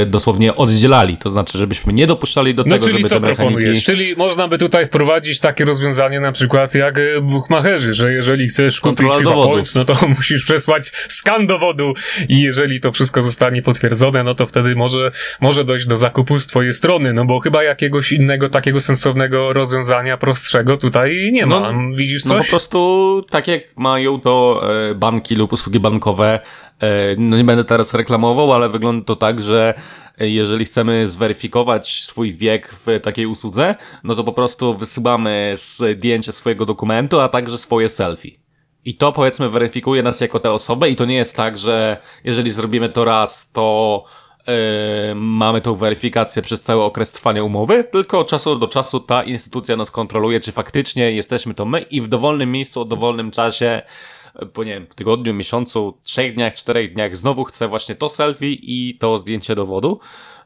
yy, 0.00 0.06
dosłownie 0.06 0.56
oddzielali, 0.56 1.16
to 1.16 1.30
znaczy, 1.30 1.58
żebyśmy 1.58 1.92
nie 1.92 2.06
dopuszczali 2.06 2.54
do 2.54 2.62
no, 2.62 2.70
tego, 2.70 2.88
żeby 2.88 3.08
te 3.08 3.20
mechaniki... 3.20 3.82
Czyli 3.82 4.16
można 4.16 4.48
by 4.48 4.58
tutaj 4.58 4.86
wprowadzić 4.86 5.40
takie 5.40 5.64
rozwiązanie 5.64 6.20
na 6.20 6.32
przykład 6.32 6.75
jak 6.78 6.98
e, 6.98 7.20
buchmacherzy, 7.20 7.94
że 7.94 8.12
jeżeli 8.12 8.48
chcesz 8.48 8.80
kupić 8.80 9.06
FIFA 9.18 9.32
Points, 9.32 9.74
no 9.74 9.84
to 9.84 9.96
musisz 10.16 10.44
przesłać 10.44 10.92
skan 11.08 11.46
dowodu 11.46 11.92
i 12.28 12.42
jeżeli 12.42 12.80
to 12.80 12.92
wszystko 12.92 13.22
zostanie 13.22 13.62
potwierdzone, 13.62 14.24
no 14.24 14.34
to 14.34 14.46
wtedy 14.46 14.74
może, 14.74 15.10
może 15.40 15.64
dojść 15.64 15.86
do 15.86 15.96
zakupu 15.96 16.38
z 16.38 16.46
twojej 16.46 16.74
strony, 16.74 17.12
no 17.12 17.24
bo 17.24 17.40
chyba 17.40 17.62
jakiegoś 17.62 18.12
innego 18.12 18.48
takiego 18.48 18.80
sensownego 18.80 19.52
rozwiązania 19.52 20.16
prostszego 20.16 20.76
tutaj 20.76 21.30
nie 21.32 21.46
ma. 21.46 21.72
No, 21.72 21.96
Widzisz 21.96 22.22
coś? 22.22 22.36
No 22.36 22.44
po 22.44 22.50
prostu 22.50 23.24
tak 23.30 23.48
jak 23.48 23.62
mają 23.76 24.20
to 24.20 24.62
e, 24.90 24.94
banki 24.94 25.34
lub 25.34 25.52
usługi 25.52 25.80
bankowe, 25.80 26.40
no 27.18 27.36
nie 27.36 27.44
będę 27.44 27.64
teraz 27.64 27.94
reklamował, 27.94 28.52
ale 28.52 28.68
wygląda 28.68 29.04
to 29.04 29.16
tak, 29.16 29.42
że 29.42 29.74
jeżeli 30.18 30.64
chcemy 30.64 31.06
zweryfikować 31.06 32.04
swój 32.04 32.34
wiek 32.34 32.74
w 32.74 33.00
takiej 33.02 33.26
usłudze, 33.26 33.74
no 34.04 34.14
to 34.14 34.24
po 34.24 34.32
prostu 34.32 34.74
wysyłamy 34.74 35.54
zdjęcie 35.56 36.32
swojego 36.32 36.66
dokumentu, 36.66 37.20
a 37.20 37.28
także 37.28 37.58
swoje 37.58 37.88
selfie. 37.88 38.46
I 38.84 38.94
to 38.94 39.12
powiedzmy 39.12 39.50
weryfikuje 39.50 40.02
nas 40.02 40.20
jako 40.20 40.38
tę 40.38 40.52
osobę 40.52 40.90
i 40.90 40.96
to 40.96 41.04
nie 41.04 41.14
jest 41.14 41.36
tak, 41.36 41.58
że 41.58 41.96
jeżeli 42.24 42.50
zrobimy 42.50 42.88
to 42.88 43.04
raz, 43.04 43.50
to 43.52 44.04
yy, 44.46 44.54
mamy 45.14 45.60
tą 45.60 45.74
weryfikację 45.74 46.42
przez 46.42 46.62
cały 46.62 46.82
okres 46.82 47.12
trwania 47.12 47.44
umowy, 47.44 47.84
tylko 47.84 48.18
od 48.18 48.28
czasu 48.28 48.58
do 48.58 48.68
czasu 48.68 49.00
ta 49.00 49.22
instytucja 49.22 49.76
nas 49.76 49.90
kontroluje, 49.90 50.40
czy 50.40 50.52
faktycznie 50.52 51.12
jesteśmy 51.12 51.54
to 51.54 51.64
my 51.64 51.80
i 51.80 52.00
w 52.00 52.08
dowolnym 52.08 52.52
miejscu, 52.52 52.80
o 52.80 52.84
dowolnym 52.84 53.30
czasie 53.30 53.82
po 54.52 54.64
nie 54.64 54.72
wiem, 54.72 54.86
tygodniu, 54.86 55.34
miesiącu, 55.34 55.98
trzech 56.02 56.34
dniach, 56.34 56.54
czterech 56.54 56.94
dniach 56.94 57.16
znowu 57.16 57.44
chcę 57.44 57.68
właśnie 57.68 57.94
to 57.94 58.08
selfie 58.08 58.52
i 58.52 58.98
to 59.00 59.18
zdjęcie 59.18 59.54
dowodu, 59.54 60.00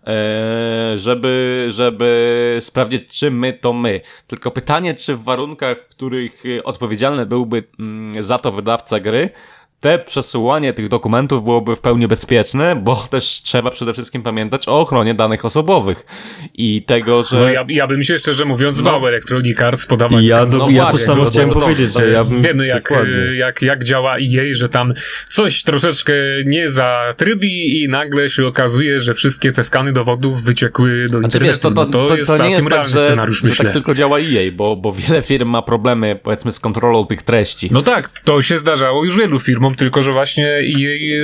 e, 0.06 0.92
żeby, 0.94 1.66
żeby 1.70 2.56
sprawdzić, 2.60 3.18
czy 3.18 3.30
my 3.30 3.52
to 3.52 3.72
my. 3.72 4.00
Tylko 4.26 4.50
pytanie, 4.50 4.94
czy 4.94 5.16
w 5.16 5.24
warunkach, 5.24 5.78
w 5.78 5.88
których 5.88 6.42
odpowiedzialny 6.64 7.26
byłby 7.26 7.64
mm, 7.78 8.22
za 8.22 8.38
to 8.38 8.52
wydawca 8.52 9.00
gry, 9.00 9.30
te 9.80 9.98
przesyłanie 9.98 10.72
tych 10.72 10.88
dokumentów 10.88 11.44
byłoby 11.44 11.76
w 11.76 11.80
pełni 11.80 12.08
bezpieczne, 12.08 12.76
bo 12.76 12.96
też 13.10 13.24
trzeba 13.42 13.70
przede 13.70 13.92
wszystkim 13.92 14.22
pamiętać 14.22 14.68
o 14.68 14.80
ochronie 14.80 15.14
danych 15.14 15.44
osobowych 15.44 16.06
i 16.54 16.82
tego, 16.82 17.22
że... 17.22 17.40
No 17.40 17.48
ja, 17.48 17.64
ja 17.68 17.86
bym 17.86 18.02
się 18.02 18.18
szczerze 18.18 18.44
mówiąc 18.44 18.80
bał 18.80 19.08
Electronic 19.08 19.60
Arts 19.62 19.86
podawać... 19.86 20.24
Ja, 20.24 20.46
do, 20.46 20.58
No 20.58 20.68
ja 20.70 20.82
to 20.84 20.90
właśnie, 20.90 21.06
samo 21.06 21.24
no 21.24 21.30
chciałem 21.30 21.50
to- 21.50 21.60
powiedzieć, 21.60 21.92
to 21.92 21.98
że 21.98 22.08
ja 22.10 22.24
bym... 22.24 22.42
Wiemy 22.42 22.66
jak, 22.66 22.82
dokładnie. 22.82 23.14
jak, 23.36 23.62
jak 23.62 23.84
działa 23.84 24.16
EA, 24.16 24.44
że 24.52 24.68
tam 24.68 24.94
coś 25.28 25.62
troszeczkę 25.62 26.12
nie 26.46 26.70
zatrybi 26.70 27.82
i 27.82 27.88
nagle 27.88 28.30
się 28.30 28.46
okazuje, 28.46 29.00
że 29.00 29.14
wszystkie 29.14 29.52
te 29.52 29.64
skany 29.64 29.92
dowodów 29.92 30.42
wyciekły 30.42 31.02
do 31.02 31.18
Znaczy 31.18 31.24
internetu. 31.24 31.44
wiesz, 31.52 31.58
to, 31.58 31.70
to, 31.70 31.84
no 31.84 31.90
to, 31.92 32.06
to, 32.06 32.16
jest 32.16 32.30
nie 32.30 32.36
całkiem 32.36 32.54
jest 32.56 32.68
tak, 32.68 32.72
realny 32.78 32.92
że, 32.98 33.06
scenariusz, 33.06 33.42
że 33.42 33.64
tak 33.64 33.72
tylko 33.72 33.94
działa 33.94 34.18
EA, 34.18 34.52
bo, 34.52 34.76
bo 34.76 34.92
wiele 34.92 35.22
firm 35.22 35.48
ma 35.48 35.62
problemy, 35.62 36.18
powiedzmy, 36.22 36.52
z 36.52 36.60
kontrolą 36.60 37.06
tych 37.06 37.22
treści. 37.22 37.68
No 37.72 37.82
tak, 37.82 38.10
to 38.24 38.42
się 38.42 38.58
zdarzało 38.58 39.04
już 39.04 39.16
wielu 39.16 39.40
firmom, 39.40 39.69
tylko 39.74 40.02
że 40.02 40.12
właśnie 40.12 40.62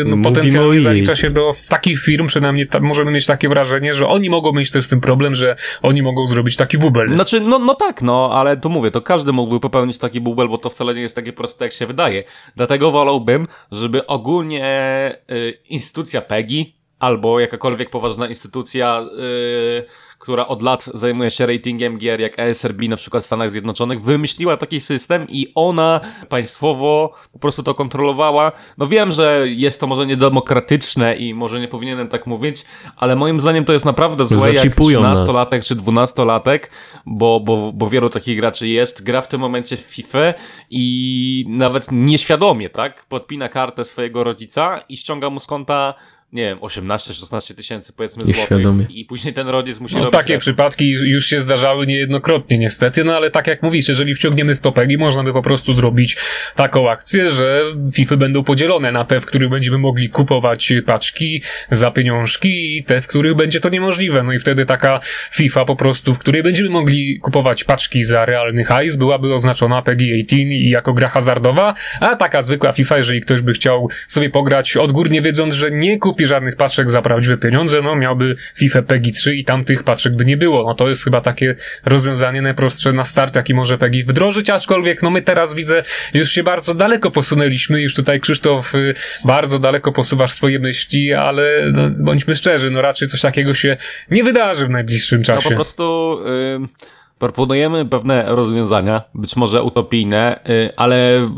no, 0.05 0.16
Mówimy 0.16 0.28
o 0.28 0.32
potencjalnie 0.32 0.76
EA. 0.76 0.80
zalicza 0.80 1.16
się 1.16 1.30
do 1.30 1.53
takich 1.68 2.01
firm, 2.01 2.26
przynajmniej 2.26 2.66
ta, 2.66 2.80
możemy 2.80 3.11
mieć 3.11 3.26
takie 3.26 3.49
wrażenie, 3.49 3.94
że 3.94 4.09
oni 4.09 4.30
mogą 4.30 4.53
mieć 4.53 4.70
też 4.70 4.84
z 4.84 4.88
tym 4.88 5.01
problem, 5.01 5.34
że 5.34 5.57
oni 5.82 6.03
mogą 6.03 6.28
zrobić 6.28 6.57
taki 6.57 6.78
bubel. 6.78 7.14
Znaczy, 7.14 7.40
no, 7.40 7.59
no 7.59 7.74
tak, 7.74 8.03
no, 8.03 8.30
ale 8.32 8.57
to 8.57 8.68
mówię, 8.68 8.90
to 8.90 9.01
każdy 9.01 9.32
mógłby 9.32 9.61
popełnić 9.61 9.99
taki 9.99 10.20
bubel, 10.20 10.49
bo 10.49 10.59
to 10.59 10.70
wcale 10.70 10.94
nie 10.94 11.01
jest 11.01 11.14
takie 11.14 11.32
proste, 11.32 11.64
jak 11.64 11.72
się 11.72 11.86
wydaje. 11.86 12.24
Dlatego 12.57 12.90
wolałbym, 12.90 13.47
żeby 13.72 14.07
ogólnie 14.07 15.12
y, 15.30 15.59
instytucja 15.68 16.20
PEGI 16.20 16.76
albo 16.99 17.40
jakakolwiek 17.40 17.90
poważna 17.90 18.28
instytucja, 18.28 19.07
y, 19.18 19.84
która 20.27 20.47
od 20.47 20.62
lat 20.62 20.85
zajmuje 20.95 21.31
się 21.31 21.47
ratingiem 21.47 21.99
gier, 21.99 22.20
jak 22.20 22.39
ESRB 22.39 22.83
na 22.89 22.97
przykład 22.97 23.22
w 23.22 23.27
Stanach 23.27 23.51
Zjednoczonych, 23.51 24.03
wymyśliła 24.03 24.57
taki 24.57 24.81
system 24.81 25.27
i 25.29 25.53
ona 25.55 26.01
państwowo 26.29 27.14
po 27.33 27.39
prostu 27.39 27.62
to 27.62 27.74
kontrolowała. 27.74 28.53
No 28.79 28.87
wiem, 28.87 29.12
że 29.12 29.45
jest 29.47 29.81
to 29.81 29.87
może 29.87 30.07
niedemokratyczne 30.07 31.16
i 31.16 31.35
może 31.35 31.61
nie 31.61 31.68
powinienem 31.68 32.09
tak 32.09 32.27
mówić, 32.27 32.64
ale 32.97 33.16
moim 33.16 33.41
zdaniem 33.41 33.64
to 33.64 33.72
jest 33.72 33.85
naprawdę 33.85 34.24
złe, 34.24 34.53
jak 34.53 34.57
Zacipują 34.57 35.03
nas. 35.03 35.20
13-latek 35.20 35.66
czy 35.66 35.77
12-latek, 35.77 36.61
bo, 37.07 37.41
bo, 37.41 37.72
bo 37.72 37.89
wielu 37.89 38.11
takich 38.11 38.37
graczy 38.37 38.68
jest, 38.68 39.05
gra 39.05 39.22
w 39.22 39.29
tym 39.29 39.41
momencie 39.41 39.77
w 39.77 39.81
FIFA 39.81 40.35
i 40.70 41.45
nawet 41.49 41.87
nieświadomie, 41.93 42.70
tak, 42.70 43.05
podpina 43.05 43.49
kartę 43.49 43.85
swojego 43.85 44.24
rodzica 44.24 44.81
i 44.89 44.97
ściąga 44.97 45.31
mu 45.31 45.41
z 45.41 45.47
konta 45.47 45.95
nie 46.33 46.43
wiem, 46.43 46.59
18-16 46.59 47.55
tysięcy 47.55 47.93
powiedzmy 47.93 48.24
złotych. 48.24 48.91
i 48.91 49.05
później 49.05 49.35
ten 49.35 49.49
rodzic 49.49 49.81
musi 49.81 49.95
No, 49.95 50.01
robić 50.01 50.12
takie 50.12 50.39
przypadki 50.39 50.91
już 50.91 51.27
się 51.27 51.41
zdarzały 51.41 51.87
niejednokrotnie 51.87 52.59
niestety, 52.59 53.05
no 53.05 53.16
ale 53.16 53.31
tak 53.31 53.47
jak 53.47 53.62
mówisz, 53.62 53.89
jeżeli 53.89 54.14
wciągniemy 54.14 54.55
w 54.55 54.61
topegi, 54.61 54.99
można 54.99 55.22
by 55.22 55.33
po 55.33 55.43
prostu 55.43 55.74
zrobić 55.74 56.16
taką 56.57 56.91
akcję, 56.91 57.31
że 57.31 57.62
FIFA 57.95 58.16
będą 58.16 58.45
podzielone 58.45 58.93
na 58.93 59.05
te, 59.05 59.20
w 59.20 59.27
których 59.27 59.51
będziemy 59.51 59.79
mogli 59.79 60.11
kupować 60.11 60.72
paczki 60.87 61.43
za 61.70 61.91
pieniążki 61.91 62.77
i 62.77 62.85
te, 62.85 63.01
w 63.01 63.07
których 63.07 63.35
będzie 63.35 63.61
to 63.61 63.68
niemożliwe. 63.68 64.22
No 64.22 64.33
i 64.33 64.39
wtedy 64.39 64.66
taka 64.66 65.01
FIFA 65.33 65.64
po 65.64 65.77
prostu, 65.77 66.14
w 66.14 66.18
której 66.18 66.43
będziemy 66.43 66.70
mogli 66.70 67.18
kupować 67.18 67.64
paczki 67.64 68.05
za 68.05 68.24
realny 68.24 68.64
hajs, 68.64 68.97
byłaby 68.97 69.35
oznaczona 69.35 69.83
PEGI 69.83 70.12
18 70.12 70.37
i 70.37 70.70
jako 70.70 70.93
gra 70.93 71.09
hazardowa, 71.09 71.74
a 72.01 72.16
taka 72.16 72.43
zwykła 72.43 72.72
FIFA, 72.72 72.99
jeżeli 72.99 73.20
ktoś 73.20 73.41
by 73.41 73.53
chciał 73.53 73.89
sobie 74.07 74.31
pograć 74.31 74.77
odgórnie 74.77 75.22
wiedząc, 75.22 75.55
że 75.55 75.70
nie 75.70 75.99
kupi 76.16 76.26
żadnych 76.26 76.56
paczek 76.56 76.90
za 76.90 77.02
prawdziwe 77.02 77.36
pieniądze, 77.38 77.82
no 77.82 77.96
miałby 77.96 78.36
FIFA 78.54 78.82
PEGI 78.82 79.12
3 79.12 79.36
i 79.36 79.44
tam 79.44 79.64
tych 79.64 79.82
paczek 79.82 80.16
by 80.16 80.24
nie 80.24 80.36
było. 80.36 80.64
No 80.66 80.74
to 80.74 80.88
jest 80.88 81.04
chyba 81.04 81.20
takie 81.20 81.54
rozwiązanie 81.84 82.42
najprostsze 82.42 82.92
na 82.92 83.04
start, 83.04 83.36
jaki 83.36 83.54
może 83.54 83.78
PEGI 83.78 84.04
wdrożyć, 84.04 84.50
aczkolwiek 84.50 85.02
no 85.02 85.10
my 85.10 85.22
teraz 85.22 85.54
widzę, 85.54 85.82
już 86.14 86.30
się 86.30 86.42
bardzo 86.42 86.74
daleko 86.74 87.10
posunęliśmy, 87.10 87.80
już 87.82 87.94
tutaj 87.94 88.20
Krzysztof 88.20 88.74
y, 88.74 88.94
bardzo 89.24 89.58
daleko 89.58 89.92
posuwasz 89.92 90.32
swoje 90.32 90.58
myśli, 90.58 91.12
ale 91.14 91.70
no, 91.72 91.90
bądźmy 91.90 92.36
szczerzy, 92.36 92.70
no 92.70 92.82
raczej 92.82 93.08
coś 93.08 93.20
takiego 93.20 93.54
się 93.54 93.76
nie 94.10 94.24
wydarzy 94.24 94.66
w 94.66 94.70
najbliższym 94.70 95.18
No 95.18 95.24
czasie. 95.24 95.48
po 95.48 95.54
prostu 95.54 96.18
y, 96.64 96.95
proponujemy 97.18 97.84
pewne 97.84 98.24
rozwiązania, 98.26 99.02
być 99.14 99.36
może 99.36 99.62
utopijne, 99.62 100.40
y, 100.48 100.76
ale 100.76 101.28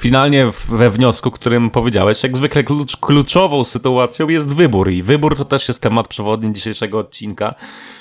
finalnie 0.00 0.46
we 0.68 0.90
wniosku, 0.90 1.30
którym 1.30 1.70
powiedziałeś, 1.70 2.22
jak 2.22 2.36
zwykle 2.36 2.64
klucz, 2.64 2.96
kluczową 2.96 3.64
sytuacją 3.64 4.28
jest 4.28 4.54
wybór 4.54 4.90
i 4.90 5.02
wybór 5.02 5.36
to 5.36 5.44
też 5.44 5.68
jest 5.68 5.82
temat 5.82 6.08
przewodni 6.08 6.52
dzisiejszego 6.52 6.98
odcinka. 6.98 7.54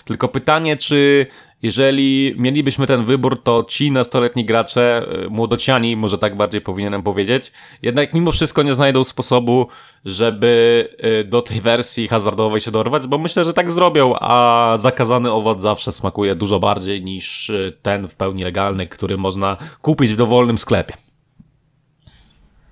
Tylko 0.05 0.27
pytanie, 0.27 0.77
czy 0.77 1.27
jeżeli 1.64 2.36
mielibyśmy 2.38 2.88
ten 2.88 3.05
wybór, 3.05 3.43
to 3.43 3.66
ci 3.68 3.91
nastoletni 3.91 4.45
gracze, 4.45 5.05
y, 5.26 5.30
młodociani, 5.30 5.97
może 5.97 6.18
tak 6.18 6.38
bardziej 6.38 6.61
powinienem 6.61 7.03
powiedzieć, 7.03 7.51
jednak 7.82 8.14
mimo 8.14 8.32
wszystko 8.32 8.64
nie 8.64 8.74
znajdą 8.74 9.03
sposobu, 9.03 9.68
żeby 10.05 10.89
y, 11.22 11.24
do 11.24 11.41
tej 11.41 11.61
wersji 11.61 12.07
hazardowej 12.07 12.61
się 12.61 12.72
dorwać, 12.72 13.07
bo 13.07 13.18
myślę, 13.18 13.43
że 13.43 13.53
tak 13.53 13.72
zrobią, 13.72 14.16
a 14.20 14.78
zakazany 14.80 15.32
owoc 15.32 15.61
zawsze 15.61 15.91
smakuje 15.91 16.36
dużo 16.36 16.59
bardziej 16.59 17.03
niż 17.03 17.49
y, 17.49 17.78
ten 17.82 18.07
w 18.07 18.16
pełni 18.16 18.43
legalny, 18.43 18.88
który 18.88 19.18
można 19.18 19.57
kupić 19.82 20.14
w 20.14 20.16
dowolnym 20.16 20.57
sklepie. 20.57 21.03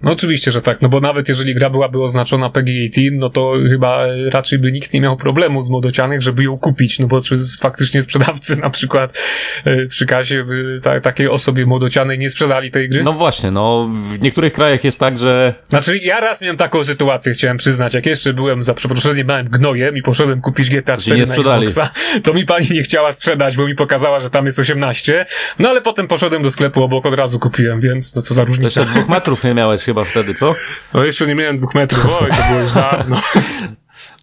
No 0.04 0.12
oczywiście, 0.12 0.52
że 0.52 0.62
tak, 0.62 0.82
no 0.82 0.90
bo 0.90 1.00
nawet 1.00 1.30
jeżeli 1.30 1.56
gra 1.56 1.70
byłaby 1.70 2.04
oznaczona 2.04 2.50
PEGI 2.50 2.90
18, 2.94 3.12
no 3.12 3.30
to 3.30 3.54
chyba 3.70 4.06
raczej 4.32 4.60
by 4.60 4.72
nikt 4.72 4.94
nie 4.94 5.02
miał 5.02 5.18
problemu 5.18 5.64
z 5.64 5.70
młodocianych, 5.70 6.22
żeby 6.22 6.44
ją 6.44 6.58
kupić, 6.58 7.00
no 7.00 7.08
bo 7.08 7.22
czy 7.22 7.40
faktycznie 7.60 8.04
sprzedawcy 8.04 8.56
na 8.62 8.70
przykład 8.70 9.18
e, 9.66 9.86
przy 9.88 10.06
kasie 10.06 10.44
by 10.44 10.80
ta, 10.84 11.00
takiej 11.00 11.28
osobie 11.28 11.66
młodocianej 11.66 12.20
nie 12.20 12.30
sprzedali 12.30 12.72
tej 12.72 12.90
gry? 12.90 13.04
No 13.04 13.14
właśnie, 13.14 13.52
no 13.52 13.90
w 14.14 14.22
niektórych 14.22 14.54
krajach 14.54 14.84
jest 14.84 15.00
tak, 15.00 15.18
że 15.18 15.54
Znaczy, 15.70 15.98
ja 15.98 16.20
raz 16.20 16.42
miałem 16.42 16.58
taką 16.58 16.84
sytuację, 16.84 17.34
chciałem 17.34 17.58
przyznać, 17.58 17.94
jak 17.94 18.06
jeszcze 18.06 18.34
byłem 18.34 18.64
za 18.64 18.74
przeproszeniem 18.74 19.28
małym 19.28 19.48
gnojem 19.50 19.98
i 19.98 20.02
poszedłem 20.02 20.42
kupić 20.42 20.70
GTA 20.70 20.96
To 20.96 21.02
ci 21.02 21.06
4 21.06 21.22
nie 21.22 21.28
na 21.28 21.34
sprzedali. 21.34 21.64
Xboxa, 21.64 21.92
to 22.24 22.34
mi 22.34 22.46
pani 22.46 22.68
nie 22.72 22.84
chciała 22.84 23.14
sprzedać, 23.14 23.58
bo 23.58 23.68
mi 23.68 23.76
pokazała, 23.76 24.20
że 24.20 24.30
tam 24.30 24.46
jest 24.46 24.60
18, 24.60 25.26
no 25.60 25.70
ale 25.70 25.82
potem 25.82 26.08
poszedłem 26.08 26.44
do 26.44 26.52
sklepu 26.52 26.84
obok, 26.84 27.06
od 27.06 27.14
razu 27.14 27.40
kupiłem, 27.40 27.82
więc 27.82 28.16
no 28.16 28.22
co 28.22 28.34
za 28.34 28.44
różnica. 28.44 28.82
jeszcze 28.82 28.94
dwóch 28.94 29.10
metrów 29.10 29.44
nie 29.44 29.54
miałeś 29.54 29.88
chyba 29.92 30.04
wtedy, 30.04 30.34
co? 30.34 30.56
No 30.94 31.04
jeszcze 31.04 31.28
nie 31.28 31.36
miałem 31.36 31.58
dwóch 31.58 31.76
metrów, 31.76 32.06
oj, 32.22 32.30
to 32.30 32.44
było 32.50 32.62
już 32.62 32.74
dawno. 32.74 33.22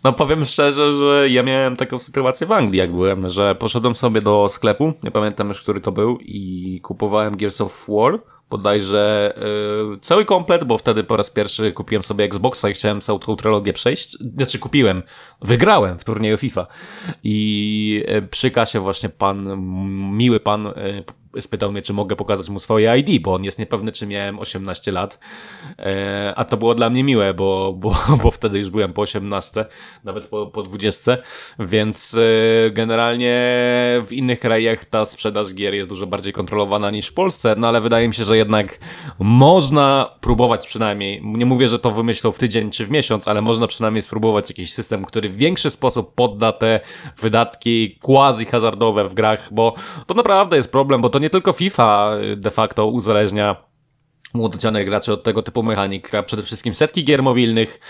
No 0.05 0.12
powiem 0.12 0.45
szczerze, 0.45 0.97
że 0.97 1.29
ja 1.29 1.43
miałem 1.43 1.77
taką 1.77 1.99
sytuację 1.99 2.47
w 2.47 2.53
Anglii, 2.53 2.79
jak 2.79 2.93
byłem, 2.93 3.29
że 3.29 3.55
poszedłem 3.55 3.95
sobie 3.95 4.21
do 4.23 4.49
sklepu, 4.51 4.93
nie 5.03 5.11
pamiętam 5.11 5.49
już, 5.49 5.62
który 5.62 5.81
to 5.81 5.93
był, 5.93 6.19
i 6.21 6.81
kupowałem 6.83 7.37
Gears 7.37 7.61
of 7.61 7.87
War, 7.89 8.19
bodajże 8.51 9.35
yy, 9.91 9.99
cały 10.01 10.25
komplet, 10.25 10.64
bo 10.64 10.79
wtedy 10.79 11.05
po 11.05 11.16
raz 11.16 11.31
pierwszy 11.31 11.73
kupiłem 11.73 12.03
sobie 12.03 12.25
Xboxa 12.25 12.69
i 12.69 12.73
chciałem 12.75 13.01
całą 13.01 13.19
tą 13.19 13.37
trylogię 13.37 13.73
przejść. 13.73 14.19
Znaczy 14.37 14.59
kupiłem, 14.59 15.03
wygrałem 15.43 15.99
w 15.99 16.05
turnieju 16.05 16.37
FIFA. 16.37 16.66
I 17.25 18.05
yy, 18.09 18.23
przy 18.23 18.51
kasie 18.51 18.81
właśnie 18.81 19.09
pan, 19.09 19.62
miły 20.16 20.41
pan 20.41 20.64
yy, 20.64 21.05
spytał 21.41 21.72
mnie, 21.72 21.83
czy 21.83 21.93
mogę 21.93 22.16
pokazać 22.16 22.49
mu 22.49 22.59
swoje 22.59 22.99
ID, 22.99 23.22
bo 23.22 23.35
on 23.35 23.45
jest 23.45 23.59
niepewny, 23.59 23.93
czy 23.93 24.07
miałem 24.07 24.39
18 24.39 24.93
lat. 24.93 25.18
E, 25.79 26.33
a 26.37 26.45
to 26.45 26.57
było 26.57 26.74
dla 26.74 26.91
mnie 26.91 27.05
miłe, 27.05 27.35
bo, 27.35 27.72
bo, 27.76 27.95
bo 28.22 28.31
wtedy 28.31 28.59
już 28.59 28.70
byłem 28.70 28.93
po 28.93 29.03
18, 29.03 29.64
nawet 30.05 30.26
po, 30.26 30.47
po 30.47 30.62
20, 30.62 31.16
więc 31.59 32.18
e, 32.18 32.70
generalnie 32.70 33.39
w 34.07 34.12
innych 34.12 34.41
krajach 34.41 34.85
ta 34.85 35.05
sprzedaż 35.05 35.55
gier 35.55 35.74
jest 35.74 35.91
dużo 35.91 36.07
bardziej 36.07 36.33
kontrolowana 36.33 36.91
niż 36.91 37.07
w 37.07 37.14
Polsce, 37.14 37.55
no 37.59 37.68
ale 37.68 37.81
wydaje 37.81 38.09
mi 38.09 38.14
się, 38.14 38.24
że 38.24 38.37
jednak 38.37 38.79
można 39.18 40.11
próbować 40.20 40.66
przynajmniej, 40.66 41.22
nie 41.24 41.47
mówię, 41.47 41.68
że 41.68 41.79
to 41.79 41.91
wymyślą 41.91 42.33
w 42.33 42.39
tydzień 42.39 42.70
czy 42.70 42.87
w 42.87 42.91
miesiąc, 42.91 43.29
ale 43.29 43.43
można 43.43 43.66
przynajmniej 43.66 44.03
spróbować 44.03 44.51
jakiś 44.51 44.72
system, 44.72 45.05
który 45.05 45.29
w 45.29 45.37
większy 45.37 45.70
sposób 45.70 46.14
podda 46.14 46.53
te 46.53 46.81
wydatki 47.18 47.99
quasi-hazardowe 48.03 49.09
w 49.09 49.14
grach, 49.14 49.49
bo 49.53 49.74
to 50.07 50.14
naprawdę 50.14 50.57
jest 50.57 50.72
problem, 50.72 51.01
bo 51.01 51.09
to 51.09 51.18
nie 51.19 51.31
tylko 51.31 51.53
FIFA 51.53 52.11
y, 52.23 52.37
de 52.37 52.51
facto 52.51 52.87
uzależnia 52.87 53.68
młodocianych 54.35 54.87
graczy 54.87 55.12
od 55.12 55.22
tego 55.22 55.43
typu 55.43 55.62
mechanik, 55.62 56.14
a 56.14 56.22
przede 56.22 56.43
wszystkim 56.43 56.74
setki 56.74 57.05
gier 57.05 57.22
mobilnych, 57.22 57.81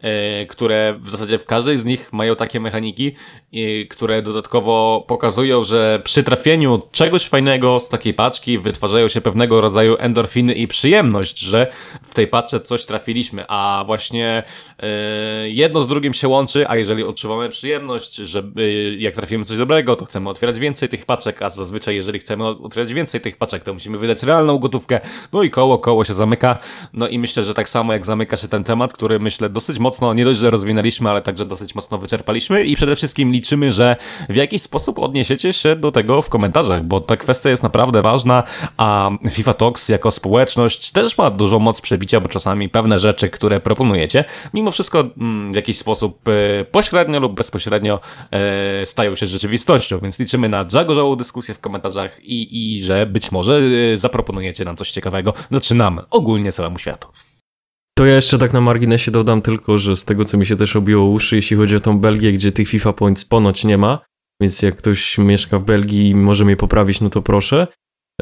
e, 0.00 0.46
które 0.46 0.94
w 1.00 1.10
zasadzie 1.10 1.38
w 1.38 1.44
każdej 1.44 1.78
z 1.78 1.84
nich 1.84 2.12
mają 2.12 2.36
takie 2.36 2.60
mechaniki, 2.60 3.14
e, 3.54 3.84
które 3.84 4.22
dodatkowo 4.22 5.04
pokazują, 5.08 5.64
że 5.64 6.00
przy 6.04 6.22
trafieniu 6.22 6.82
czegoś 6.92 7.28
fajnego 7.28 7.80
z 7.80 7.88
takiej 7.88 8.14
paczki 8.14 8.58
wytwarzają 8.58 9.08
się 9.08 9.20
pewnego 9.20 9.60
rodzaju 9.60 9.96
endorfiny 9.98 10.54
i 10.54 10.68
przyjemność, 10.68 11.38
że 11.38 11.72
w 12.02 12.14
tej 12.14 12.26
paczce 12.26 12.60
coś 12.60 12.86
trafiliśmy, 12.86 13.44
a 13.48 13.84
właśnie 13.86 14.42
e, 14.78 15.48
jedno 15.48 15.82
z 15.82 15.88
drugim 15.88 16.14
się 16.14 16.28
łączy, 16.28 16.68
a 16.68 16.76
jeżeli 16.76 17.04
odczuwamy 17.04 17.48
przyjemność, 17.48 18.14
że 18.14 18.42
jak 18.98 19.14
trafimy 19.14 19.44
coś 19.44 19.56
dobrego, 19.56 19.96
to 19.96 20.04
chcemy 20.04 20.30
otwierać 20.30 20.58
więcej 20.58 20.88
tych 20.88 21.06
paczek, 21.06 21.42
a 21.42 21.50
zazwyczaj 21.50 21.94
jeżeli 21.94 22.18
chcemy 22.18 22.46
otwierać 22.46 22.92
więcej 22.92 23.20
tych 23.20 23.36
paczek, 23.36 23.64
to 23.64 23.74
musimy 23.74 23.98
wydać 23.98 24.22
realną 24.22 24.58
gotówkę, 24.58 25.00
no 25.32 25.42
i 25.42 25.50
koło 25.50 25.78
koło 25.88 26.04
się 26.04 26.14
zamyka. 26.14 26.58
No 26.92 27.08
i 27.08 27.18
myślę, 27.18 27.42
że 27.42 27.54
tak 27.54 27.68
samo 27.68 27.92
jak 27.92 28.06
zamyka 28.06 28.36
się 28.36 28.48
ten 28.48 28.64
temat, 28.64 28.92
który 28.92 29.18
myślę 29.18 29.48
dosyć 29.48 29.78
mocno, 29.78 30.14
nie 30.14 30.24
dość, 30.24 30.40
że 30.40 30.50
rozwinęliśmy, 30.50 31.10
ale 31.10 31.22
także 31.22 31.44
dosyć 31.46 31.74
mocno 31.74 31.98
wyczerpaliśmy. 31.98 32.64
I 32.64 32.76
przede 32.76 32.96
wszystkim 32.96 33.32
liczymy, 33.32 33.72
że 33.72 33.96
w 34.28 34.36
jakiś 34.36 34.62
sposób 34.62 34.98
odniesiecie 34.98 35.52
się 35.52 35.76
do 35.76 35.92
tego 35.92 36.22
w 36.22 36.28
komentarzach, 36.28 36.84
bo 36.84 37.00
ta 37.00 37.16
kwestia 37.16 37.50
jest 37.50 37.62
naprawdę 37.62 38.02
ważna, 38.02 38.42
a 38.76 39.10
FIFA 39.30 39.54
Talks 39.54 39.88
jako 39.88 40.10
społeczność 40.10 40.90
też 40.90 41.18
ma 41.18 41.30
dużą 41.30 41.58
moc 41.58 41.80
przebicia, 41.80 42.20
bo 42.20 42.28
czasami 42.28 42.68
pewne 42.68 42.98
rzeczy, 42.98 43.28
które 43.30 43.60
proponujecie, 43.60 44.24
mimo 44.54 44.70
wszystko 44.70 45.00
mm, 45.00 45.52
w 45.52 45.56
jakiś 45.56 45.78
sposób 45.78 46.28
e, 46.28 46.64
pośrednio 46.64 47.20
lub 47.20 47.34
bezpośrednio 47.34 48.00
e, 48.30 48.86
stają 48.86 49.16
się 49.16 49.26
rzeczywistością, 49.26 49.98
więc 49.98 50.18
liczymy 50.18 50.48
na 50.48 50.64
zagorzałą 50.68 51.16
dyskusję 51.16 51.54
w 51.54 51.60
komentarzach 51.60 52.24
i, 52.24 52.76
i 52.76 52.84
że 52.84 53.06
być 53.06 53.32
może 53.32 53.60
e, 53.92 53.96
zaproponujecie 53.96 54.64
nam 54.64 54.76
coś 54.76 54.90
ciekawego, 54.90 55.32
znaczy 55.50 55.74
nam, 55.78 56.00
ogólnie 56.10 56.52
całemu 56.52 56.78
światu. 56.78 57.08
To 57.98 58.06
ja 58.06 58.14
jeszcze 58.14 58.38
tak 58.38 58.52
na 58.52 58.60
marginesie 58.60 59.10
dodam 59.10 59.42
tylko, 59.42 59.78
że 59.78 59.96
z 59.96 60.04
tego 60.04 60.24
co 60.24 60.38
mi 60.38 60.46
się 60.46 60.56
też 60.56 60.76
obiło 60.76 61.06
uszy, 61.06 61.36
jeśli 61.36 61.56
chodzi 61.56 61.76
o 61.76 61.80
tą 61.80 61.98
Belgię, 61.98 62.32
gdzie 62.32 62.52
tych 62.52 62.68
FIFA 62.68 62.92
Points 62.92 63.24
ponoć 63.24 63.64
nie 63.64 63.78
ma, 63.78 63.98
więc 64.42 64.62
jak 64.62 64.76
ktoś 64.76 65.18
mieszka 65.18 65.58
w 65.58 65.64
Belgii 65.64 66.08
i 66.08 66.14
może 66.14 66.44
mnie 66.44 66.56
poprawić, 66.56 67.00
no 67.00 67.10
to 67.10 67.22
proszę. 67.22 67.66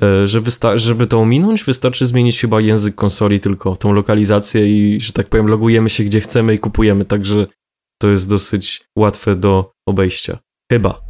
E, 0.02 0.26
że 0.26 0.40
wysta- 0.40 0.78
żeby 0.78 1.06
to 1.06 1.20
ominąć, 1.20 1.64
wystarczy 1.64 2.06
zmienić 2.06 2.40
chyba 2.40 2.60
język 2.60 2.94
konsoli, 2.94 3.40
tylko 3.40 3.76
tą 3.76 3.92
lokalizację 3.92 4.66
i, 4.68 5.00
że 5.00 5.12
tak 5.12 5.28
powiem, 5.28 5.46
logujemy 5.46 5.90
się 5.90 6.04
gdzie 6.04 6.20
chcemy 6.20 6.54
i 6.54 6.58
kupujemy, 6.58 7.04
także 7.04 7.46
to 8.00 8.08
jest 8.08 8.28
dosyć 8.28 8.84
łatwe 8.98 9.36
do 9.36 9.72
obejścia. 9.88 10.38
Chyba. 10.72 11.05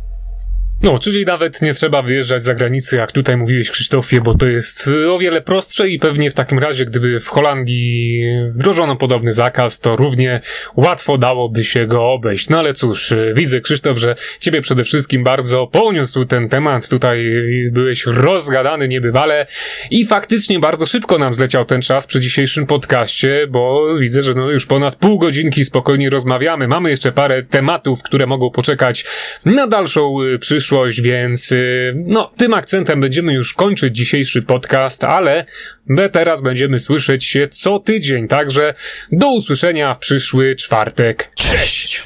No, 0.82 0.98
czyli 0.98 1.24
nawet 1.24 1.62
nie 1.62 1.74
trzeba 1.74 2.02
wyjeżdżać 2.02 2.42
za 2.42 2.54
granicę, 2.54 2.96
jak 2.96 3.12
tutaj 3.12 3.36
mówiłeś, 3.36 3.70
Krzysztofie, 3.70 4.20
bo 4.20 4.34
to 4.34 4.46
jest 4.46 4.88
y, 4.88 5.12
o 5.12 5.18
wiele 5.18 5.40
prostsze 5.40 5.88
i 5.88 5.98
pewnie 5.98 6.30
w 6.30 6.34
takim 6.34 6.58
razie, 6.58 6.84
gdyby 6.84 7.20
w 7.20 7.28
Holandii 7.28 8.24
wdrożono 8.50 8.96
podobny 8.96 9.32
zakaz, 9.32 9.80
to 9.80 9.96
równie 9.96 10.40
łatwo 10.76 11.18
dałoby 11.18 11.64
się 11.64 11.86
go 11.86 12.12
obejść. 12.12 12.48
No 12.48 12.58
ale 12.58 12.74
cóż, 12.74 13.12
y, 13.12 13.32
widzę, 13.36 13.60
Krzysztof, 13.60 13.98
że 13.98 14.14
ciebie 14.40 14.60
przede 14.60 14.84
wszystkim 14.84 15.24
bardzo 15.24 15.66
poniósł 15.66 16.24
ten 16.24 16.48
temat. 16.48 16.88
Tutaj 16.88 17.26
byłeś 17.72 18.06
rozgadany 18.06 18.88
niebywale 18.88 19.46
i 19.90 20.04
faktycznie 20.04 20.58
bardzo 20.58 20.86
szybko 20.86 21.18
nam 21.18 21.34
zleciał 21.34 21.64
ten 21.64 21.82
czas 21.82 22.06
przy 22.06 22.20
dzisiejszym 22.20 22.66
podcaście, 22.66 23.46
bo 23.50 23.94
widzę, 23.98 24.22
że 24.22 24.34
no 24.34 24.50
już 24.50 24.66
ponad 24.66 24.96
pół 24.96 25.18
godzinki 25.18 25.64
spokojnie 25.64 26.10
rozmawiamy. 26.10 26.68
Mamy 26.68 26.90
jeszcze 26.90 27.12
parę 27.12 27.42
tematów, 27.42 28.02
które 28.02 28.26
mogą 28.26 28.50
poczekać 28.50 29.04
na 29.44 29.66
dalszą 29.66 30.22
y, 30.22 30.38
przyszłość 30.38 30.65
przyszłość, 30.66 31.00
więc 31.00 31.52
y, 31.52 31.94
no, 31.96 32.32
tym 32.36 32.54
akcentem 32.54 33.00
będziemy 33.00 33.32
już 33.34 33.54
kończyć 33.54 33.96
dzisiejszy 33.96 34.42
podcast, 34.42 35.04
ale 35.04 35.44
my 35.86 36.10
teraz 36.10 36.42
będziemy 36.42 36.78
słyszeć 36.78 37.24
się 37.24 37.48
co 37.48 37.78
tydzień, 37.78 38.28
także 38.28 38.74
do 39.12 39.28
usłyszenia 39.28 39.94
w 39.94 39.98
przyszły 39.98 40.54
czwartek. 40.54 41.30
Cześć! 41.34 42.04